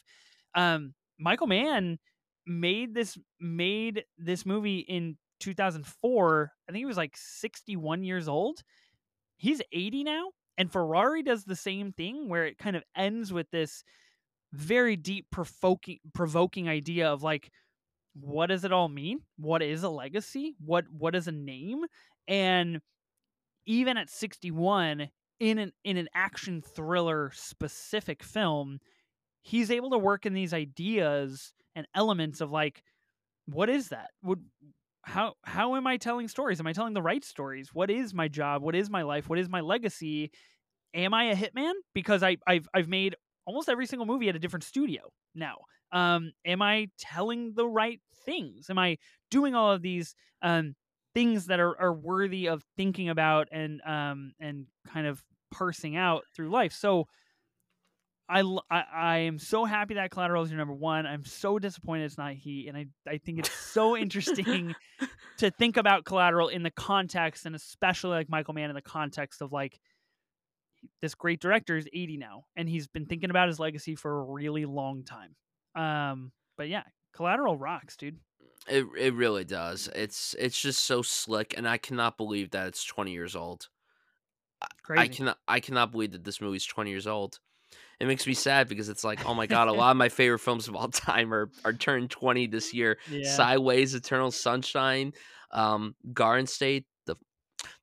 [0.56, 2.00] Um Michael Mann
[2.45, 6.52] made this made this movie in 2004.
[6.68, 8.61] I think he was like 61 years old.
[9.38, 13.49] He's 80 now, and Ferrari does the same thing where it kind of ends with
[13.52, 13.84] this
[14.53, 17.49] very deep provoking provoking idea of like
[18.14, 19.22] what does it all mean?
[19.38, 20.56] What is a legacy?
[20.64, 21.84] What what is a name?
[22.28, 22.80] And
[23.65, 25.10] even at 61
[25.40, 28.80] in an in an action thriller specific film,
[29.41, 32.84] he's able to work in these ideas and elements of like
[33.45, 34.11] what is that?
[34.24, 34.44] Would
[35.04, 36.60] how how am I telling stories?
[36.60, 37.70] Am I telling the right stories?
[37.74, 38.62] What is my job?
[38.62, 39.30] What is my life?
[39.30, 40.32] What is my legacy?
[40.94, 41.74] Am I a hitman?
[41.94, 43.16] Because I I've I've made
[43.46, 45.02] almost every single movie at a different studio
[45.36, 45.58] now.
[45.92, 48.70] Um, am I telling the right things?
[48.70, 48.98] Am I
[49.32, 50.76] doing all of these um
[51.14, 56.24] things that are, are worthy of thinking about and um and kind of parsing out
[56.36, 56.74] through life?
[56.74, 57.08] So
[58.34, 58.41] I,
[58.72, 61.05] I I am so happy that Collateral is your number one.
[61.05, 64.73] I'm so disappointed it's not Heat, and I I think it's so interesting
[65.38, 69.41] to think about Collateral in the context, and especially like Michael Mann in the context
[69.41, 69.80] of like
[71.01, 74.23] this great director is 80 now, and he's been thinking about his legacy for a
[74.23, 75.35] really long time.
[75.76, 76.84] Um, but yeah,
[77.14, 78.18] Collateral rocks, dude.
[78.68, 79.89] It it really does.
[79.93, 83.68] It's it's just so slick, and I cannot believe that it's twenty years old.
[84.81, 85.01] Crazy.
[85.01, 87.39] I cannot I cannot believe that this movie's twenty years old.
[87.99, 90.40] It makes me sad because it's like, oh my god, a lot of my favorite
[90.40, 92.98] films of all time are are turned twenty this year.
[93.10, 93.30] Yeah.
[93.36, 95.14] Sideways, Eternal Sunshine,
[95.52, 96.86] um, Garden State.
[97.06, 97.15] The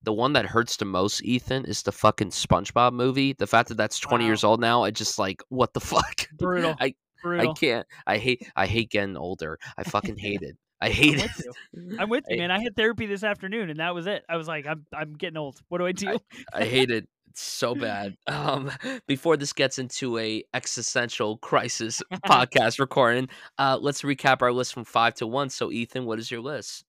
[0.02, 3.32] the one that hurts the most, Ethan, is the fucking SpongeBob movie.
[3.34, 4.28] The fact that that's twenty Wow.
[4.30, 6.28] years old now, I just like, what the fuck?
[6.32, 6.74] Brutal.
[6.80, 7.50] I Brutal.
[7.50, 7.86] I can't.
[8.06, 8.50] I hate.
[8.56, 9.58] I hate getting older.
[9.76, 10.56] I fucking hate it.
[10.82, 11.30] I hate I'm it.
[11.44, 11.96] you.
[11.98, 12.50] I'm with you, man.
[12.50, 14.24] I had therapy this afternoon, and that was it.
[14.26, 15.60] I was like, I'm I'm getting old.
[15.68, 16.18] What do I do?
[16.54, 18.16] I hate it so bad.
[18.26, 18.70] Um,
[19.06, 23.28] before this gets into a existential crisis podcast recording,
[23.58, 25.50] uh, let's recap our list from five to one.
[25.50, 26.84] So, Ethan, what is your list?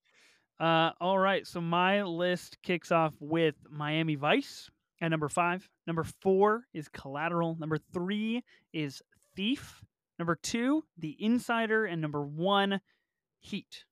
[0.60, 1.48] Uh, all right.
[1.48, 4.70] So my list kicks off with Miami Vice
[5.02, 5.68] at number five.
[5.88, 7.58] Number four is Collateral.
[7.60, 9.02] Number three is
[9.36, 9.84] Thief.
[10.20, 12.80] Number two, The Insider, and number one,
[13.40, 13.86] Heat.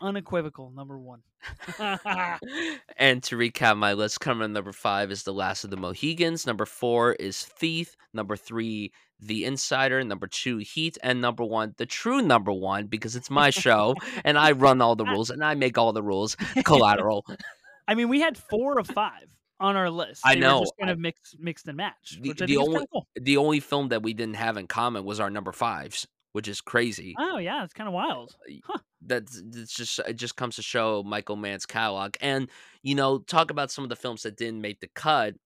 [0.00, 1.22] Unequivocal number one.
[2.96, 6.46] and to recap my list, coming in number five is The Last of the Mohicans.
[6.46, 7.96] Number four is Thief.
[8.12, 10.02] Number three, The Insider.
[10.04, 10.98] Number two, Heat.
[11.02, 13.94] And number one, the true number one, because it's my show
[14.24, 16.36] and I run all the rules and I make all the rules.
[16.64, 17.24] Collateral.
[17.88, 19.28] I mean, we had four of five
[19.58, 20.22] on our list.
[20.24, 22.86] I They were know, just kind of mixed, mixed and matched, The- I the only-
[22.92, 23.06] cool.
[23.14, 26.60] the only film that we didn't have in common was our number fives, which is
[26.60, 27.18] crazy.
[27.18, 28.36] Oh yeah, it's kind of wild.
[29.02, 32.16] That's it's just it just comes to show Michael Mann's catalog.
[32.20, 32.50] And
[32.82, 35.36] you know, talk about some of the films that didn't make the cut.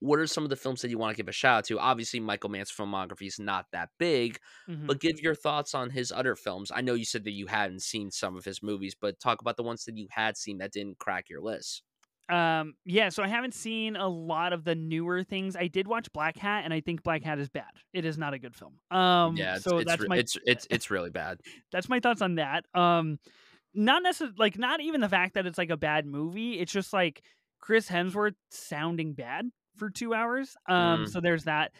[0.00, 1.78] What are some of the films that you want to give a shout out to?
[1.80, 4.38] Obviously, Michael Mann's filmography is not that big,
[4.68, 4.86] Mhm.
[4.86, 6.70] but give your thoughts on his other films.
[6.74, 9.56] I know you said that you hadn't seen some of his movies, but talk about
[9.56, 11.82] the ones that you had seen that didn't crack your list.
[12.28, 15.54] Um, yeah, so I haven't seen a lot of the newer things.
[15.56, 17.70] I did watch Black Hat, and I think Black Hat is bad.
[17.92, 18.74] It is not a good film.
[18.90, 21.40] Um, yeah, it's, so it's, that's re- my it's it's it's really bad.
[21.72, 22.64] that's my thoughts on that.
[22.74, 23.18] Um,
[23.74, 26.58] not necessarily like not even the fact that it's like a bad movie.
[26.58, 27.22] It's just like
[27.60, 30.56] Chris Hemsworth sounding bad for two hours.
[30.68, 31.08] Um, Mm.
[31.08, 31.72] so there's that.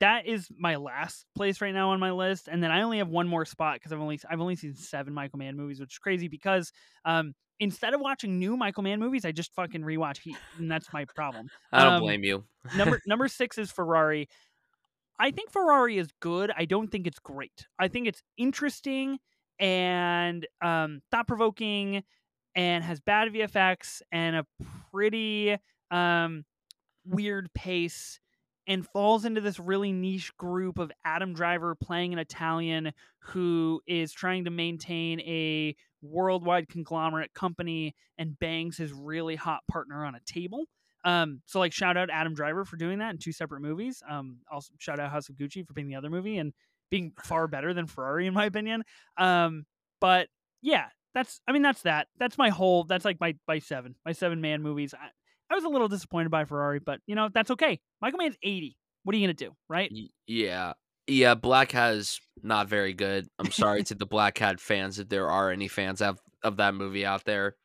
[0.00, 3.08] That is my last place right now on my list, and then I only have
[3.08, 5.98] one more spot because I've only I've only seen seven Michael Mann movies, which is
[5.98, 6.72] crazy because
[7.04, 10.92] um instead of watching new Michael Mann movies, I just fucking rewatch Heat, and that's
[10.92, 11.48] my problem.
[11.72, 12.44] I don't Um, blame you.
[12.76, 14.28] number number six is Ferrari.
[15.18, 16.52] I think Ferrari is good.
[16.56, 17.66] I don't think it's great.
[17.78, 19.18] I think it's interesting
[19.58, 22.04] and um, thought provoking,
[22.54, 24.46] and has bad VFX and a
[24.92, 25.56] pretty
[25.90, 26.44] um,
[27.04, 28.20] weird pace,
[28.68, 34.12] and falls into this really niche group of Adam Driver playing an Italian who is
[34.12, 40.20] trying to maintain a worldwide conglomerate company and bangs his really hot partner on a
[40.26, 40.66] table.
[41.04, 44.02] Um, so like shout out Adam Driver for doing that in two separate movies.
[44.08, 46.52] Um, also shout out House of Gucci for being the other movie and
[46.90, 48.82] being far better than Ferrari in my opinion.
[49.16, 49.64] Um,
[50.00, 50.28] but
[50.60, 52.08] yeah, that's I mean that's that.
[52.18, 52.84] That's my whole.
[52.84, 54.92] That's like my my seven my seven Mann movies.
[54.92, 55.08] I,
[55.50, 57.80] I was a little disappointed by Ferrari, but you know that's okay.
[58.00, 58.76] Michael Mann's eighty.
[59.04, 59.90] What are you gonna do, right?
[60.26, 60.74] Yeah.
[61.06, 63.28] Yeah, Black has not very good.
[63.38, 66.74] I'm sorry to the Black Hat fans if there are any fans of, of that
[66.74, 67.56] movie out there.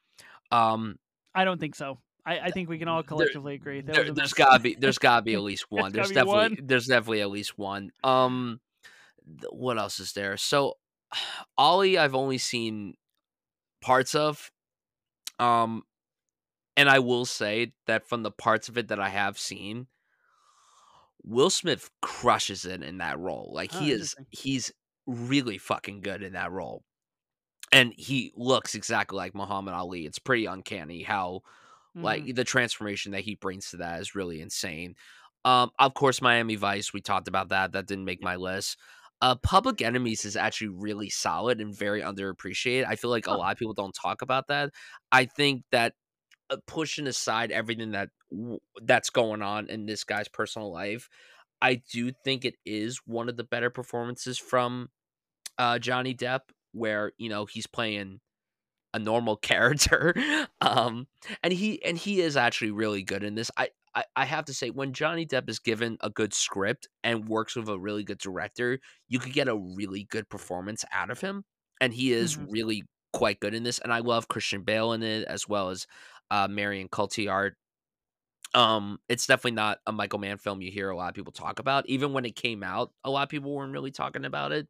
[0.52, 0.96] Um
[1.36, 2.00] I don't think so.
[2.26, 3.82] I, I think we can all There- collectively agree.
[3.82, 4.34] There, was a there's mess.
[4.34, 5.92] gotta be there's gotta be at least one.
[5.92, 7.90] There's definitely there's definitely at least one.
[8.04, 8.62] Um
[9.28, 10.38] th- what else is there?
[10.38, 10.76] So
[11.58, 12.94] Ali I've only seen
[13.82, 14.52] parts of.
[15.38, 15.84] Um
[16.78, 19.88] and I will say that from the parts of it that I have seen,
[21.24, 23.52] Will Smith crushes it in that role.
[23.54, 24.72] Like Oh, he is he's
[25.06, 26.84] really fucking good in that role.
[27.72, 30.06] And he looks exactly like Muhammad Ali.
[30.06, 31.42] It's pretty uncanny how
[31.96, 32.04] Mhm.
[32.04, 34.96] like the transformation that he brings to that is really insane.
[35.46, 36.94] Um, of course, Miami Vice.
[36.94, 37.74] We talked about that.
[37.74, 38.80] That didn't make my list.
[39.22, 42.86] Uh, Public Enemies is actually really solid and very underappreciated.
[42.88, 44.72] I feel like a lot of people don't talk about that.
[45.12, 45.96] I think that
[46.68, 48.10] pushing aside everything that
[48.82, 51.10] that's going on in this guy's personal life,
[51.62, 54.90] I do think it is one of the better performances from
[55.58, 56.42] uh, Johnny Depp,
[56.74, 58.22] where you know he's playing
[58.94, 60.14] a normal character
[60.62, 61.08] um
[61.42, 64.54] and he and he is actually really good in this I, I i have to
[64.54, 68.20] say when johnny depp is given a good script and works with a really good
[68.20, 71.44] director you could get a really good performance out of him
[71.82, 72.48] and he is Mhm.
[72.50, 72.84] really
[73.14, 75.86] quite good in this and i love christian bale in it as well as
[76.34, 77.54] uh marion cotillard.
[78.54, 81.58] Um it's definitely not a michael mann film you hear a lot of people talk
[81.60, 81.88] about.
[81.90, 84.68] Even when it came out a lot of people weren't really talking about it.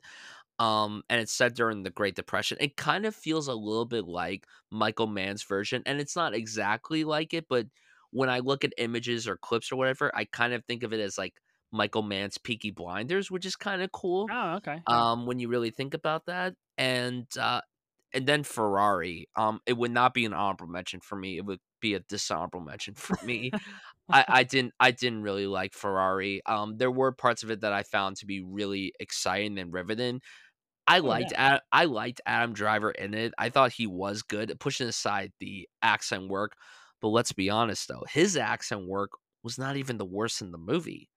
[0.59, 2.57] Um and it's set during the great depression.
[2.61, 7.03] It kind of feels a little bit like michael mann's version and it's not exactly
[7.05, 7.67] like it but
[8.11, 10.99] when i look at images or clips or whatever i kind of think of it
[10.99, 11.41] as like
[11.71, 14.83] michael mann's peaky blinders which is kind of cool Oh, okay.
[14.87, 16.55] um when you really think about that.
[16.77, 17.61] And uh
[18.13, 19.27] and then Ferrari.
[19.35, 21.37] Um, it would not be an honorable mention for me.
[21.37, 23.53] It would be a dishonorable mention for me.
[24.11, 26.41] I, I didn't I didn't really like Ferrari.
[26.45, 30.21] Um, there were parts of it that I found to be really exciting and riveting.
[30.87, 31.33] I Oh liked yeah.
[31.35, 33.33] Ad, I liked Adam Driver in it.
[33.37, 36.53] I thought he was good, pushing aside the accent work.
[37.01, 39.11] But let's be honest though, his accent work
[39.43, 41.09] was not even the worst in the movie.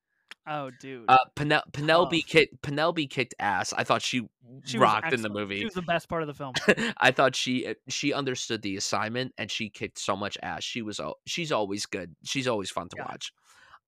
[0.47, 1.05] Oh dude.
[1.09, 2.29] Uh, Penel- Penelope Tough.
[2.31, 3.73] kicked Penelope kicked ass.
[3.73, 4.29] I thought she,
[4.65, 5.59] She rocked in the movie.
[5.59, 6.55] She was the best part of the film.
[6.99, 10.63] I thought she uh, she understood the assignment and she kicked so much ass.
[10.63, 12.15] She was she's always good.
[12.25, 13.05] She's always fun to Yeah.
[13.07, 13.33] watch.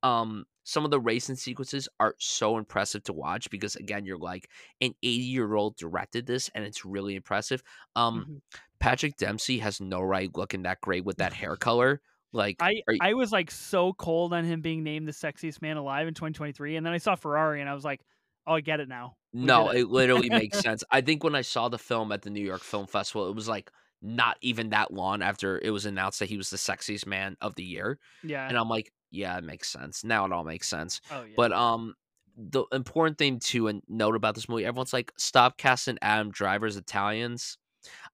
[0.03, 4.49] Um, some of the racing sequences are so impressive to watch because again, you're like
[4.81, 7.63] an 80 year old directed this and it's really impressive.
[7.97, 8.59] Um, Mhm.
[8.81, 12.01] Patrick Dempsey has no right looking that great with that hair color.
[12.33, 15.77] Like, I you- I was like so cold on him being named the sexiest man
[15.77, 18.01] alive in 2023, and then I saw Ferrari, and I was like,
[18.47, 19.17] oh, I get it now.
[19.33, 20.83] We No, did it literally makes sense.
[20.91, 23.49] I think when I saw the film at the New York Film Festival, it was
[23.49, 27.37] like not even that long after it was announced that he was the sexiest man
[27.41, 27.99] of the year.
[28.23, 28.47] Yeah.
[28.49, 30.05] And I'm like, yeah, it makes sense.
[30.05, 31.01] Now it all makes sense.
[31.11, 31.35] oh yeah.
[31.37, 31.95] But um
[32.37, 37.59] the important thing to note about this movie, everyone's like, stop casting Adam Driver's Italians.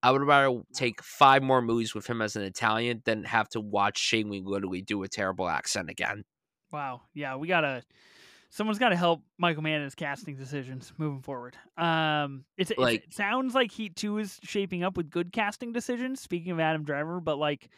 [0.05, 3.61] I would rather take five more movies with him as an Italian than have to
[3.61, 6.25] watch Shailene literally do a terrible accent again.
[6.71, 7.01] Wow.
[7.15, 7.83] Yeah, we gotta.
[8.51, 11.57] Someone's got to help Michael Mann in his casting decisions moving forward.
[11.79, 15.73] Um, it's, it's Like- it sounds like Heat Two is shaping up with good casting
[15.73, 16.21] decisions.
[16.21, 17.71] Speaking of Adam Driver, but like,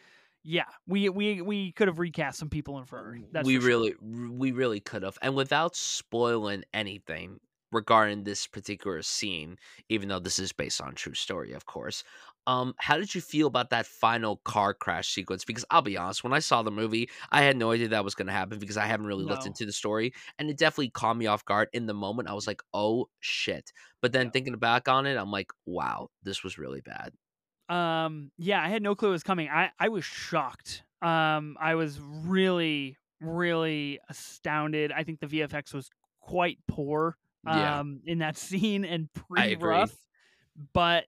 [0.43, 3.25] yeah, we we we could have recast some people in.
[3.31, 3.67] That's we for sure.
[3.69, 7.39] really we really could have and without spoiling anything
[7.71, 9.57] regarding this particular scene
[9.89, 12.03] even though this is based on true story of course
[12.45, 16.23] um how did you feel about that final car crash sequence because i'll be honest
[16.23, 18.77] when i saw the movie i had no idea that was going to happen because
[18.77, 21.85] i haven't really looked into the story and it definitely caught me off guard in
[21.85, 23.71] the moment i was like oh shit
[24.01, 24.31] but then Yeah.
[24.31, 27.13] thinking back on it i'm like wow this was really bad
[27.69, 29.49] Um, yeah, I had no clue it was coming.
[29.49, 30.83] I I was shocked.
[31.01, 34.91] Um, I was really really astounded.
[34.91, 35.89] I think the VFX was
[36.21, 37.17] quite poor.
[37.47, 37.79] Yeah.
[37.79, 39.95] Um, in that scene and pretty rough.
[40.73, 41.05] but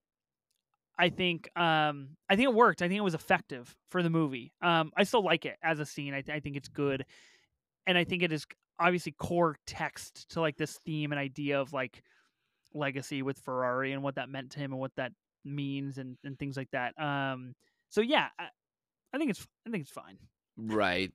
[0.97, 2.81] I think um I think it worked.
[2.81, 4.53] I think it was effective for the movie.
[4.61, 6.13] Um, I still like it as a scene.
[6.13, 7.05] I, th- I think it's good,
[7.87, 8.45] and I think it is
[8.79, 12.01] obviously core text to like this theme and idea of like
[12.73, 15.11] legacy with Ferrari and what that meant to him and what that
[15.43, 16.93] means and, and things like that.
[17.01, 17.55] Um,
[17.89, 18.47] so yeah, I,
[19.13, 20.17] I think it's I think it's fine.
[20.57, 21.11] Right.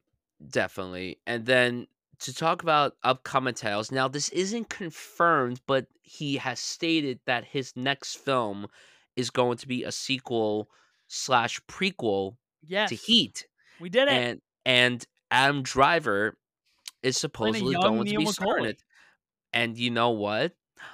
[0.51, 1.19] Definitely.
[1.27, 1.87] And then
[2.21, 3.91] to talk about upcoming titles.
[3.93, 8.67] Now this isn't confirmed, but he has stated that his next film
[9.17, 10.69] is going to be a sequel
[11.09, 12.37] slash prequel
[12.67, 13.47] Yes, to Heat.
[13.81, 14.13] we did it.
[14.13, 16.37] And and Adam Driver
[17.03, 18.83] is supposedly going to be starring it.
[19.53, 20.53] And you know what?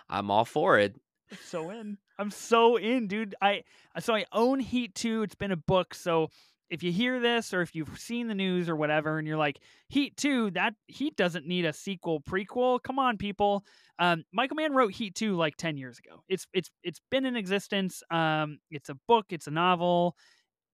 [0.09, 0.97] I'm all for it.
[1.45, 1.99] so in.
[2.19, 3.35] I'm so in, dude.
[3.41, 3.63] I
[4.01, 5.23] so I own Heat 2.
[5.23, 6.29] It's been a book, so
[6.71, 9.59] if you hear this or if you've seen the news or whatever and you're like
[9.89, 12.81] Heat 2, that Heat doesn't need a sequel prequel.
[12.83, 13.65] Come on, people.
[13.99, 16.23] Um, Michael Mann wrote Heat 2 like 10 years ago.
[16.29, 18.03] It's it's it's been in existence.
[18.11, 20.15] Um, it's a book, it's a novel.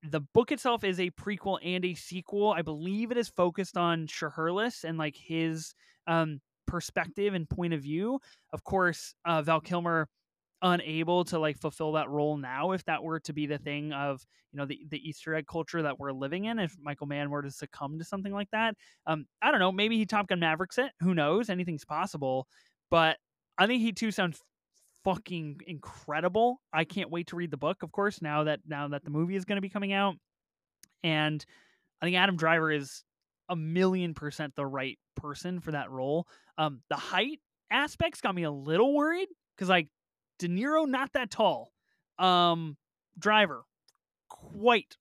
[0.02, 2.52] The book itself is a prequel and a sequel.
[2.52, 5.74] I believe it is focused on Shiherlis and like his
[6.06, 8.20] um perspective and point of view.
[8.52, 10.08] Of course, uh, Val Kilmer
[10.66, 14.26] unable to like fulfill that role now if that were to be the thing of
[14.52, 17.42] you know the, the easter egg culture that we're living in if michael mann were
[17.42, 18.74] to succumb to something like that
[19.06, 22.48] um i don't know maybe he top gun mavericks it who knows anything's possible
[22.90, 23.16] but
[23.58, 24.40] i think Heat 2 sounds
[25.04, 29.04] fucking incredible i can't wait to read the book of course now that now that
[29.04, 30.16] the movie is going to be coming out
[31.04, 31.46] and
[32.02, 33.04] i think adam driver is
[33.48, 36.26] a million percent the right person for that role
[36.58, 37.38] um the height
[37.70, 39.86] aspects got me a little worried because like
[40.38, 41.72] De Niro not that tall.
[42.18, 42.76] Um,
[43.18, 43.64] Driver
[44.28, 44.96] quite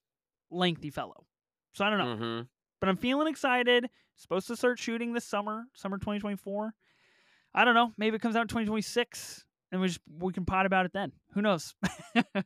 [0.49, 1.25] lengthy fellow.
[1.73, 2.41] So I don't know, hmm
[2.79, 3.89] but I'm feeling excited.
[4.17, 6.73] Supposed to start shooting this summer, summer 2024.
[7.53, 7.91] I don't know.
[7.97, 11.11] Maybe it comes out in 2026, and we just we can pot about it then.
[11.33, 11.73] Who knows?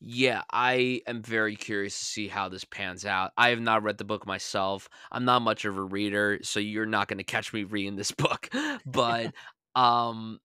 [0.00, 3.32] Yeah, I am very curious to see how this pans out.
[3.36, 4.88] I have not read the book myself.
[5.10, 8.12] I'm not much of a reader, so you're not going to catch me reading this
[8.12, 8.48] book.
[8.86, 9.32] But
[9.74, 10.40] um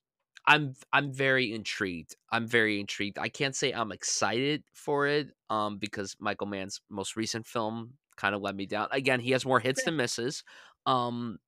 [0.46, 2.16] I'm I'm very intrigued.
[2.32, 3.18] I'm very intrigued.
[3.18, 8.36] I can't say I'm excited for it um because Michael Mann's most recent film kind
[8.36, 8.88] of let me down.
[8.92, 10.44] Again, he has more hits than misses.
[10.86, 11.40] Um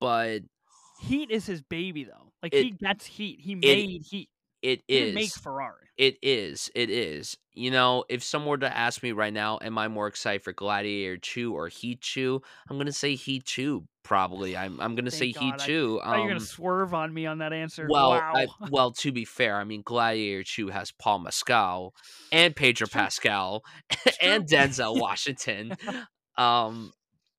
[0.00, 0.42] but
[0.96, 2.32] Heat is his baby though.
[2.42, 3.40] Like It- he gets Heat.
[3.40, 4.30] He made Heat.
[4.64, 5.30] It didn't make.
[5.30, 5.86] Ferrari.
[5.96, 6.70] It is.
[6.74, 7.36] It is.
[7.52, 10.52] You know, if someone were to ask me right now, am I more excited for
[10.52, 12.42] Gladiator 2 or Heat 2?
[12.68, 14.56] I'm gonna say Heat 2, probably.
[14.56, 15.60] I'm I'm gonna say Heat God.
[15.60, 16.00] I 2.
[16.02, 17.86] thought you were gonna Um, swerve on me on that answer.
[17.88, 21.94] well, I well, to be fair, I mean, Gladiator 2 has Paul Mescal
[22.32, 23.62] and Pedro Pascal
[24.20, 25.76] and Denzel Washington.
[26.36, 26.92] Um,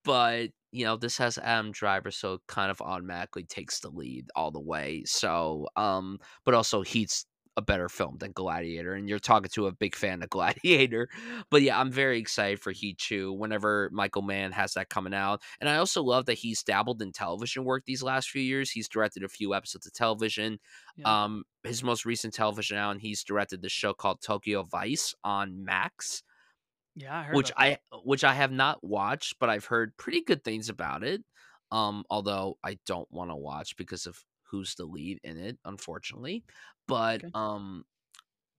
[0.05, 4.29] but you know, this has Adam Driver, so it kind of automatically takes the lead
[4.35, 5.03] all the way.
[5.05, 7.25] So, um, but also Heat's
[7.57, 11.07] a better film than Gladiator, and you're talking to a big fan of Gladiator.
[11.49, 15.41] But yeah, I'm very excited for Heat 2 whenever Michael Mann has that coming out.
[15.61, 18.71] And I also love that he's dabbled in television work these last few years.
[18.71, 20.59] He's directed a few episodes of television.
[20.97, 21.23] Yeah.
[21.23, 25.63] Um, his most recent television out, and he's directed the show called Tokyo Vice on
[25.63, 26.23] Max
[26.95, 27.51] Yeah, I heard which.
[27.57, 31.23] I which I have not watched, but I've heard pretty good things about it.
[31.71, 36.43] Um, although I don't want to watch because of who's the lead in it, unfortunately.
[36.87, 37.31] But Okay.
[37.33, 37.83] um,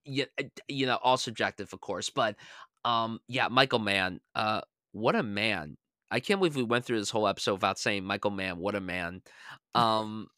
[0.05, 2.11] yeah, uh, you know, all subjective, of course.
[2.11, 2.37] But
[2.85, 5.77] um, yeah, Michael Mann, uh, what a man!
[6.11, 8.81] I can't believe we went through this whole episode without saying Michael Mann, what a
[8.81, 9.23] man.
[9.75, 10.29] Um,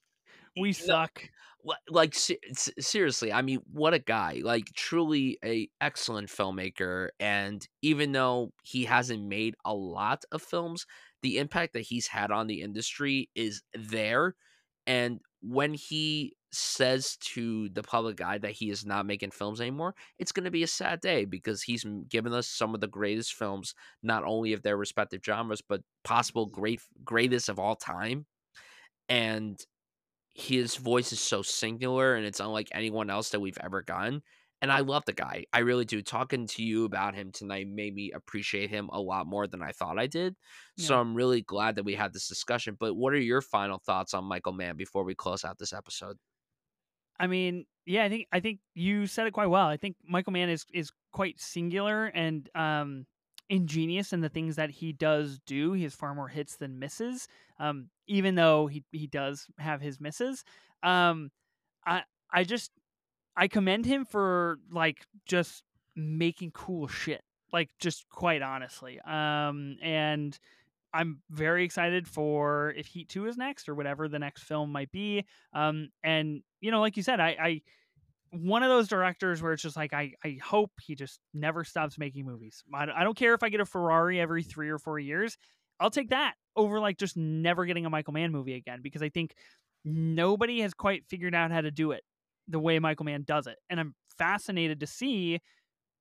[0.57, 1.23] We suck.
[1.69, 8.12] Li- like seriously i mean what a guy like truly a excellent filmmaker and even
[8.12, 10.86] though he hasn't made a lot of films
[11.23, 14.35] the impact that he's had on the industry is there
[14.86, 19.95] and when he says to the public eye that he is not making films anymore
[20.19, 23.35] it's going to be a sad day because he's given us some of the greatest
[23.35, 28.24] films not only of their respective genres but possible great greatest of all time
[29.11, 29.66] and
[30.39, 34.23] his voice is so singular and it's unlike anyone else that we've ever gotten.
[34.62, 35.44] And I love the guy.
[35.52, 36.01] I really do.
[36.01, 39.73] Talking to you about him tonight made me appreciate him a lot more than I
[39.73, 40.36] thought I did.
[40.77, 42.77] So I'm really glad that we had this discussion.
[42.78, 46.16] But what are your final thoughts on Michael Mann before we close out this episode?
[47.19, 49.66] I mean, yeah, I think I think you said it quite well.
[49.66, 53.06] I think Michael Mann is is quite singular and um
[53.51, 55.73] ingenious in the things that he does do.
[55.73, 57.29] He has far more hits than misses.
[57.59, 60.45] Um, even though he he does have his misses.
[60.83, 61.31] Um,
[61.87, 62.03] I
[62.33, 62.70] I just
[63.37, 65.62] I commend him for like just
[65.95, 67.23] making cool shit.
[67.53, 69.01] Like just quite honestly.
[69.01, 70.39] Um, and
[70.93, 74.91] I'm very excited for if Heat 2 is next or whatever the next film might
[74.91, 75.25] be.
[75.53, 77.62] Um, and you know, like you said, I, I
[78.31, 81.99] one of those directors where it's just like I, I hope he just never stops
[81.99, 82.63] making movies.
[82.73, 85.37] I, don't care if I get a Ferrari every three or four years.
[85.81, 89.09] I'll take that over like just never getting a Michael Mann movie again because I
[89.09, 89.35] think
[89.85, 92.03] nobody has quite figured out how to do it
[92.49, 93.57] the way Michael Mann does it.
[93.71, 95.41] And I'm fascinated to see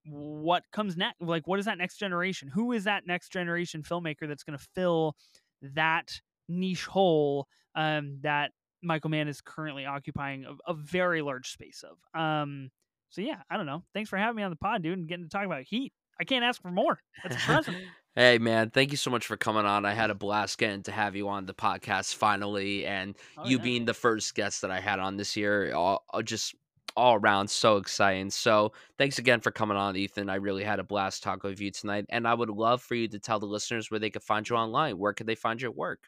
[0.05, 1.21] what comes next.
[1.21, 2.49] Like, what is that next generation?
[2.49, 5.15] Who is that next generation filmmaker that's going to fill
[5.61, 6.09] that
[6.49, 8.51] niche hole um, that
[8.87, 12.19] Michael Mann is currently occupying a, a very large space of?
[12.19, 12.71] Um,
[13.09, 13.83] so yeah, I don't know.
[13.93, 15.93] Thanks for having me on the pod, dude, and getting to talk about Heat.
[16.19, 16.99] I can't ask for more.
[17.47, 17.69] That's
[18.15, 19.85] hey man, thank you so much for coming on.
[19.85, 23.57] I had a blast getting to have you on the podcast finally, and Oh, you
[23.57, 23.63] yeah.
[23.63, 26.55] being the first guest that I had on this year, all, all- just
[26.95, 28.31] all around so exciting.
[28.31, 30.31] So thanks again for coming on, Ethan.
[30.31, 33.07] I really had a blast talking with you tonight, and I would love for you
[33.09, 34.97] to tell the listeners where they could find you online.
[34.97, 35.99] Where could they find your work?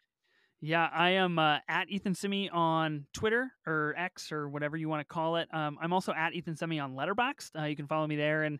[0.62, 5.00] Yeah, I am uh, at Ethan Simmie on Twitter or X or whatever you want
[5.00, 5.48] to call it.
[5.54, 7.52] Um, I'm also at Ethan Simmie on Letterboxd.
[7.58, 8.60] Uh, you can follow me there and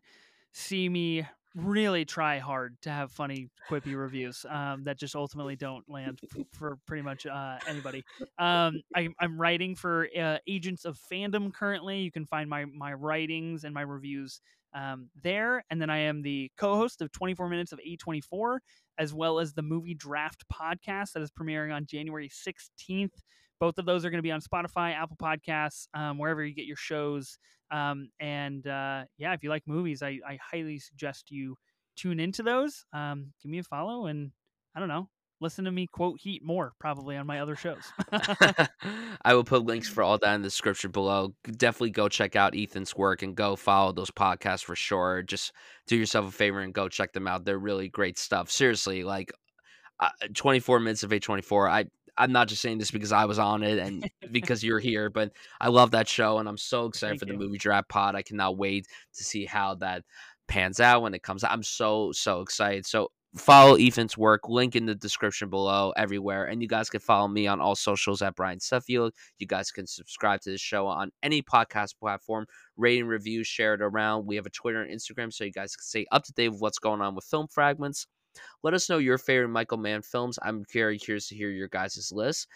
[0.54, 5.84] see me really try hard to have funny, quippy reviews um, that just ultimately don't
[5.90, 6.22] land
[6.54, 8.04] for pretty much uh, anybody.
[8.38, 12.00] Um, I, I'm writing for uh, Agents of Fandom currently.
[12.00, 14.40] You can find my my writings and my reviews
[14.74, 18.60] um, there, and then I am the co-host of 24 Minutes of A24
[19.00, 23.14] as well as the Movie Draft podcast that is premiering on January 16th.
[23.60, 26.66] Both of those are going to be on Spotify, Apple Podcasts, um, wherever you get
[26.66, 27.38] your shows.
[27.72, 31.56] Um, and uh, yeah, if you like movies, I, I highly suggest you
[31.96, 32.86] tune into those.
[32.94, 34.32] Um, give me a follow, and
[34.76, 35.10] I don't know,
[35.42, 37.84] listen to me quote Heat more probably on my other shows.
[39.22, 41.34] I will put links for all that in the description below.
[41.44, 45.22] Definitely go check out Ethan's work and go follow those podcasts for sure.
[45.24, 45.52] Just
[45.88, 47.46] do yourself a favor and go check them out.
[47.46, 48.52] They're really great stuff.
[48.52, 49.32] Seriously, like
[50.00, 51.70] uh, 24 minutes of A24.
[51.70, 51.86] I
[52.18, 55.32] I'm not just saying this because I was on it and because you're here, but
[55.62, 58.16] I love that show and I'm so excited Thank for the movie draft pod.
[58.16, 60.04] I cannot wait to see how that
[60.50, 61.52] pans out when it comes out.
[61.52, 62.86] I'm so so excited.
[62.86, 66.46] So follow Ethan's work, link in the description below everywhere.
[66.46, 69.12] And you guys can follow me on all socials at Bryan Sudfield.
[69.38, 72.46] You guys can subscribe to the show on any podcast platform,
[72.78, 74.26] rate and review, share it around.
[74.26, 76.62] We have a Twitter and Instagram so you guys can stay up to date with
[76.62, 78.08] what's going on with film fragments.
[78.64, 80.40] Let us know your favorite Michael Mann films.
[80.42, 82.48] I'm very curious to hear your guys' list.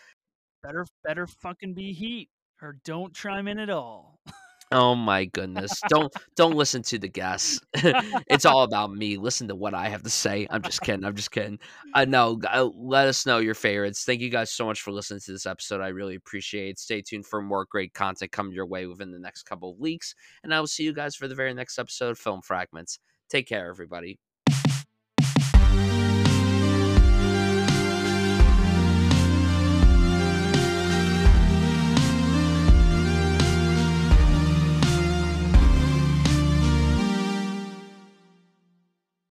[0.61, 2.29] better better fucking be Heat
[2.61, 4.19] or don't chime in at all.
[4.75, 5.79] Oh my goodness.
[5.87, 7.59] Don't don't listen to the guests.
[7.75, 9.17] it's all about me.
[9.17, 10.47] Listen to what I have to say.
[10.49, 11.05] I'm just kidding.
[11.05, 11.59] I'm just kidding.
[11.93, 12.41] I know.
[12.51, 14.03] Uh, let us know your favorites.
[14.03, 15.79] Thank you guys so much for listening to this episode.
[15.81, 16.79] I really appreciate it.
[16.79, 20.15] Stay tuned for more great content coming your way within the next couple of weeks.
[20.43, 22.97] And I will see you guys for the very next episode, Film Fragments.
[23.29, 24.19] Take care, everybody.